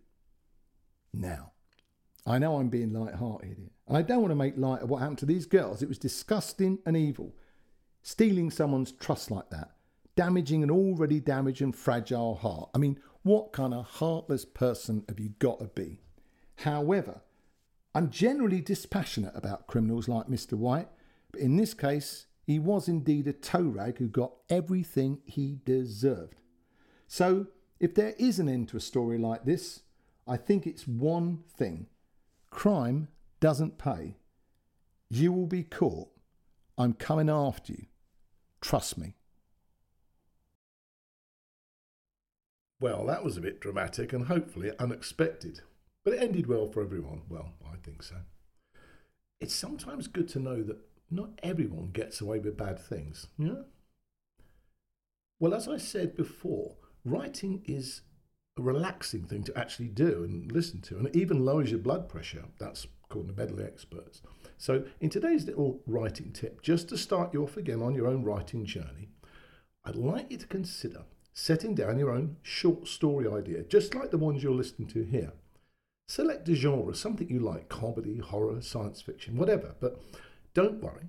Now, 1.13 1.53
I 2.27 2.39
know 2.39 2.57
I'm 2.57 2.69
being 2.69 2.93
light-hearted 2.93 3.57
here, 3.57 3.71
and 3.87 3.97
I 3.97 4.03
don't 4.03 4.23
want 4.23 4.33
to 4.33 4.37
make 4.37 4.57
light 4.57 4.83
of 4.83 4.91
what 4.91 4.99
happened 4.99 5.19
to 5.19 5.27
these 5.27 5.47
girls. 5.47 5.83
It 5.83 5.89
was 5.89 5.99
disgusting 5.99 6.81
and 6.85 6.97
evil. 6.97 7.35
Stealing 8.03 8.51
someone's 8.51 8.93
trust 8.93 9.31
like 9.31 9.51
that, 9.51 9.77
damaging 10.17 10.63
an 10.63 10.71
already 10.71 11.21
damaged 11.21 11.63
and 11.63 11.75
fragile 11.75 12.35
heart. 12.35 12.71
I 12.75 12.79
mean, 12.79 12.99
what 13.25 13.53
kind 13.53 13.75
of 13.75 13.87
heartless 13.87 14.45
person 14.45 15.03
have 15.09 15.19
you 15.19 15.31
got 15.39 15.59
to 15.59 15.65
be? 15.65 15.99
However, 16.59 17.23
I'm 17.95 18.11
generally 18.11 18.61
dispassionate 18.61 19.33
about 19.35 19.67
criminals 19.67 20.09
like 20.09 20.27
Mr. 20.27 20.53
White, 20.53 20.89
but 21.33 21.41
in 21.41 21.57
this 21.57 21.75
case, 21.75 22.27
he 22.47 22.59
was 22.59 22.87
indeed 22.87 23.27
a 23.27 23.33
toe 23.33 23.63
rag 23.63 23.97
who 23.99 24.09
got 24.09 24.33
everything 24.51 25.21
he 25.25 25.59
deserved. 25.65 26.43
So, 27.09 27.47
if 27.81 27.95
there 27.95 28.15
is 28.19 28.39
an 28.39 28.49
end 28.49 28.69
to 28.69 28.77
a 28.77 28.81
story 28.81 29.19
like 29.19 29.45
this, 29.45 29.83
I 30.27 30.37
think 30.37 30.67
it's 30.67 30.87
one 30.87 31.45
thing 31.57 31.87
crime 32.51 33.09
doesn't 33.41 33.79
pay. 33.79 34.17
You 35.11 35.33
will 35.33 35.47
be 35.47 35.65
caught. 35.65 36.09
I'm 36.77 36.93
coming 36.93 37.31
after 37.31 37.73
you. 37.73 37.87
Trust 38.61 38.99
me. 38.99 39.17
Well, 42.85 43.07
that 43.07 43.25
was 43.25 43.39
a 43.39 43.41
bit 43.41 43.61
dramatic 43.63 44.13
and 44.13 44.27
hopefully 44.27 44.71
unexpected, 44.79 45.63
but 46.05 46.13
it 46.13 46.23
ended 46.23 46.47
well 46.47 46.67
for 46.67 46.83
everyone. 46.83 47.23
Well, 47.31 47.55
I 47.67 47.77
think 47.83 48.03
so. 48.03 48.17
It's 49.41 49.55
sometimes 49.55 50.07
good 50.07 50.29
to 50.29 50.39
know 50.39 50.63
that 50.63 50.77
not 51.11 51.31
everyone 51.43 51.93
gets 51.93 52.21
away 52.21 52.41
with 52.41 52.59
bad 52.59 52.79
things, 52.79 53.29
yeah? 53.39 53.63
Well, 55.41 55.55
as 55.55 55.67
I 55.67 55.79
said 55.79 56.15
before, 56.15 56.77
writing 57.07 57.63
is 57.65 58.03
a 58.59 58.63
relaxing 58.63 59.25
thing 59.25 59.45
to 59.45 59.59
actually 59.59 59.89
do 59.89 60.23
and 60.23 60.53
listen 60.53 60.83
to, 60.83 60.99
and 60.99 61.07
it 61.07 61.17
even 61.17 61.43
lowers 61.43 61.71
your 61.71 61.81
blood 61.81 62.07
pressure. 62.07 62.45
That's 62.59 62.87
according 63.05 63.35
to 63.35 63.41
medical 63.41 63.65
experts. 63.65 64.21
So, 64.59 64.85
in 65.01 65.09
today's 65.09 65.47
little 65.47 65.81
writing 65.87 66.33
tip, 66.33 66.61
just 66.61 66.91
to 66.91 66.99
start 66.99 67.33
you 67.33 67.45
off 67.45 67.57
again 67.57 67.81
on 67.81 67.95
your 67.95 68.09
own 68.09 68.25
writing 68.25 68.67
journey, 68.67 69.09
I'd 69.87 69.97
like 69.97 70.31
you 70.31 70.37
to 70.37 70.47
consider 70.47 71.05
setting 71.35 71.75
down 71.75 71.99
your 71.99 72.13
own 72.13 72.37
short 72.43 72.87
story 72.87 73.29
idea, 73.29 73.65
just 73.65 73.95
like 73.95 74.11
the 74.13 74.19
ones 74.19 74.43
you're 74.43 74.53
listening 74.53 74.89
to 74.89 75.03
here. 75.03 75.33
Select 76.07 76.49
a 76.49 76.55
genre, 76.55 76.95
something 76.95 77.29
you 77.29 77.41
like 77.41 77.69
comedy, 77.69 78.19
horror, 78.19 78.63
science 78.63 79.03
fiction, 79.03 79.37
whatever, 79.37 79.75
but 79.81 80.01
don't 80.55 80.83
worry. 80.83 81.09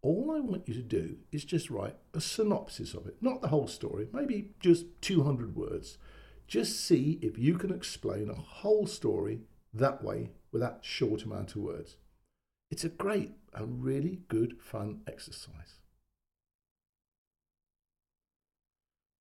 All 0.00 0.32
I 0.34 0.40
want 0.40 0.66
you 0.66 0.74
to 0.74 0.82
do 0.82 1.18
is 1.30 1.44
just 1.44 1.70
write 1.70 1.96
a 2.14 2.20
synopsis 2.20 2.94
of 2.94 3.06
it, 3.06 3.16
not 3.20 3.42
the 3.42 3.48
whole 3.48 3.68
story, 3.68 4.08
maybe 4.12 4.50
just 4.58 4.86
200 5.02 5.54
words. 5.54 5.98
Just 6.48 6.84
see 6.84 7.18
if 7.22 7.38
you 7.38 7.56
can 7.56 7.72
explain 7.72 8.30
a 8.30 8.34
whole 8.34 8.86
story 8.86 9.42
that 9.74 10.02
way 10.02 10.30
with 10.50 10.62
that 10.62 10.80
short 10.82 11.24
amount 11.24 11.50
of 11.50 11.62
words. 11.62 11.96
It's 12.70 12.84
a 12.84 12.88
great 12.88 13.32
and 13.54 13.84
really 13.84 14.20
good 14.28 14.56
fun 14.60 15.02
exercise. 15.06 15.81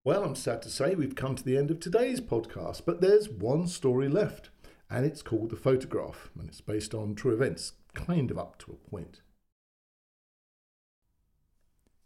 Well, 0.03 0.23
I'm 0.23 0.33
sad 0.33 0.63
to 0.63 0.69
say 0.71 0.95
we've 0.95 1.15
come 1.15 1.35
to 1.35 1.43
the 1.43 1.55
end 1.55 1.69
of 1.69 1.79
today's 1.79 2.19
podcast, 2.19 2.85
but 2.87 3.01
there's 3.01 3.29
one 3.29 3.67
story 3.67 4.07
left, 4.07 4.49
and 4.89 5.05
it's 5.05 5.21
called 5.21 5.51
The 5.51 5.55
Photograph, 5.55 6.31
and 6.39 6.49
it's 6.49 6.59
based 6.59 6.95
on 6.95 7.13
true 7.13 7.33
events, 7.33 7.73
kind 7.93 8.31
of 8.31 8.39
up 8.39 8.57
to 8.59 8.71
a 8.71 8.89
point. 8.89 9.21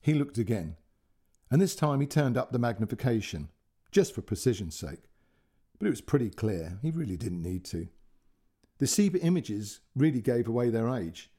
He 0.02 0.14
looked 0.14 0.38
again, 0.38 0.76
and 1.50 1.62
this 1.62 1.74
time 1.74 2.02
he 2.02 2.06
turned 2.06 2.36
up 2.36 2.52
the 2.52 2.60
magnification, 2.60 3.48
just 3.94 4.14
for 4.14 4.22
precision's 4.22 4.76
sake. 4.76 5.04
But 5.80 5.88
it 5.88 5.92
was 5.92 6.02
pretty 6.02 6.30
clear, 6.30 6.80
he 6.82 6.92
really 6.92 7.16
didn't 7.16 7.44
need 7.44 7.64
to. 7.66 7.88
The 8.80 8.88
sepia 8.88 9.22
images 9.22 9.80
really 9.96 10.22
gave 10.22 10.50
away 10.50 10.70
their 10.70 10.94
age, 10.94 11.32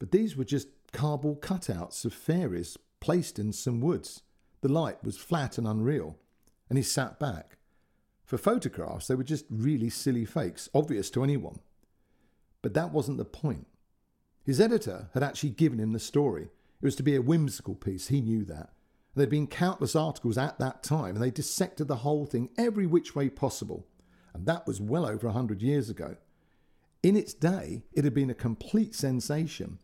but 0.00 0.10
these 0.10 0.36
were 0.36 0.44
just 0.44 0.66
cardboard 0.92 1.40
cutouts 1.40 2.04
of 2.04 2.12
fairies 2.12 2.76
placed 2.98 3.38
in 3.38 3.52
some 3.52 3.80
woods. 3.80 4.22
The 4.64 4.72
light 4.72 5.04
was 5.04 5.18
flat 5.18 5.58
and 5.58 5.66
unreal, 5.66 6.16
and 6.70 6.78
he 6.78 6.82
sat 6.82 7.20
back. 7.20 7.58
For 8.24 8.38
photographs, 8.38 9.06
they 9.06 9.14
were 9.14 9.22
just 9.22 9.44
really 9.50 9.90
silly 9.90 10.24
fakes, 10.24 10.70
obvious 10.74 11.10
to 11.10 11.22
anyone. 11.22 11.58
But 12.62 12.72
that 12.72 12.90
wasn't 12.90 13.18
the 13.18 13.26
point. 13.26 13.66
His 14.42 14.62
editor 14.62 15.10
had 15.12 15.22
actually 15.22 15.50
given 15.50 15.78
him 15.78 15.92
the 15.92 15.98
story. 15.98 16.44
It 16.44 16.84
was 16.86 16.96
to 16.96 17.02
be 17.02 17.14
a 17.14 17.20
whimsical 17.20 17.74
piece, 17.74 18.08
he 18.08 18.22
knew 18.22 18.42
that. 18.46 18.70
There'd 19.14 19.28
been 19.28 19.48
countless 19.48 19.94
articles 19.94 20.38
at 20.38 20.58
that 20.60 20.82
time, 20.82 21.16
and 21.16 21.22
they 21.22 21.30
dissected 21.30 21.86
the 21.86 21.96
whole 21.96 22.24
thing 22.24 22.48
every 22.56 22.86
which 22.86 23.14
way 23.14 23.28
possible. 23.28 23.86
And 24.32 24.46
that 24.46 24.66
was 24.66 24.80
well 24.80 25.04
over 25.04 25.26
a 25.26 25.32
hundred 25.32 25.60
years 25.60 25.90
ago. 25.90 26.16
In 27.02 27.16
its 27.16 27.34
day, 27.34 27.82
it 27.92 28.04
had 28.04 28.14
been 28.14 28.30
a 28.30 28.34
complete 28.34 28.94
sensation, 28.94 29.78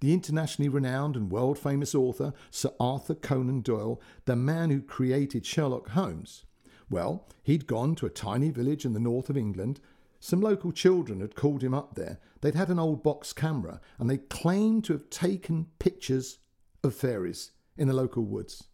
the 0.00 0.12
internationally 0.12 0.68
renowned 0.68 1.16
and 1.16 1.30
world 1.30 1.58
famous 1.58 1.94
author 1.94 2.32
Sir 2.50 2.70
Arthur 2.78 3.14
Conan 3.14 3.62
Doyle, 3.62 4.00
the 4.24 4.36
man 4.36 4.70
who 4.70 4.80
created 4.80 5.44
Sherlock 5.44 5.90
Holmes. 5.90 6.44
Well, 6.90 7.26
he'd 7.42 7.66
gone 7.66 7.94
to 7.96 8.06
a 8.06 8.10
tiny 8.10 8.50
village 8.50 8.84
in 8.84 8.92
the 8.92 9.00
north 9.00 9.28
of 9.28 9.36
England. 9.36 9.80
Some 10.20 10.40
local 10.40 10.72
children 10.72 11.20
had 11.20 11.34
called 11.34 11.62
him 11.62 11.74
up 11.74 11.94
there. 11.94 12.18
They'd 12.40 12.54
had 12.54 12.70
an 12.70 12.78
old 12.78 13.02
box 13.02 13.32
camera 13.32 13.80
and 13.98 14.08
they 14.08 14.18
claimed 14.18 14.84
to 14.84 14.92
have 14.94 15.10
taken 15.10 15.66
pictures 15.78 16.38
of 16.82 16.94
fairies 16.94 17.50
in 17.76 17.88
the 17.88 17.94
local 17.94 18.24
woods. 18.24 18.64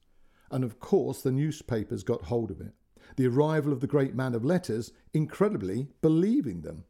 And 0.50 0.62
of 0.62 0.78
course, 0.78 1.22
the 1.22 1.32
newspapers 1.32 2.04
got 2.04 2.24
hold 2.24 2.50
of 2.50 2.60
it. 2.60 2.74
The 3.16 3.26
arrival 3.26 3.72
of 3.72 3.80
the 3.80 3.86
great 3.86 4.14
man 4.14 4.34
of 4.34 4.44
letters, 4.44 4.92
incredibly 5.12 5.88
believing 6.00 6.62
them. 6.62 6.84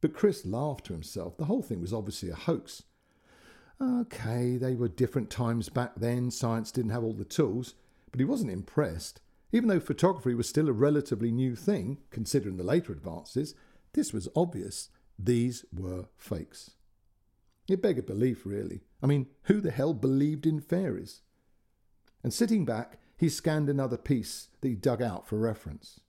But 0.00 0.12
Chris 0.12 0.46
laughed 0.46 0.86
to 0.86 0.92
himself. 0.92 1.36
The 1.36 1.46
whole 1.46 1.62
thing 1.62 1.80
was 1.80 1.92
obviously 1.92 2.30
a 2.30 2.34
hoax. 2.34 2.84
Okay, 3.80 4.56
they 4.56 4.74
were 4.74 4.88
different 4.88 5.30
times 5.30 5.68
back 5.68 5.92
then, 5.96 6.30
science 6.30 6.72
didn't 6.72 6.90
have 6.90 7.04
all 7.04 7.12
the 7.12 7.24
tools, 7.24 7.74
but 8.10 8.18
he 8.18 8.24
wasn't 8.24 8.50
impressed. 8.50 9.20
Even 9.52 9.68
though 9.68 9.80
photography 9.80 10.34
was 10.34 10.48
still 10.48 10.68
a 10.68 10.72
relatively 10.72 11.30
new 11.30 11.54
thing, 11.54 11.98
considering 12.10 12.56
the 12.56 12.64
later 12.64 12.92
advances, 12.92 13.54
this 13.92 14.12
was 14.12 14.28
obvious. 14.34 14.90
These 15.18 15.64
were 15.72 16.06
fakes. 16.16 16.72
It 17.68 17.82
begged 17.82 18.06
belief, 18.06 18.44
really. 18.44 18.82
I 19.02 19.06
mean, 19.06 19.26
who 19.44 19.60
the 19.60 19.70
hell 19.70 19.94
believed 19.94 20.46
in 20.46 20.60
fairies? 20.60 21.22
And 22.22 22.32
sitting 22.32 22.64
back, 22.64 22.98
he 23.16 23.28
scanned 23.28 23.68
another 23.68 23.96
piece 23.96 24.48
that 24.60 24.68
he 24.68 24.74
dug 24.74 25.02
out 25.02 25.26
for 25.26 25.38
reference. 25.38 26.00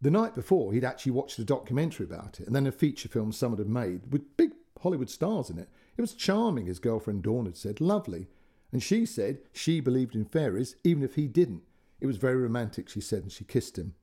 The 0.00 0.10
night 0.10 0.34
before, 0.34 0.72
he'd 0.72 0.84
actually 0.84 1.12
watched 1.12 1.38
a 1.38 1.44
documentary 1.44 2.04
about 2.04 2.40
it 2.40 2.46
and 2.46 2.54
then 2.54 2.66
a 2.66 2.72
feature 2.72 3.08
film 3.08 3.32
someone 3.32 3.58
had 3.58 3.68
made 3.68 4.12
with 4.12 4.36
big 4.36 4.52
Hollywood 4.86 5.10
stars 5.10 5.50
in 5.50 5.58
it. 5.58 5.68
It 5.96 6.00
was 6.00 6.14
charming, 6.14 6.66
his 6.66 6.78
girlfriend 6.78 7.24
Dawn 7.24 7.46
had 7.46 7.56
said, 7.56 7.80
lovely. 7.80 8.28
And 8.70 8.80
she 8.80 9.04
said 9.04 9.40
she 9.52 9.80
believed 9.80 10.14
in 10.14 10.24
fairies, 10.24 10.76
even 10.84 11.02
if 11.02 11.16
he 11.16 11.26
didn't. 11.26 11.64
It 12.00 12.06
was 12.06 12.18
very 12.18 12.36
romantic, 12.36 12.88
she 12.88 13.00
said, 13.00 13.24
and 13.24 13.32
she 13.32 13.42
kissed 13.42 13.76
him. 13.76 13.96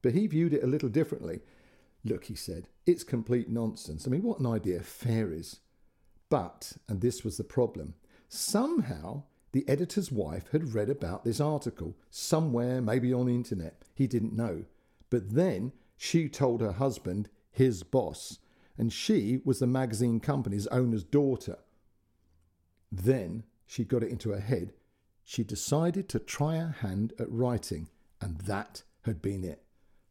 But 0.00 0.14
he 0.14 0.26
viewed 0.26 0.54
it 0.54 0.64
a 0.64 0.66
little 0.66 0.88
differently. 0.88 1.40
Look, 2.06 2.24
he 2.24 2.34
said, 2.34 2.68
it's 2.86 3.04
complete 3.04 3.50
nonsense. 3.50 4.06
I 4.06 4.10
mean, 4.10 4.22
what 4.22 4.38
an 4.38 4.46
idea, 4.46 4.80
fairies. 4.80 5.60
But, 6.30 6.72
and 6.88 7.02
this 7.02 7.22
was 7.22 7.36
the 7.36 7.44
problem, 7.44 7.92
somehow 8.30 9.24
the 9.52 9.68
editor's 9.68 10.10
wife 10.10 10.48
had 10.52 10.72
read 10.72 10.88
about 10.88 11.22
this 11.22 11.38
article 11.38 11.98
somewhere, 12.10 12.80
maybe 12.80 13.12
on 13.12 13.26
the 13.26 13.34
internet. 13.34 13.82
He 13.94 14.06
didn't 14.06 14.32
know. 14.32 14.64
But 15.10 15.34
then 15.34 15.72
she 15.98 16.30
told 16.30 16.62
her 16.62 16.72
husband, 16.72 17.28
his 17.50 17.82
boss, 17.82 18.38
and 18.78 18.92
she 18.92 19.40
was 19.44 19.58
the 19.58 19.66
magazine 19.66 20.20
company's 20.20 20.68
owner's 20.68 21.04
daughter. 21.04 21.58
Then 22.90 23.42
she 23.66 23.84
got 23.84 24.02
it 24.02 24.10
into 24.10 24.30
her 24.30 24.40
head. 24.40 24.72
She 25.24 25.44
decided 25.44 26.08
to 26.08 26.18
try 26.18 26.56
her 26.56 26.76
hand 26.80 27.12
at 27.18 27.30
writing, 27.30 27.88
and 28.20 28.38
that 28.42 28.84
had 29.02 29.20
been 29.20 29.44
it. 29.44 29.62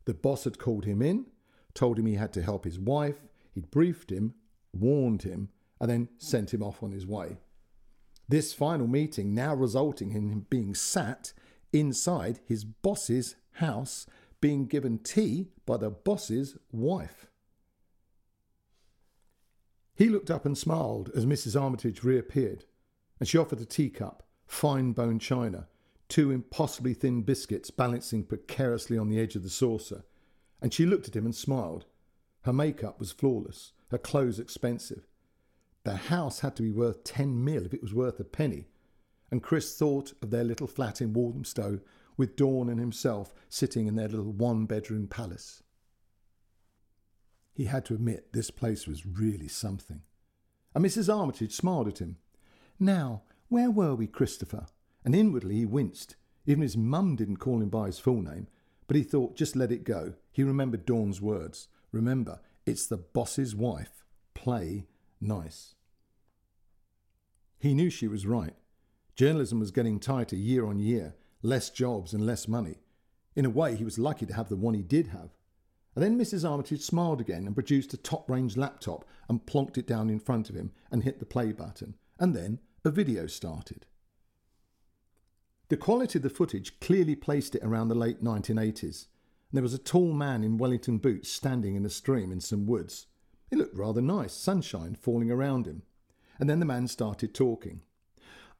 The 0.05 0.13
boss 0.13 0.43
had 0.43 0.59
called 0.59 0.85
him 0.85 1.01
in, 1.01 1.25
told 1.73 1.97
him 1.97 2.05
he 2.05 2.15
had 2.15 2.33
to 2.33 2.43
help 2.43 2.65
his 2.65 2.77
wife, 2.77 3.25
he'd 3.53 3.71
briefed 3.71 4.11
him, 4.11 4.35
warned 4.73 5.23
him, 5.23 5.49
and 5.79 5.89
then 5.89 6.09
sent 6.17 6.53
him 6.53 6.61
off 6.61 6.83
on 6.83 6.91
his 6.91 7.05
way. 7.05 7.37
This 8.29 8.53
final 8.53 8.87
meeting 8.87 9.33
now 9.33 9.55
resulting 9.55 10.11
in 10.11 10.29
him 10.29 10.45
being 10.49 10.75
sat 10.75 11.33
inside 11.71 12.39
his 12.45 12.63
boss's 12.65 13.35
house, 13.53 14.05
being 14.41 14.65
given 14.65 14.99
tea 14.99 15.47
by 15.65 15.77
the 15.77 15.89
boss's 15.89 16.57
wife. 16.71 17.27
He 19.97 20.09
looked 20.09 20.29
up 20.29 20.45
and 20.45 20.55
smiled 20.55 21.09
as 21.15 21.25
Mrs. 21.25 21.59
Armitage 21.59 22.03
reappeared, 22.03 22.65
and 23.19 23.27
she 23.27 23.39
offered 23.39 23.59
a 23.59 23.65
teacup, 23.65 24.21
fine 24.45 24.91
bone 24.91 25.17
china, 25.17 25.67
two 26.07 26.29
impossibly 26.29 26.93
thin 26.93 27.23
biscuits 27.23 27.71
balancing 27.71 28.23
precariously 28.23 28.95
on 28.95 29.09
the 29.09 29.19
edge 29.19 29.35
of 29.35 29.41
the 29.41 29.49
saucer, 29.49 30.05
and 30.61 30.71
she 30.71 30.85
looked 30.85 31.07
at 31.07 31.15
him 31.15 31.25
and 31.25 31.35
smiled. 31.35 31.85
Her 32.43 32.53
makeup 32.53 32.99
was 32.99 33.11
flawless, 33.11 33.73
her 33.89 33.97
clothes 33.97 34.39
expensive. 34.39 35.07
the 35.83 35.95
house 35.95 36.41
had 36.41 36.55
to 36.57 36.63
be 36.63 36.71
worth 36.71 37.03
10 37.03 37.43
mil 37.43 37.65
if 37.65 37.73
it 37.73 37.81
was 37.81 37.93
worth 37.93 38.19
a 38.19 38.23
penny. 38.23 38.67
And 39.31 39.41
Chris 39.41 39.75
thought 39.75 40.13
of 40.21 40.29
their 40.29 40.43
little 40.43 40.67
flat 40.67 41.01
in 41.01 41.13
Walthamstow 41.13 41.79
with 42.17 42.35
Dawn 42.35 42.69
and 42.69 42.79
himself 42.79 43.33
sitting 43.49 43.87
in 43.87 43.95
their 43.95 44.09
little 44.09 44.31
one 44.31 44.65
bedroom 44.65 45.07
palace. 45.07 45.63
He 47.57 47.65
had 47.65 47.85
to 47.85 47.95
admit 47.95 48.33
this 48.33 48.51
place 48.51 48.85
was 48.85 49.07
really 49.07 49.47
something. 49.47 50.03
And 50.75 50.85
Mrs. 50.85 51.11
Armitage 51.11 51.53
smiled 51.53 51.87
at 51.87 51.97
him. 51.97 52.17
Now, 52.79 53.23
where 53.49 53.71
were 53.71 53.95
we, 53.95 54.05
Christopher? 54.05 54.67
And 55.03 55.15
inwardly 55.15 55.55
he 55.55 55.65
winced. 55.65 56.15
Even 56.45 56.61
his 56.61 56.77
mum 56.77 57.15
didn't 57.15 57.37
call 57.37 57.59
him 57.59 57.69
by 57.69 57.87
his 57.87 57.97
full 57.97 58.21
name, 58.21 58.45
but 58.85 58.95
he 58.95 59.01
thought, 59.01 59.35
just 59.35 59.55
let 59.55 59.71
it 59.71 59.83
go. 59.83 60.13
He 60.31 60.43
remembered 60.43 60.85
Dawn's 60.85 61.19
words. 61.19 61.67
Remember, 61.91 62.41
it's 62.67 62.85
the 62.85 62.97
boss's 62.97 63.55
wife. 63.55 64.05
Play 64.35 64.85
nice. 65.19 65.73
He 67.57 67.73
knew 67.73 67.89
she 67.89 68.07
was 68.07 68.27
right. 68.27 68.53
Journalism 69.15 69.59
was 69.59 69.71
getting 69.71 69.99
tighter 69.99 70.35
year 70.35 70.67
on 70.67 70.77
year, 70.77 71.15
less 71.41 71.71
jobs 71.71 72.13
and 72.13 72.23
less 72.23 72.47
money. 72.47 72.83
In 73.35 73.45
a 73.45 73.49
way, 73.49 73.75
he 73.75 73.83
was 73.83 73.97
lucky 73.97 74.27
to 74.27 74.35
have 74.35 74.49
the 74.49 74.55
one 74.55 74.75
he 74.75 74.83
did 74.83 75.07
have. 75.07 75.31
And 75.97 76.03
then 76.03 76.19
Mrs. 76.19 76.47
Armitage 76.47 76.83
smiled 76.83 77.19
again 77.19 77.47
and 77.47 77.55
produced 77.55 77.91
a 77.91 77.97
top 77.97 78.29
range 78.29 78.55
laptop 78.55 79.03
and 79.27 79.43
plonked 79.47 79.79
it 79.79 79.87
down 79.87 80.11
in 80.11 80.19
front 80.19 80.47
of 80.47 80.55
him 80.55 80.71
and 80.91 81.01
hit 81.01 81.17
the 81.17 81.25
play 81.25 81.51
button. 81.51 81.95
And 82.19 82.35
then 82.35 82.59
a 82.85 82.91
video 82.91 83.25
started. 83.25 83.87
The 85.69 85.75
quality 85.75 86.19
of 86.19 86.21
the 86.21 86.29
footage 86.29 86.79
clearly 86.79 87.15
placed 87.15 87.55
it 87.55 87.63
around 87.63 87.87
the 87.87 87.95
late 87.95 88.23
1980s. 88.23 89.07
There 89.51 89.63
was 89.63 89.73
a 89.73 89.79
tall 89.79 90.13
man 90.13 90.43
in 90.43 90.59
Wellington 90.59 90.99
boots 90.99 91.31
standing 91.31 91.73
in 91.73 91.83
a 91.83 91.89
stream 91.89 92.31
in 92.31 92.41
some 92.41 92.67
woods. 92.67 93.07
It 93.49 93.57
looked 93.57 93.75
rather 93.75 93.99
nice, 93.99 94.33
sunshine 94.33 94.93
falling 94.93 95.31
around 95.31 95.65
him. 95.65 95.81
And 96.39 96.47
then 96.47 96.59
the 96.59 96.65
man 96.67 96.87
started 96.87 97.33
talking. 97.33 97.81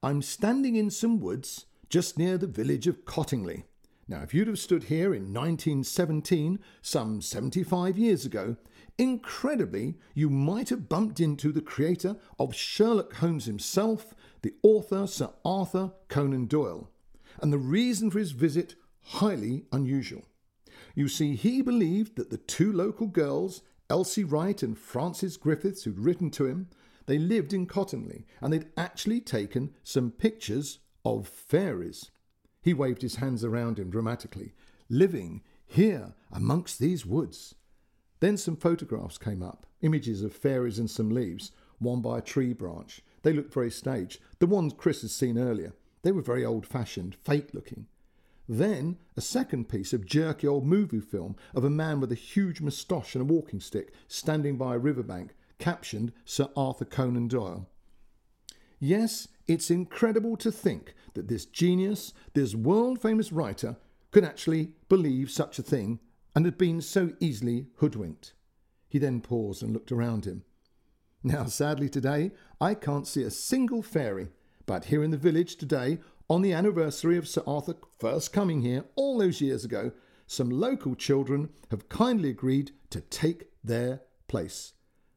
I'm 0.01 0.23
standing 0.23 0.75
in 0.75 0.89
some 0.89 1.19
woods 1.19 1.67
just 1.88 2.17
near 2.17 2.39
the 2.39 2.47
village 2.47 2.88
of 2.88 3.05
Cottingley. 3.05 3.65
Now, 4.10 4.22
if 4.22 4.34
you'd 4.34 4.47
have 4.47 4.60
stood 4.60 4.86
here 4.86 5.14
in 5.14 5.34
1917, 5.34 6.60
some 6.82 7.22
75 7.22 7.97
years 7.97 8.26
ago, 8.26 8.55
incredibly, 8.97 9.95
you 10.14 10.30
might 10.30 10.70
have 10.70 10.88
bumped 10.88 11.20
into 11.20 11.51
the 11.51 11.62
creator 11.62 12.16
of 12.39 12.55
Sherlock 12.55 13.16
Holmes 13.16 13.45
himself, 13.45 14.14
the 14.43 14.53
author 14.64 15.08
Sir 15.08 15.32
Arthur 15.43 15.91
Conan 16.08 16.45
Doyle. 16.45 16.89
And 17.41 17.51
the 17.51 17.58
reason 17.58 18.10
for 18.10 18.20
his 18.20 18.32
visit, 18.32 18.76
highly 19.01 19.66
unusual. 19.74 20.24
You 20.95 21.10
see, 21.10 21.36
he 21.36 21.62
believed 21.62 22.16
that 22.16 22.30
the 22.30 22.38
two 22.38 22.72
local 22.72 23.08
girls, 23.08 23.62
Elsie 23.89 24.24
Wright 24.24 24.64
and 24.64 24.78
Frances 24.78 25.36
Griffiths, 25.36 25.84
who'd 25.84 25.99
written 25.99 26.32
to 26.32 26.45
him, 26.45 26.70
they 27.08 27.18
lived 27.18 27.53
in 27.53 27.68
Cottingley 27.68 28.26
and 28.39 28.53
they'd 28.53 28.70
actually 28.78 29.20
taken 29.20 29.74
some 29.84 30.12
pictures 30.12 30.80
of 31.03 31.28
fairies. 31.28 32.10
He 32.62 32.74
waved 32.74 33.01
his 33.01 33.16
hands 33.16 33.43
around 33.43 33.80
him 33.80 33.89
dramatically. 33.89 34.53
Living 34.89 35.41
here 35.66 36.14
amongst 36.32 36.80
these 36.80 37.05
woods. 37.05 37.55
Then 38.20 38.38
some 38.38 38.55
photographs 38.55 39.18
came 39.18 39.43
up, 39.43 39.68
images 39.82 40.24
of 40.24 40.34
fairies 40.34 40.80
and 40.80 40.89
some 40.89 41.10
leaves, 41.10 41.51
one 41.80 42.01
by 42.01 42.18
a 42.18 42.22
tree 42.22 42.53
branch. 42.53 43.01
They 43.22 43.34
looked 43.34 43.53
very 43.53 43.70
staged. 43.70 44.20
The 44.39 44.47
ones 44.47 44.74
Chris 44.76 45.01
had 45.01 45.12
seen 45.12 45.38
earlier, 45.38 45.74
they 46.03 46.12
were 46.12 46.22
very 46.22 46.45
old 46.45 46.66
fashioned, 46.66 47.16
fake 47.24 47.53
looking. 47.53 47.88
Then 48.47 48.97
a 49.18 49.22
second 49.22 49.68
piece 49.68 49.91
of 49.91 50.05
jerky 50.05 50.47
old 50.47 50.66
movie 50.66 51.01
film 51.01 51.36
of 51.53 51.66
a 51.66 51.70
man 51.70 51.99
with 51.99 52.12
a 52.12 52.16
huge 52.16 52.62
moustache 52.62 53.14
and 53.14 53.22
a 53.30 53.34
walking 53.34 53.60
stick 53.60 53.91
standing 54.08 54.58
by 54.58 54.76
a 54.76 54.80
riverbank, 54.80 55.36
captioned 55.60 56.14
Sir 56.24 56.47
Arthur 56.55 56.86
Conan 56.86 57.28
Doyle. 57.28 57.68
Yes, 58.80 59.28
it's 59.48 59.72
incredible 59.72 60.38
to 60.38 60.52
think 60.52 60.93
that 61.14 61.28
this 61.28 61.45
genius, 61.45 62.14
this 62.34 62.54
world 62.56 63.02
famous 63.02 63.32
writer, 63.32 63.78
could 64.12 64.24
actually 64.24 64.72
believe 64.89 65.30
such 65.30 65.60
a 65.60 65.64
thing 65.64 66.00
and 66.36 66.45
had 66.45 66.58
been 66.58 66.82
so 66.82 67.12
easily 67.20 67.68
hoodwinked. 67.78 68.34
He 68.88 69.00
then 69.00 69.22
paused 69.22 69.64
and 69.64 69.74
looked 69.74 69.91
around 69.91 70.26
him. 70.26 70.43
Now, 71.24 71.45
sadly, 71.45 71.89
today 71.89 72.32
I 72.62 72.74
can't 72.74 73.08
see 73.08 73.24
a 73.24 73.32
single 73.32 73.82
fairy, 73.82 74.30
but 74.66 74.86
here 74.86 75.04
in 75.04 75.12
the 75.12 75.18
village 75.18 75.56
today, 75.56 76.00
on 76.30 76.41
the 76.41 76.54
anniversary 76.54 77.18
of 77.18 77.28
Sir 77.28 77.41
Arthur 77.48 77.76
first 78.00 78.34
coming 78.34 78.62
here 78.62 78.86
all 78.95 79.18
those 79.18 79.41
years 79.41 79.64
ago, 79.64 79.91
some 80.26 80.50
local 80.50 80.93
children 80.93 81.50
have 81.72 81.89
kindly 81.89 82.30
agreed 82.30 82.72
to 82.89 83.00
take 83.00 83.48
their 83.64 84.02
place. 84.28 84.74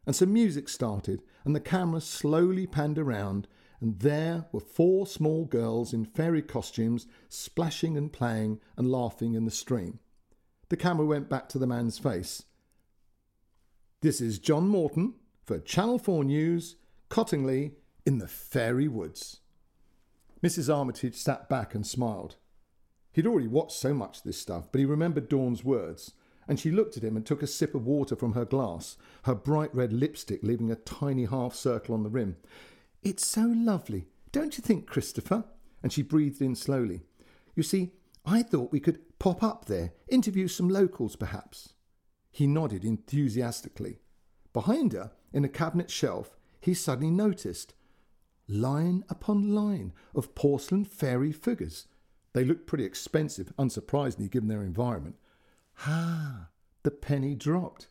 And 0.07 0.15
some 0.15 0.33
music 0.33 0.69
started, 0.69 1.23
and 1.45 1.55
the 1.55 1.61
camera 1.61 2.01
slowly 2.01 2.67
panned 2.67 2.99
around, 2.99 3.49
and 3.81 3.99
there 4.01 4.47
were 4.53 4.61
four 4.61 5.07
small 5.07 5.45
girls 5.45 5.93
in 5.93 6.05
fairy 6.05 6.43
costumes 6.43 7.07
splashing 7.29 7.97
and 7.97 8.13
playing 8.13 8.61
and 8.77 8.91
laughing 8.91 9.35
in 9.35 9.45
the 9.45 9.51
stream. 9.51 9.99
The 10.69 10.77
camera 10.77 11.07
went 11.07 11.29
back 11.29 11.49
to 11.51 11.59
the 11.59 11.67
man's 11.67 11.99
face. 11.99 12.45
This 14.03 14.21
is 14.21 14.39
John 14.39 14.69
Morton 14.69 15.15
for 15.45 15.59
Channel 15.59 15.99
4 15.99 16.25
News, 16.25 16.77
Cottingley, 17.09 17.73
in 18.07 18.19
the 18.19 18.29
Fairy 18.29 18.89
Woods. 18.89 19.41
Mrs. 20.43 20.75
Armitage 20.75 21.17
sat 21.17 21.49
back 21.49 21.75
and 21.75 21.87
smiled. 21.87 22.37
He'd 23.13 23.27
already 23.27 23.49
watched 23.49 23.77
so 23.77 23.93
much 23.93 24.19
of 24.19 24.23
this 24.25 24.39
stuff, 24.39 24.69
but 24.71 24.79
he 24.79 24.85
remembered 24.85 25.29
Dawn's 25.29 25.65
words, 25.65 26.13
and 26.49 26.59
she 26.59 26.71
looked 26.71 26.97
at 26.97 27.03
him 27.03 27.17
and 27.17 27.27
took 27.27 27.43
a 27.43 27.47
sip 27.47 27.75
of 27.75 27.87
water 27.87 28.17
from 28.17 28.33
her 28.33 28.45
glass, 28.45 28.97
her 29.25 29.35
bright 29.35 29.75
red 29.75 29.93
lipstick 29.93 30.43
leaving 30.43 30.71
a 30.71 30.77
tiny 30.77 31.25
half 31.25 31.55
circle 31.55 31.95
on 31.95 32.03
the 32.03 32.09
rim. 32.09 32.37
It's 33.03 33.27
so 33.27 33.53
lovely, 33.57 34.09
don't 34.31 34.59
you 34.59 34.63
think, 34.63 34.87
Christopher? 34.87 35.45
And 35.83 35.91
she 35.91 36.03
breathed 36.03 36.43
in 36.43 36.55
slowly. 36.55 37.03
You 37.55 37.63
see, 37.63 37.93
I 38.27 38.43
thought 38.43 38.73
we 38.73 38.81
could 38.81 39.19
pop 39.19 39.43
up 39.43 39.65
there, 39.65 39.93
interview 40.09 40.49
some 40.49 40.69
locals 40.69 41.17
perhaps. 41.17 41.73
He 42.31 42.47
nodded 42.47 42.85
enthusiastically. 42.85 44.01
Behind 44.53 44.93
her, 44.93 45.13
in 45.33 45.45
a 45.45 45.49
cabinet 45.49 45.91
shelf, 45.91 46.37
he 46.61 46.75
suddenly 46.75 47.11
noticed 47.11 47.73
line 48.47 49.05
upon 49.09 49.55
line 49.55 49.93
of 50.15 50.35
porcelain 50.35 50.85
fairy 50.85 51.33
figures. 51.33 51.87
They 52.35 52.45
looked 52.45 52.67
pretty 52.67 52.85
expensive, 52.85 53.53
unsurprisingly, 53.59 54.31
given 54.31 54.49
their 54.49 54.63
environment. 54.63 55.17
Ah, 55.87 56.49
the 56.83 56.91
penny 56.91 57.35
dropped. 57.35 57.89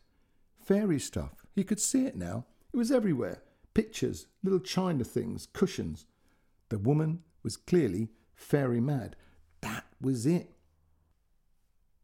Fairy 0.62 1.00
stuff. 1.00 1.44
He 1.54 1.64
could 1.64 1.80
see 1.80 2.06
it 2.06 2.16
now. 2.16 2.46
It 2.72 2.76
was 2.76 2.92
everywhere 2.92 3.42
pictures, 3.80 4.26
little 4.42 4.60
china 4.60 5.02
things, 5.02 5.48
cushions. 5.54 6.04
The 6.68 6.78
woman 6.78 7.20
was 7.42 7.56
clearly 7.56 8.10
fairy 8.34 8.78
mad. 8.78 9.16
That 9.62 9.86
was 9.98 10.26
it. 10.26 10.52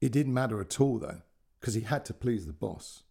It 0.01 0.11
didn't 0.11 0.33
matter 0.33 0.59
at 0.59 0.81
all, 0.81 0.99
though, 0.99 1.21
because 1.61 1.75
he 1.75 1.83
had 1.83 2.07
to 2.07 2.15
please 2.15 2.47
the 2.47 2.55
boss. 2.55 3.03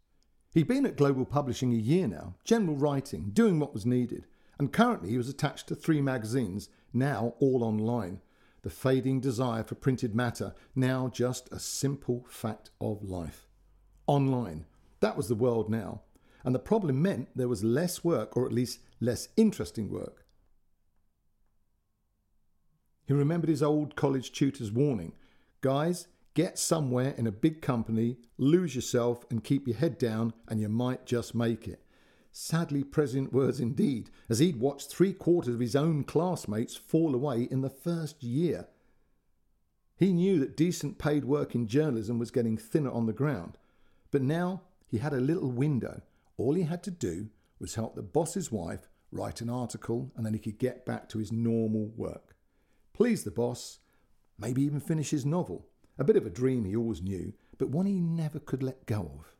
He'd 0.51 0.67
been 0.67 0.87
at 0.87 0.97
Global 0.97 1.25
Publishing 1.25 1.73
a 1.73 1.77
year 1.77 2.07
now, 2.07 2.37
general 2.43 2.75
writing, 2.75 3.29
doing 3.33 3.59
what 3.59 3.71
was 3.71 3.85
needed, 3.85 4.25
and 4.57 4.73
currently 4.73 5.09
he 5.09 5.17
was 5.19 5.29
attached 5.29 5.67
to 5.67 5.75
three 5.75 6.01
magazines, 6.01 6.67
now 6.91 7.35
all 7.39 7.63
online. 7.63 8.19
The 8.63 8.71
fading 8.71 9.19
desire 9.19 9.63
for 9.63 9.75
printed 9.75 10.15
matter, 10.15 10.55
now 10.73 11.07
just 11.07 11.51
a 11.51 11.59
simple 11.59 12.25
fact 12.31 12.71
of 12.81 13.03
life. 13.03 13.45
Online. 14.07 14.65
That 15.01 15.17
was 15.17 15.27
the 15.27 15.35
world 15.35 15.69
now. 15.69 16.01
And 16.45 16.53
the 16.53 16.59
problem 16.59 17.01
meant 17.01 17.29
there 17.35 17.47
was 17.47 17.63
less 17.63 18.03
work, 18.03 18.37
or 18.37 18.45
at 18.45 18.53
least 18.53 18.79
less 19.01 19.29
interesting 19.35 19.89
work. 19.89 20.25
He 23.07 23.13
remembered 23.13 23.49
his 23.49 23.63
old 23.63 23.95
college 23.95 24.31
tutor's 24.31 24.71
warning 24.71 25.13
Guys, 25.61 26.07
get 26.35 26.59
somewhere 26.59 27.15
in 27.17 27.25
a 27.25 27.31
big 27.31 27.61
company, 27.61 28.17
lose 28.37 28.75
yourself, 28.75 29.25
and 29.31 29.43
keep 29.43 29.67
your 29.67 29.77
head 29.77 29.97
down, 29.97 30.33
and 30.47 30.61
you 30.61 30.69
might 30.69 31.07
just 31.07 31.33
make 31.33 31.67
it. 31.67 31.81
Sadly 32.31 32.83
present 32.83 33.33
words 33.33 33.59
indeed, 33.59 34.11
as 34.29 34.37
he'd 34.37 34.59
watched 34.59 34.89
three 34.89 35.13
quarters 35.13 35.55
of 35.55 35.59
his 35.59 35.75
own 35.75 36.03
classmates 36.03 36.75
fall 36.75 37.15
away 37.15 37.43
in 37.49 37.61
the 37.61 37.69
first 37.69 38.21
year. 38.21 38.67
He 39.95 40.13
knew 40.13 40.39
that 40.39 40.57
decent 40.57 40.99
paid 40.99 41.25
work 41.25 41.55
in 41.55 41.65
journalism 41.65 42.19
was 42.19 42.29
getting 42.29 42.57
thinner 42.57 42.91
on 42.91 43.07
the 43.07 43.13
ground, 43.13 43.57
but 44.11 44.21
now 44.21 44.61
he 44.85 44.97
had 44.99 45.13
a 45.13 45.19
little 45.19 45.49
window. 45.49 46.01
All 46.37 46.53
he 46.53 46.63
had 46.63 46.83
to 46.83 46.91
do 46.91 47.29
was 47.59 47.75
help 47.75 47.95
the 47.95 48.01
boss's 48.01 48.51
wife 48.51 48.89
write 49.11 49.41
an 49.41 49.49
article, 49.49 50.11
and 50.15 50.25
then 50.25 50.33
he 50.33 50.39
could 50.39 50.59
get 50.59 50.85
back 50.85 51.07
to 51.09 51.19
his 51.19 51.31
normal 51.31 51.91
work. 51.95 52.35
Please 52.93 53.23
the 53.23 53.31
boss, 53.31 53.79
maybe 54.37 54.61
even 54.63 54.79
finish 54.79 55.11
his 55.11 55.25
novel. 55.25 55.67
A 55.97 56.03
bit 56.03 56.17
of 56.17 56.25
a 56.25 56.29
dream 56.29 56.65
he 56.65 56.75
always 56.75 57.01
knew, 57.01 57.33
but 57.57 57.69
one 57.69 57.85
he 57.85 57.99
never 57.99 58.39
could 58.39 58.61
let 58.61 58.85
go 58.85 59.11
of. 59.19 59.35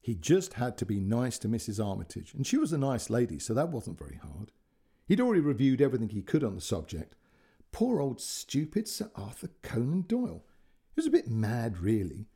He 0.00 0.14
just 0.14 0.54
had 0.54 0.78
to 0.78 0.86
be 0.86 1.00
nice 1.00 1.38
to 1.38 1.48
Mrs. 1.48 1.84
Armitage, 1.84 2.32
and 2.34 2.46
she 2.46 2.56
was 2.56 2.72
a 2.72 2.78
nice 2.78 3.10
lady, 3.10 3.38
so 3.38 3.52
that 3.54 3.70
wasn't 3.70 3.98
very 3.98 4.20
hard. 4.22 4.52
He'd 5.06 5.20
already 5.20 5.40
reviewed 5.40 5.82
everything 5.82 6.10
he 6.10 6.22
could 6.22 6.44
on 6.44 6.54
the 6.54 6.60
subject. 6.60 7.16
Poor 7.72 8.00
old 8.00 8.20
stupid 8.20 8.88
Sir 8.88 9.10
Arthur 9.14 9.50
Conan 9.62 10.02
Doyle. 10.02 10.44
He 10.94 11.00
was 11.00 11.06
a 11.06 11.10
bit 11.10 11.28
mad, 11.28 11.78
really, 11.78 12.28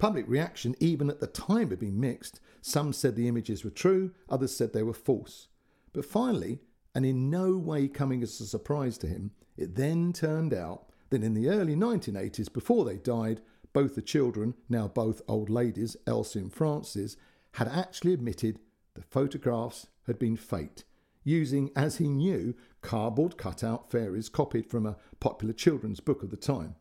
Public 0.00 0.26
reaction, 0.26 0.74
even 0.80 1.10
at 1.10 1.20
the 1.20 1.26
time, 1.26 1.68
had 1.68 1.78
been 1.78 2.00
mixed. 2.00 2.40
Some 2.62 2.94
said 2.94 3.16
the 3.16 3.28
images 3.28 3.64
were 3.64 3.70
true, 3.70 4.12
others 4.30 4.56
said 4.56 4.72
they 4.72 4.82
were 4.82 4.94
false. 4.94 5.48
But 5.92 6.06
finally, 6.06 6.60
and 6.94 7.04
in 7.04 7.28
no 7.28 7.58
way 7.58 7.86
coming 7.86 8.22
as 8.22 8.40
a 8.40 8.46
surprise 8.46 8.96
to 8.98 9.06
him, 9.06 9.32
it 9.58 9.74
then 9.74 10.14
turned 10.14 10.54
out 10.54 10.86
that 11.10 11.22
in 11.22 11.34
the 11.34 11.50
early 11.50 11.76
1980s, 11.76 12.50
before 12.50 12.86
they 12.86 12.96
died, 12.96 13.42
both 13.74 13.94
the 13.94 14.00
children, 14.00 14.54
now 14.70 14.88
both 14.88 15.20
old 15.28 15.50
ladies, 15.50 15.98
Elsie 16.06 16.40
and 16.40 16.52
Frances, 16.52 17.18
had 17.52 17.68
actually 17.68 18.14
admitted 18.14 18.58
the 18.94 19.02
photographs 19.02 19.88
had 20.06 20.18
been 20.18 20.36
faked, 20.36 20.84
using, 21.24 21.70
as 21.76 21.98
he 21.98 22.08
knew, 22.08 22.54
cardboard 22.80 23.36
cutout 23.36 23.90
fairies 23.90 24.30
copied 24.30 24.70
from 24.70 24.86
a 24.86 24.96
popular 25.20 25.52
children's 25.52 26.00
book 26.00 26.22
of 26.22 26.30
the 26.30 26.38
time. 26.38 26.76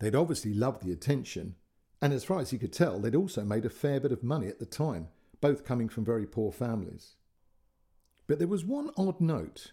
They'd 0.00 0.16
obviously 0.16 0.52
loved 0.52 0.84
the 0.84 0.92
attention 0.92 1.54
and 2.06 2.14
as 2.14 2.22
far 2.22 2.38
as 2.38 2.50
he 2.50 2.58
could 2.58 2.72
tell, 2.72 3.00
they'd 3.00 3.16
also 3.16 3.42
made 3.42 3.64
a 3.64 3.68
fair 3.68 3.98
bit 3.98 4.12
of 4.12 4.22
money 4.22 4.46
at 4.46 4.60
the 4.60 4.64
time, 4.64 5.08
both 5.40 5.64
coming 5.64 5.88
from 5.88 6.04
very 6.04 6.24
poor 6.24 6.52
families. 6.52 7.16
But 8.28 8.38
there 8.38 8.46
was 8.46 8.64
one 8.64 8.90
odd 8.96 9.20
note, 9.20 9.72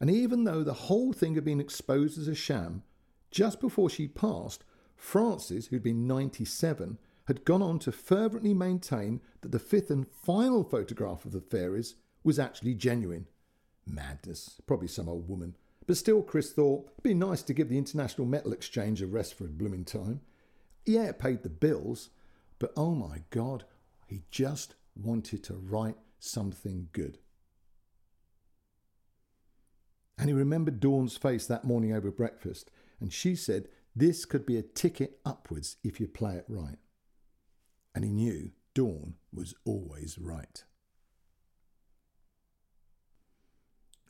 and 0.00 0.08
even 0.08 0.44
though 0.44 0.64
the 0.64 0.72
whole 0.72 1.12
thing 1.12 1.34
had 1.34 1.44
been 1.44 1.60
exposed 1.60 2.18
as 2.18 2.26
a 2.26 2.34
sham, 2.34 2.84
just 3.30 3.60
before 3.60 3.90
she 3.90 4.08
passed, 4.08 4.64
Frances, 4.96 5.66
who'd 5.66 5.82
been 5.82 6.06
97, 6.06 6.96
had 7.26 7.44
gone 7.44 7.60
on 7.60 7.78
to 7.80 7.92
fervently 7.92 8.54
maintain 8.54 9.20
that 9.42 9.52
the 9.52 9.58
fifth 9.58 9.90
and 9.90 10.08
final 10.08 10.64
photograph 10.64 11.26
of 11.26 11.32
the 11.32 11.40
fairies 11.42 11.96
was 12.22 12.38
actually 12.38 12.72
genuine. 12.72 13.26
Madness, 13.86 14.58
probably 14.66 14.88
some 14.88 15.06
old 15.06 15.28
woman. 15.28 15.54
But 15.86 15.98
still, 15.98 16.22
Chris 16.22 16.50
thought 16.50 16.88
it'd 16.92 17.02
be 17.02 17.12
nice 17.12 17.42
to 17.42 17.52
give 17.52 17.68
the 17.68 17.76
International 17.76 18.26
Metal 18.26 18.54
Exchange 18.54 19.02
a 19.02 19.06
rest 19.06 19.34
for 19.34 19.44
a 19.44 19.48
blooming 19.48 19.84
time. 19.84 20.22
Yeah, 20.86 21.04
it 21.04 21.18
paid 21.18 21.42
the 21.42 21.48
bills, 21.48 22.10
but 22.58 22.72
oh 22.76 22.94
my 22.94 23.22
God, 23.30 23.64
he 24.06 24.22
just 24.30 24.74
wanted 24.94 25.42
to 25.44 25.54
write 25.54 25.96
something 26.18 26.88
good. 26.92 27.18
And 30.18 30.28
he 30.28 30.34
remembered 30.34 30.80
Dawn's 30.80 31.16
face 31.16 31.46
that 31.46 31.64
morning 31.64 31.92
over 31.92 32.10
breakfast, 32.10 32.70
and 33.00 33.12
she 33.12 33.34
said 33.34 33.68
this 33.96 34.24
could 34.24 34.46
be 34.46 34.56
a 34.56 34.62
ticket 34.62 35.18
upwards 35.24 35.76
if 35.82 36.00
you 36.00 36.06
play 36.06 36.34
it 36.34 36.44
right. 36.48 36.78
And 37.94 38.04
he 38.04 38.10
knew 38.10 38.50
Dawn 38.74 39.14
was 39.32 39.54
always 39.64 40.18
right. 40.18 40.64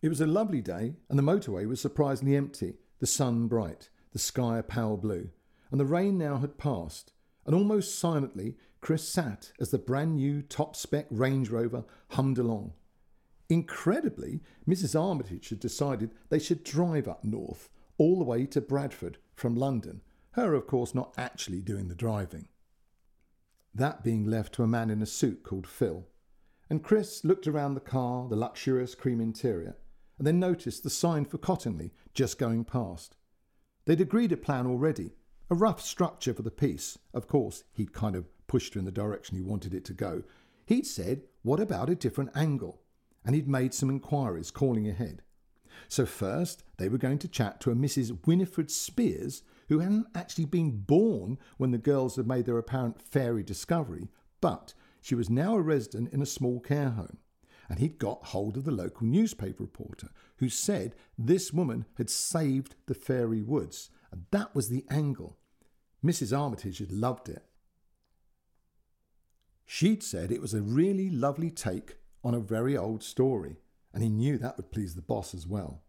It 0.02 0.08
was 0.08 0.20
a 0.20 0.26
lovely 0.26 0.60
day, 0.60 0.96
and 1.08 1.18
the 1.18 1.22
motorway 1.22 1.66
was 1.66 1.80
surprisingly 1.80 2.36
empty, 2.36 2.74
the 2.98 3.06
sun 3.06 3.46
bright, 3.46 3.88
the 4.12 4.18
sky 4.18 4.58
a 4.58 4.62
pale 4.62 4.98
blue, 4.98 5.30
and 5.74 5.80
the 5.80 5.84
rain 5.84 6.16
now 6.16 6.36
had 6.36 6.56
passed, 6.56 7.12
and 7.44 7.52
almost 7.52 7.98
silently 7.98 8.54
Chris 8.80 9.08
sat 9.08 9.50
as 9.58 9.72
the 9.72 9.76
brand 9.76 10.14
new 10.14 10.40
top 10.40 10.76
spec 10.76 11.04
Range 11.10 11.50
Rover 11.50 11.84
hummed 12.10 12.38
along. 12.38 12.74
Incredibly, 13.48 14.40
Mrs. 14.68 14.94
Armitage 14.96 15.48
had 15.48 15.58
decided 15.58 16.14
they 16.28 16.38
should 16.38 16.62
drive 16.62 17.08
up 17.08 17.24
north, 17.24 17.70
all 17.98 18.18
the 18.18 18.24
way 18.24 18.46
to 18.46 18.60
Bradford 18.60 19.18
from 19.34 19.56
London, 19.56 20.02
her, 20.34 20.54
of 20.54 20.68
course, 20.68 20.94
not 20.94 21.12
actually 21.18 21.60
doing 21.60 21.88
the 21.88 21.96
driving. 21.96 22.46
That 23.74 24.04
being 24.04 24.24
left 24.24 24.54
to 24.54 24.62
a 24.62 24.68
man 24.68 24.90
in 24.90 25.02
a 25.02 25.06
suit 25.06 25.42
called 25.42 25.66
Phil. 25.66 26.06
And 26.70 26.84
Chris 26.84 27.24
looked 27.24 27.48
around 27.48 27.74
the 27.74 27.80
car, 27.80 28.28
the 28.28 28.36
luxurious 28.36 28.94
cream 28.94 29.20
interior, 29.20 29.76
and 30.18 30.24
then 30.24 30.38
noticed 30.38 30.84
the 30.84 30.88
sign 30.88 31.24
for 31.24 31.38
Cottingley 31.38 31.90
just 32.14 32.38
going 32.38 32.64
past. 32.64 33.16
They'd 33.86 34.00
agreed 34.00 34.30
a 34.30 34.36
plan 34.36 34.68
already, 34.68 35.14
a 35.50 35.54
rough 35.54 35.80
structure 35.80 36.32
for 36.34 36.42
the 36.42 36.50
piece. 36.50 36.98
Of 37.12 37.26
course, 37.28 37.64
he'd 37.72 37.92
kind 37.92 38.16
of 38.16 38.26
pushed 38.46 38.74
her 38.74 38.78
in 38.78 38.84
the 38.84 38.92
direction 38.92 39.36
he 39.36 39.42
wanted 39.42 39.74
it 39.74 39.84
to 39.86 39.92
go. 39.92 40.22
He'd 40.66 40.86
said, 40.86 41.22
What 41.42 41.60
about 41.60 41.90
a 41.90 41.94
different 41.94 42.30
angle? 42.34 42.80
And 43.24 43.34
he'd 43.34 43.48
made 43.48 43.74
some 43.74 43.90
inquiries, 43.90 44.50
calling 44.50 44.88
ahead. 44.88 45.22
So, 45.88 46.06
first, 46.06 46.62
they 46.78 46.88
were 46.88 46.98
going 46.98 47.18
to 47.18 47.28
chat 47.28 47.60
to 47.60 47.70
a 47.70 47.74
Mrs. 47.74 48.26
Winifred 48.26 48.70
Spears, 48.70 49.42
who 49.68 49.80
hadn't 49.80 50.06
actually 50.14 50.44
been 50.44 50.82
born 50.82 51.38
when 51.56 51.70
the 51.70 51.78
girls 51.78 52.16
had 52.16 52.26
made 52.26 52.46
their 52.46 52.58
apparent 52.58 53.00
fairy 53.00 53.42
discovery, 53.42 54.08
but 54.40 54.74
she 55.00 55.14
was 55.14 55.30
now 55.30 55.56
a 55.56 55.60
resident 55.60 56.12
in 56.12 56.22
a 56.22 56.26
small 56.26 56.60
care 56.60 56.90
home. 56.90 57.18
And 57.68 57.78
he'd 57.78 57.98
got 57.98 58.26
hold 58.26 58.56
of 58.56 58.64
the 58.64 58.70
local 58.70 59.06
newspaper 59.06 59.62
reporter, 59.62 60.10
who 60.36 60.48
said 60.48 60.94
this 61.18 61.52
woman 61.52 61.86
had 61.96 62.10
saved 62.10 62.74
the 62.86 62.94
fairy 62.94 63.42
woods 63.42 63.90
and 64.14 64.26
that 64.30 64.54
was 64.54 64.68
the 64.68 64.84
angle. 64.90 65.36
Mrs. 66.04 66.38
Armitage 66.38 66.78
had 66.78 66.92
loved 66.92 67.28
it. 67.28 67.42
She'd 69.66 70.04
said 70.04 70.30
it 70.30 70.40
was 70.40 70.54
a 70.54 70.62
really 70.62 71.10
lovely 71.10 71.50
take 71.50 71.96
on 72.22 72.32
a 72.32 72.38
very 72.38 72.76
old 72.76 73.02
story, 73.02 73.56
and 73.92 74.04
he 74.04 74.08
knew 74.08 74.38
that 74.38 74.56
would 74.56 74.70
please 74.70 74.94
the 74.94 75.02
boss 75.02 75.34
as 75.34 75.48
well. 75.48 75.82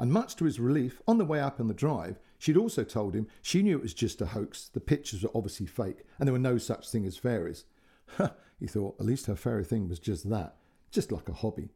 And 0.00 0.12
much 0.12 0.34
to 0.36 0.46
his 0.46 0.58
relief, 0.58 1.00
on 1.06 1.18
the 1.18 1.24
way 1.24 1.38
up 1.38 1.60
on 1.60 1.68
the 1.68 1.74
drive, 1.74 2.18
she'd 2.38 2.56
also 2.56 2.82
told 2.82 3.14
him 3.14 3.28
she 3.40 3.62
knew 3.62 3.76
it 3.76 3.82
was 3.82 3.94
just 3.94 4.20
a 4.20 4.26
hoax, 4.26 4.68
the 4.68 4.80
pictures 4.80 5.22
were 5.22 5.30
obviously 5.32 5.66
fake, 5.66 6.02
and 6.18 6.26
there 6.26 6.32
were 6.32 6.40
no 6.40 6.58
such 6.58 6.90
thing 6.90 7.06
as 7.06 7.16
fairies. 7.16 7.66
he 8.58 8.66
thought, 8.66 8.96
at 8.98 9.06
least 9.06 9.26
her 9.26 9.36
fairy 9.36 9.64
thing 9.64 9.88
was 9.88 10.00
just 10.00 10.28
that, 10.28 10.56
just 10.90 11.12
like 11.12 11.28
a 11.28 11.34
hobby. 11.34 11.70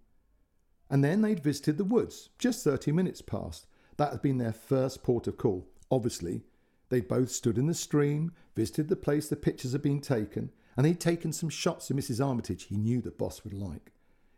And 0.91 1.05
then 1.05 1.23
they'd 1.23 1.43
visited 1.43 1.79
the 1.79 1.85
woods, 1.85 2.31
just 2.41 2.65
30 2.65 2.91
minutes 2.91 3.23
past, 3.23 3.69
that 4.03 4.11
had 4.11 4.23
been 4.23 4.39
their 4.39 4.53
first 4.53 5.05
port 5.05 5.29
of 5.29 5.39
call. 5.39 5.65
Obviously, 5.89 6.43
they'd 6.89 7.07
both 7.07 7.31
stood 7.31 7.57
in 7.57 7.69
the 7.69 7.75
stream, 7.75 8.33
visited 8.57 8.89
the 8.89 8.97
place 8.97 9.29
the 9.29 9.37
pictures 9.37 9.71
had 9.71 9.83
been 9.83 10.01
taken, 10.01 10.51
and 10.77 10.85
he'd 10.85 10.99
taken 10.99 11.33
some 11.33 11.49
shots 11.49 11.89
of 11.89 11.97
Mrs. 11.97 12.25
Armitage 12.25 12.65
he 12.65 12.77
knew 12.77 13.01
the 13.01 13.13
boss 13.13 13.45
would 13.45 13.55
like. 13.55 13.93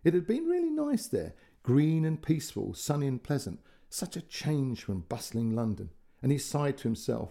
It 0.04 0.12
had 0.12 0.26
been 0.26 0.44
really 0.44 0.68
nice 0.68 1.06
there, 1.06 1.32
green 1.62 2.04
and 2.04 2.20
peaceful, 2.20 2.74
sunny 2.74 3.06
and 3.06 3.22
pleasant, 3.22 3.58
such 3.88 4.16
a 4.16 4.20
change 4.20 4.84
from 4.84 5.06
bustling 5.08 5.56
London. 5.56 5.88
And 6.22 6.30
he 6.30 6.36
sighed 6.36 6.76
to 6.78 6.84
himself. 6.84 7.30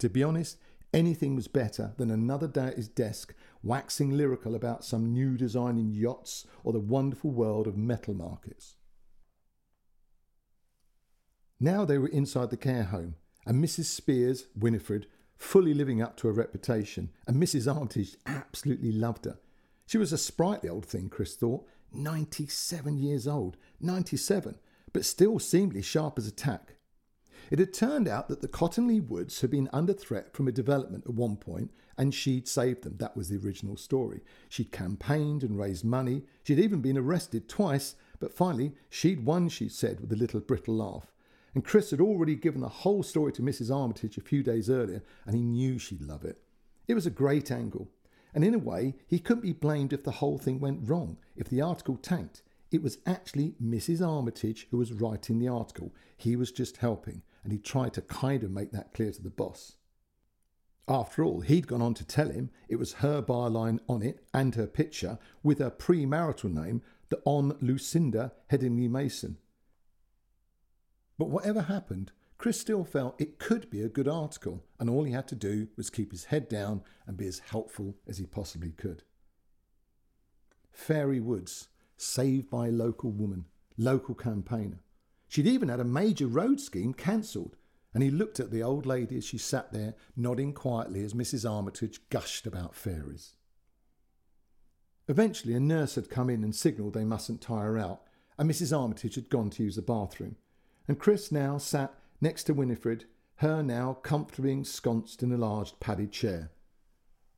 To 0.00 0.10
be 0.10 0.22
honest, 0.22 0.58
anything 0.92 1.34
was 1.34 1.48
better 1.48 1.94
than 1.96 2.10
another 2.10 2.48
day 2.48 2.66
at 2.66 2.76
his 2.76 2.88
desk, 2.88 3.32
waxing 3.62 4.10
lyrical 4.10 4.54
about 4.54 4.84
some 4.84 5.10
new 5.10 5.38
design 5.38 5.78
in 5.78 5.90
yachts 5.90 6.46
or 6.64 6.74
the 6.74 6.80
wonderful 6.80 7.30
world 7.30 7.66
of 7.66 7.78
metal 7.78 8.12
markets. 8.12 8.76
Now 11.64 11.84
they 11.84 11.96
were 11.96 12.08
inside 12.08 12.50
the 12.50 12.56
care 12.56 12.82
home, 12.82 13.14
and 13.46 13.62
Mrs. 13.62 13.84
Spears, 13.84 14.46
Winifred, 14.58 15.06
fully 15.36 15.72
living 15.72 16.02
up 16.02 16.16
to 16.16 16.26
her 16.26 16.32
reputation, 16.32 17.10
and 17.24 17.40
Mrs. 17.40 17.72
Armitage 17.72 18.16
absolutely 18.26 18.90
loved 18.90 19.26
her. 19.26 19.38
She 19.86 19.96
was 19.96 20.12
a 20.12 20.18
sprightly 20.18 20.68
old 20.68 20.84
thing, 20.84 21.08
Chris 21.08 21.36
thought, 21.36 21.64
97 21.92 22.98
years 22.98 23.28
old, 23.28 23.56
97, 23.80 24.56
but 24.92 25.04
still 25.04 25.38
seemingly 25.38 25.82
sharp 25.82 26.18
as 26.18 26.26
a 26.26 26.32
tack. 26.32 26.74
It 27.48 27.60
had 27.60 27.72
turned 27.72 28.08
out 28.08 28.26
that 28.26 28.40
the 28.40 28.48
Cottingley 28.48 29.00
Woods 29.00 29.40
had 29.40 29.50
been 29.50 29.70
under 29.72 29.92
threat 29.92 30.34
from 30.34 30.48
a 30.48 30.52
development 30.52 31.04
at 31.06 31.14
one 31.14 31.36
point, 31.36 31.70
and 31.96 32.12
she'd 32.12 32.48
saved 32.48 32.82
them. 32.82 32.96
That 32.96 33.16
was 33.16 33.28
the 33.28 33.38
original 33.38 33.76
story. 33.76 34.22
She'd 34.48 34.72
campaigned 34.72 35.44
and 35.44 35.56
raised 35.56 35.84
money. 35.84 36.24
She'd 36.42 36.58
even 36.58 36.80
been 36.80 36.98
arrested 36.98 37.48
twice, 37.48 37.94
but 38.18 38.34
finally 38.34 38.72
she'd 38.90 39.24
won, 39.24 39.48
she 39.48 39.68
said, 39.68 40.00
with 40.00 40.10
a 40.12 40.16
little 40.16 40.40
brittle 40.40 40.74
laugh. 40.74 41.11
And 41.54 41.64
Chris 41.64 41.90
had 41.90 42.00
already 42.00 42.34
given 42.34 42.60
the 42.60 42.68
whole 42.68 43.02
story 43.02 43.32
to 43.32 43.42
Mrs. 43.42 43.74
Armitage 43.74 44.16
a 44.16 44.22
few 44.22 44.42
days 44.42 44.70
earlier, 44.70 45.02
and 45.26 45.34
he 45.34 45.42
knew 45.42 45.78
she'd 45.78 46.00
love 46.00 46.24
it. 46.24 46.42
It 46.88 46.94
was 46.94 47.06
a 47.06 47.10
great 47.10 47.50
angle, 47.50 47.88
and 48.34 48.44
in 48.44 48.54
a 48.54 48.58
way, 48.58 48.94
he 49.06 49.18
couldn't 49.18 49.42
be 49.42 49.52
blamed 49.52 49.92
if 49.92 50.02
the 50.02 50.12
whole 50.12 50.38
thing 50.38 50.60
went 50.60 50.88
wrong, 50.88 51.18
if 51.36 51.48
the 51.48 51.60
article 51.60 51.96
tanked. 51.96 52.42
It 52.70 52.82
was 52.82 52.98
actually 53.04 53.54
Mrs. 53.62 54.06
Armitage 54.06 54.66
who 54.70 54.78
was 54.78 54.94
writing 54.94 55.38
the 55.38 55.48
article. 55.48 55.94
He 56.16 56.36
was 56.36 56.50
just 56.50 56.78
helping, 56.78 57.22
and 57.44 57.52
he 57.52 57.58
tried 57.58 57.92
to 57.94 58.02
kind 58.02 58.42
of 58.42 58.50
make 58.50 58.72
that 58.72 58.94
clear 58.94 59.12
to 59.12 59.22
the 59.22 59.28
boss. 59.28 59.76
After 60.88 61.22
all, 61.22 61.40
he'd 61.42 61.68
gone 61.68 61.82
on 61.82 61.94
to 61.94 62.04
tell 62.04 62.30
him 62.30 62.50
it 62.68 62.76
was 62.76 62.94
her 62.94 63.22
byline 63.22 63.78
on 63.88 64.02
it 64.02 64.24
and 64.32 64.54
her 64.54 64.66
picture 64.66 65.18
with 65.42 65.58
her 65.58 65.70
premarital 65.70 66.52
name, 66.52 66.82
the 67.10 67.20
on 67.24 67.56
Lucinda 67.60 68.32
Headingley 68.50 68.88
Mason. 68.88 69.36
But 71.22 71.30
whatever 71.30 71.62
happened, 71.62 72.10
Chris 72.36 72.58
still 72.58 72.82
felt 72.82 73.20
it 73.20 73.38
could 73.38 73.70
be 73.70 73.80
a 73.80 73.88
good 73.88 74.08
article, 74.08 74.64
and 74.80 74.90
all 74.90 75.04
he 75.04 75.12
had 75.12 75.28
to 75.28 75.36
do 75.36 75.68
was 75.76 75.88
keep 75.88 76.10
his 76.10 76.24
head 76.24 76.48
down 76.48 76.82
and 77.06 77.16
be 77.16 77.28
as 77.28 77.38
helpful 77.38 77.94
as 78.08 78.18
he 78.18 78.26
possibly 78.26 78.72
could. 78.72 79.04
Fairy 80.72 81.20
Woods, 81.20 81.68
saved 81.96 82.50
by 82.50 82.66
a 82.66 82.72
local 82.72 83.12
woman, 83.12 83.44
local 83.78 84.16
campaigner. 84.16 84.80
She'd 85.28 85.46
even 85.46 85.68
had 85.68 85.78
a 85.78 85.84
major 85.84 86.26
road 86.26 86.60
scheme 86.60 86.92
cancelled, 86.92 87.54
and 87.94 88.02
he 88.02 88.10
looked 88.10 88.40
at 88.40 88.50
the 88.50 88.64
old 88.64 88.84
lady 88.84 89.16
as 89.16 89.24
she 89.24 89.38
sat 89.38 89.72
there, 89.72 89.94
nodding 90.16 90.52
quietly 90.52 91.04
as 91.04 91.14
Mrs. 91.14 91.48
Armitage 91.48 92.00
gushed 92.08 92.48
about 92.48 92.74
fairies. 92.74 93.36
Eventually, 95.06 95.54
a 95.54 95.60
nurse 95.60 95.94
had 95.94 96.10
come 96.10 96.28
in 96.28 96.42
and 96.42 96.52
signalled 96.52 96.94
they 96.94 97.04
mustn't 97.04 97.40
tire 97.40 97.78
out, 97.78 98.02
and 98.36 98.50
Mrs. 98.50 98.76
Armitage 98.76 99.14
had 99.14 99.30
gone 99.30 99.50
to 99.50 99.62
use 99.62 99.76
the 99.76 99.82
bathroom 99.82 100.34
and 100.88 100.98
Chris 100.98 101.30
now 101.30 101.58
sat 101.58 101.94
next 102.20 102.44
to 102.44 102.54
Winifred, 102.54 103.04
her 103.36 103.62
now 103.62 103.94
comfortably 104.02 104.52
ensconced 104.52 105.22
in 105.22 105.32
a 105.32 105.36
large 105.36 105.78
padded 105.80 106.12
chair. 106.12 106.50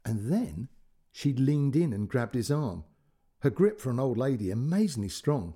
And 0.05 0.30
then 0.30 0.68
she'd 1.12 1.40
leaned 1.40 1.76
in 1.76 1.92
and 1.92 2.09
grabbed 2.09 2.34
his 2.34 2.51
arm. 2.51 2.84
Her 3.40 3.51
grip 3.51 3.80
for 3.80 3.90
an 3.90 4.01
old 4.01 4.16
lady 4.16 4.51
amazingly 4.51 5.09
strong. 5.09 5.55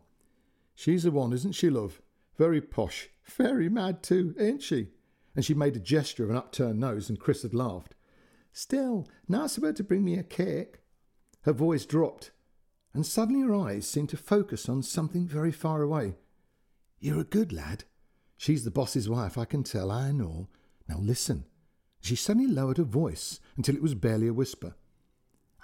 She's 0.75 1.03
the 1.03 1.11
one, 1.11 1.33
isn't 1.33 1.53
she, 1.55 1.71
love? 1.71 2.01
Very 2.37 2.61
posh, 2.61 3.09
very 3.25 3.69
mad 3.69 4.03
too, 4.03 4.35
ain't 4.39 4.63
she? 4.63 4.89
And 5.35 5.45
she 5.45 5.55
made 5.55 5.77
a 5.77 5.81
gesture 5.81 6.25
of 6.25 6.31
an 6.31 6.37
upturned 6.37 6.81
nose, 6.81 7.09
and 7.09 7.19
Chris 7.19 7.43
had 7.43 7.55
laughed. 7.55 7.95
Still, 8.53 9.07
nice 9.29 9.57
of 9.57 9.63
her 9.65 9.73
to 9.73 9.85
bring 9.85 10.05
me 10.05 10.19
a 10.19 10.23
cake. 10.23 10.81
Her 11.43 11.53
voice 11.53 11.85
dropped, 11.87 12.31
and 12.93 13.05
suddenly 13.05 13.47
her 13.47 13.55
eyes 13.55 13.87
seemed 13.87 14.09
to 14.11 14.17
focus 14.17 14.69
on 14.69 14.83
something 14.83 15.27
very 15.27 15.53
far 15.53 15.83
away. 15.83 16.15
You're 17.01 17.21
a 17.21 17.25
good 17.25 17.53
lad. 17.53 17.85
She's 18.37 18.65
the 18.65 18.71
boss's 18.71 19.09
wife, 19.09 19.39
I 19.39 19.45
can 19.45 19.63
tell, 19.63 19.91
I 19.91 20.13
know. 20.13 20.49
Now 20.89 20.99
listen. 20.99 21.45
She 22.01 22.17
suddenly 22.17 22.49
lowered 22.49 22.79
her 22.79 22.85
voice 22.85 23.41
until 23.57 23.75
it 23.75 23.83
was 23.83 23.95
barely 23.95 24.29
a 24.29 24.33
whisper. 24.33 24.75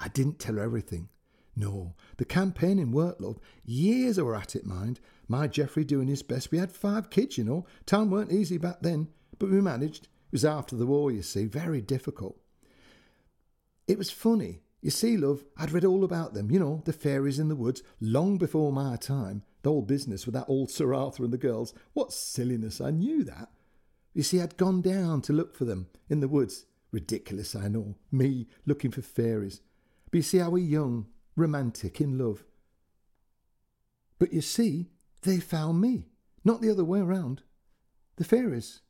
I 0.01 0.09
didn't 0.09 0.39
tell 0.39 0.57
her 0.57 0.63
everything. 0.63 1.09
No, 1.57 1.95
the 2.17 2.25
campaigning 2.25 2.91
worked, 2.91 3.21
love. 3.21 3.39
Years 3.65 4.19
I 4.19 4.23
were 4.23 4.35
at 4.35 4.57
it, 4.57 4.67
mind. 4.67 4.99
My 5.29 5.47
Geoffrey 5.47 5.85
doing 5.85 6.09
his 6.09 6.23
best. 6.23 6.51
We 6.51 6.59
had 6.59 6.73
five 6.73 7.11
kids, 7.11 7.39
you 7.39 7.45
know. 7.45 7.65
Time 7.87 8.11
weren't 8.11 8.33
easy 8.33 8.59
back 8.59 8.79
then, 8.81 9.09
but 9.39 9.51
we 9.51 9.61
managed. 9.61 10.05
It 10.05 10.33
was 10.33 10.45
after 10.45 10.75
the 10.75 10.87
war, 10.87 11.13
you 11.13 11.23
see, 11.23 11.45
very 11.45 11.81
difficult. 11.81 12.37
It 13.87 13.99
was 13.99 14.11
funny. 14.11 14.63
You 14.85 14.91
see, 14.91 15.17
love, 15.17 15.47
I'd 15.57 15.71
read 15.71 15.87
all 15.87 16.05
about 16.05 16.35
them, 16.35 16.51
you 16.51 16.59
know, 16.61 16.83
the 16.85 16.93
fairies 16.93 17.39
in 17.39 17.49
the 17.49 17.57
woods, 17.57 17.83
long 18.03 18.37
before 18.37 18.71
my 18.71 18.97
time. 18.97 19.43
The 19.63 19.71
whole 19.71 19.81
business 19.81 20.27
with 20.27 20.35
that 20.35 20.45
old 20.47 20.71
Sir 20.71 20.93
Arthur 20.93 21.25
and 21.25 21.33
the 21.33 21.39
girls. 21.39 21.73
What 21.95 22.13
silliness, 22.13 22.83
I 22.83 22.91
knew 22.91 23.25
that. 23.25 23.49
You 24.13 24.23
see, 24.23 24.43
I'd 24.43 24.59
gone 24.59 24.83
down 24.83 25.23
to 25.23 25.33
look 25.33 25.57
for 25.57 25.65
them 25.65 25.87
in 26.11 26.21
the 26.21 26.29
woods. 26.29 26.67
Ridiculous, 26.93 27.57
I 27.57 27.69
know. 27.69 27.95
Me 28.13 28.47
looking 28.67 28.91
for 28.91 29.01
fairies. 29.01 29.63
But 30.11 30.19
you 30.19 30.23
see, 30.23 30.43
I 30.43 30.49
were 30.49 30.59
young, 30.59 31.07
romantic, 31.35 31.99
in 31.99 32.19
love. 32.19 32.45
But 34.19 34.35
you 34.35 34.43
see, 34.43 34.91
they 35.23 35.39
found 35.39 35.81
me, 35.81 36.09
not 36.45 36.61
the 36.61 36.71
other 36.71 36.85
way 36.85 37.01
round. 37.01 37.41
The 38.17 38.25
fairies. 38.25 38.83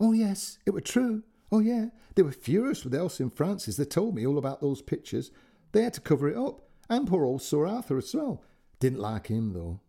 Oh, 0.00 0.10
yes, 0.10 0.58
it 0.66 0.72
were 0.72 0.80
true. 0.80 1.22
Oh, 1.52 1.60
yeah. 1.60 1.86
They 2.14 2.22
were 2.22 2.32
furious 2.32 2.84
with 2.84 2.94
Elsie 2.94 3.22
and 3.22 3.32
Frances. 3.32 3.76
They 3.76 3.84
told 3.84 4.14
me 4.14 4.26
all 4.26 4.38
about 4.38 4.60
those 4.60 4.82
pictures. 4.82 5.30
They 5.72 5.82
had 5.82 5.94
to 5.94 6.00
cover 6.00 6.28
it 6.28 6.36
up. 6.36 6.62
And 6.88 7.06
poor 7.06 7.24
old 7.24 7.42
Sir 7.42 7.66
Arthur 7.66 7.98
as 7.98 8.14
well. 8.14 8.42
Didn't 8.80 9.00
like 9.00 9.28
him, 9.28 9.52
though. 9.52 9.80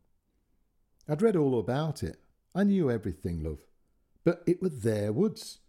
I'd 1.08 1.22
read 1.22 1.36
all 1.36 1.60
about 1.60 2.04
it. 2.04 2.18
I 2.54 2.64
knew 2.64 2.92
everything, 2.92 3.44
love. 3.44 3.60
But 4.24 4.44
it 4.46 4.62
were 4.62 4.70
their 4.70 5.12
woods. 5.14 5.60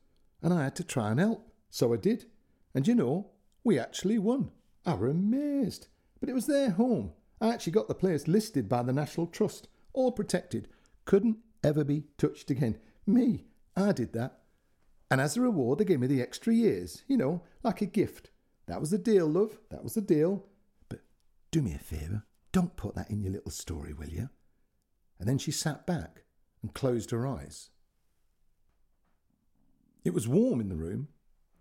And 0.43 0.53
I 0.53 0.65
had 0.65 0.77
to 0.77 0.85
try 0.85 1.11
and 1.11 1.21
help. 1.21 1.53
So 1.71 1.93
I 1.93 1.97
did. 1.97 2.27
And 2.75 2.87
you 2.87 2.95
know, 2.95 3.31
we 3.65 3.79
actually 3.79 4.19
won. 4.19 4.51
I 4.87 4.95
were 4.95 5.09
amazed. 5.09 5.89
But 6.21 6.29
it 6.29 6.35
was 6.35 6.47
their 6.47 6.71
home. 6.71 7.13
I 7.41 7.53
actually 7.53 7.73
got 7.73 7.89
the 7.89 7.95
place 7.95 8.27
listed 8.27 8.69
by 8.69 8.83
the 8.83 8.93
National 8.93 9.27
Trust, 9.27 9.69
all 9.93 10.13
protected. 10.13 10.69
Couldn't 11.05 11.39
ever 11.63 11.85
be 11.85 12.05
touched 12.17 12.51
again. 12.51 12.79
Me, 13.07 13.45
I 13.77 13.93
did 13.93 14.13
that. 14.15 14.41
And 15.11 15.21
as 15.21 15.37
a 15.37 15.41
reward, 15.41 15.79
they 15.79 15.85
gave 15.85 16.01
me 16.01 16.07
the 16.07 16.23
extra 16.23 16.53
years, 16.53 17.03
you 17.07 17.17
know, 17.17 17.43
like 17.63 17.81
a 17.81 17.87
gift. 17.87 18.31
That 18.67 18.81
was 18.81 18.91
the 18.91 18.99
deal, 18.99 19.27
love. 19.27 19.59
That 19.71 19.83
was 19.83 19.95
the 19.95 20.03
deal. 20.03 20.45
But 20.89 21.01
do 21.51 21.63
me 21.63 21.75
a 21.75 21.79
favour. 21.79 22.25
Don't 22.53 22.77
put 22.77 22.95
that 22.95 23.11
in 23.11 23.21
your 23.21 23.33
little 23.33 23.51
story, 23.51 23.93
will 23.93 24.09
you? 24.09 24.29
And 25.19 25.29
then 25.29 25.39
she 25.39 25.51
sat 25.51 25.87
back 25.87 26.25
and 26.63 26.75
closed 26.75 27.11
her 27.11 27.27
eyes. 27.27 27.71
It 30.05 30.15
was 30.15 30.29
warm 30.29 30.61
in 30.61 30.69
the 30.69 30.77
room, 30.77 31.09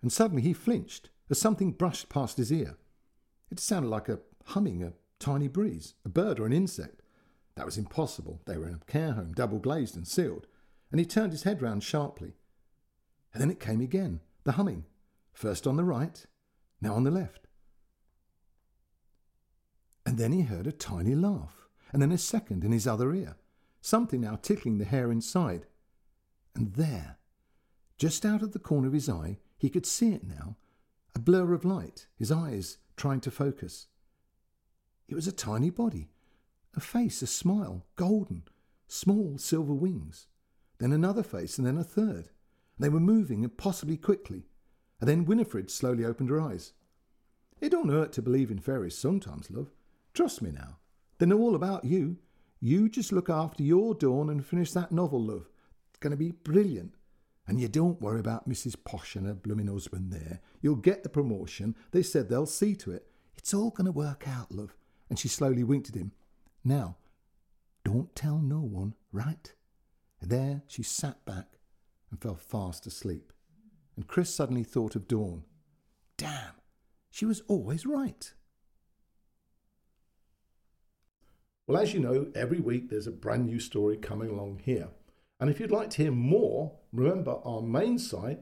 and 0.01 0.11
suddenly 0.11 0.41
he 0.41 0.53
flinched 0.53 1.09
as 1.29 1.39
something 1.39 1.71
brushed 1.71 2.09
past 2.09 2.37
his 2.37 2.51
ear. 2.51 2.77
It 3.49 3.59
sounded 3.59 3.89
like 3.89 4.09
a 4.09 4.19
humming, 4.45 4.83
a 4.83 4.93
tiny 5.19 5.47
breeze, 5.47 5.95
a 6.05 6.09
bird 6.09 6.39
or 6.39 6.45
an 6.45 6.53
insect. 6.53 7.01
That 7.55 7.65
was 7.65 7.77
impossible. 7.77 8.41
They 8.45 8.57
were 8.57 8.67
in 8.67 8.75
a 8.75 8.91
care 8.91 9.13
home, 9.13 9.33
double 9.33 9.59
glazed 9.59 9.95
and 9.95 10.07
sealed. 10.07 10.47
And 10.91 10.99
he 10.99 11.05
turned 11.05 11.31
his 11.31 11.43
head 11.43 11.61
round 11.61 11.83
sharply. 11.83 12.33
And 13.37 13.43
then 13.43 13.51
it 13.51 13.59
came 13.59 13.81
again, 13.81 14.21
the 14.45 14.53
humming, 14.53 14.85
first 15.31 15.67
on 15.67 15.75
the 15.75 15.83
right, 15.83 16.25
now 16.81 16.95
on 16.95 17.03
the 17.03 17.11
left. 17.11 17.45
And 20.07 20.17
then 20.17 20.31
he 20.31 20.41
heard 20.41 20.65
a 20.65 20.71
tiny 20.71 21.13
laugh, 21.13 21.67
and 21.93 22.01
then 22.01 22.11
a 22.11 22.17
second 22.17 22.63
in 22.63 22.71
his 22.71 22.87
other 22.87 23.13
ear, 23.13 23.37
something 23.79 24.21
now 24.21 24.39
tickling 24.41 24.79
the 24.79 24.85
hair 24.85 25.11
inside. 25.11 25.67
And 26.55 26.73
there, 26.73 27.19
just 27.99 28.25
out 28.25 28.41
of 28.41 28.53
the 28.53 28.59
corner 28.59 28.87
of 28.87 28.93
his 28.93 29.07
eye, 29.07 29.37
he 29.55 29.69
could 29.69 29.85
see 29.85 30.13
it 30.13 30.23
now, 30.23 30.57
a 31.13 31.19
blur 31.19 31.53
of 31.53 31.63
light, 31.63 32.07
his 32.17 32.31
eyes 32.31 32.79
trying 32.95 33.21
to 33.21 33.29
focus. 33.29 33.85
It 35.07 35.13
was 35.13 35.27
a 35.27 35.31
tiny 35.31 35.69
body, 35.69 36.09
a 36.75 36.79
face, 36.79 37.21
a 37.21 37.27
smile, 37.27 37.85
golden, 37.97 38.45
small 38.87 39.37
silver 39.37 39.75
wings, 39.75 40.25
then 40.79 40.91
another 40.91 41.21
face, 41.21 41.59
and 41.59 41.67
then 41.67 41.77
a 41.77 41.83
third. 41.83 42.29
They 42.79 42.89
were 42.89 42.99
moving 42.99 43.43
impossibly 43.43 43.97
quickly, 43.97 44.47
and 44.99 45.09
then 45.09 45.25
Winifred 45.25 45.71
slowly 45.71 46.05
opened 46.05 46.29
her 46.29 46.39
eyes. 46.39 46.73
It 47.59 47.69
don't 47.69 47.89
hurt 47.89 48.11
to 48.13 48.21
believe 48.21 48.51
in 48.51 48.59
fairies 48.59 48.97
sometimes, 48.97 49.49
love. 49.49 49.71
Trust 50.13 50.41
me 50.41 50.51
now. 50.51 50.77
They 51.17 51.25
know 51.25 51.39
all 51.39 51.55
about 51.55 51.85
you. 51.85 52.17
You 52.59 52.89
just 52.89 53.11
look 53.11 53.29
after 53.29 53.63
your 53.63 53.95
Dawn 53.95 54.29
and 54.29 54.45
finish 54.45 54.71
that 54.71 54.91
novel, 54.91 55.21
love. 55.23 55.49
It's 55.89 55.99
going 55.99 56.11
to 56.11 56.17
be 56.17 56.31
brilliant. 56.31 56.93
And 57.47 57.59
you 57.61 57.67
don't 57.67 58.01
worry 58.01 58.19
about 58.19 58.49
Mrs. 58.49 58.75
Posh 58.83 59.15
and 59.15 59.25
her 59.25 59.33
blooming 59.33 59.67
husband 59.67 60.11
there. 60.11 60.41
You'll 60.61 60.75
get 60.75 61.03
the 61.03 61.09
promotion. 61.09 61.75
They 61.91 62.03
said 62.03 62.29
they'll 62.29 62.45
see 62.45 62.75
to 62.75 62.91
it. 62.91 63.07
It's 63.37 63.53
all 63.53 63.69
going 63.69 63.85
to 63.85 63.91
work 63.91 64.27
out, 64.27 64.51
love. 64.51 64.75
And 65.09 65.17
she 65.17 65.27
slowly 65.27 65.63
winked 65.63 65.89
at 65.89 65.95
him. 65.95 66.11
Now, 66.63 66.97
don't 67.85 68.13
tell 68.15 68.39
no 68.39 68.59
one, 68.59 68.95
right? 69.13 69.53
And 70.19 70.29
there 70.29 70.63
she 70.67 70.83
sat 70.83 71.23
back 71.25 71.56
and 72.09 72.21
fell 72.21 72.35
fast 72.35 72.87
asleep. 72.87 73.33
And 73.95 74.07
Chris 74.07 74.33
suddenly 74.33 74.63
thought 74.63 74.95
of 74.95 75.07
Dawn. 75.07 75.43
Damn, 76.17 76.55
she 77.09 77.25
was 77.25 77.41
always 77.47 77.85
right. 77.85 78.33
Well, 81.67 81.81
as 81.81 81.93
you 81.93 81.99
know, 81.99 82.27
every 82.33 82.59
week 82.59 82.89
there's 82.89 83.07
a 83.07 83.11
brand 83.11 83.45
new 83.45 83.59
story 83.59 83.97
coming 83.97 84.29
along 84.29 84.61
here. 84.63 84.87
And 85.39 85.49
if 85.49 85.59
you'd 85.59 85.69
like 85.69 85.89
to 85.91 86.03
hear 86.03 86.11
more, 86.11 86.71
remember 86.93 87.39
our 87.43 87.61
main 87.61 87.99
site, 87.99 88.39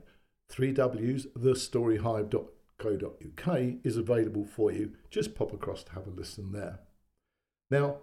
3Ws, 0.54 1.26
thestoryhive.co.uk, 1.36 3.60
is 3.84 3.98
available 3.98 4.46
for 4.46 4.72
you. 4.72 4.94
Just 5.10 5.36
pop 5.36 5.54
across 5.54 5.84
to 5.86 5.94
have 5.94 6.06
a 6.06 6.12
listen 6.12 6.52
there. 6.52 6.82
Now, 7.72 8.02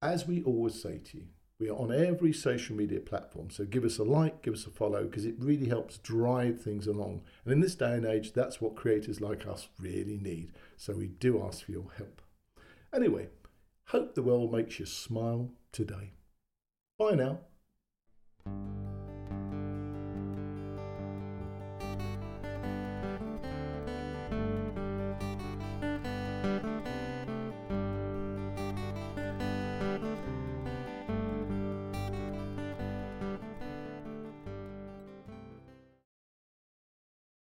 as 0.00 0.26
we 0.26 0.42
always 0.42 0.80
say 0.80 0.96
to 0.98 1.18
you, 1.18 1.26
we 1.60 1.68
are 1.68 1.76
on 1.76 1.92
every 1.92 2.32
social 2.32 2.74
media 2.74 3.00
platform, 3.00 3.50
so 3.50 3.64
give 3.64 3.84
us 3.84 3.98
a 3.98 4.04
like, 4.04 4.42
give 4.42 4.54
us 4.54 4.66
a 4.66 4.70
follow, 4.70 5.04
because 5.04 5.24
it 5.24 5.36
really 5.38 5.68
helps 5.68 5.98
drive 5.98 6.60
things 6.60 6.86
along. 6.86 7.22
And 7.44 7.52
in 7.52 7.60
this 7.60 7.74
day 7.74 7.94
and 7.94 8.04
age, 8.04 8.32
that's 8.32 8.60
what 8.60 8.74
creators 8.74 9.20
like 9.20 9.46
us 9.46 9.68
really 9.78 10.16
need. 10.16 10.52
So 10.76 10.94
we 10.94 11.06
do 11.06 11.42
ask 11.44 11.64
for 11.64 11.72
your 11.72 11.90
help. 11.96 12.22
Anyway, 12.92 13.28
hope 13.88 14.14
the 14.14 14.22
world 14.22 14.52
makes 14.52 14.78
you 14.78 14.86
smile 14.86 15.50
today. 15.72 16.12
Bye 16.98 17.14
now. 17.14 17.40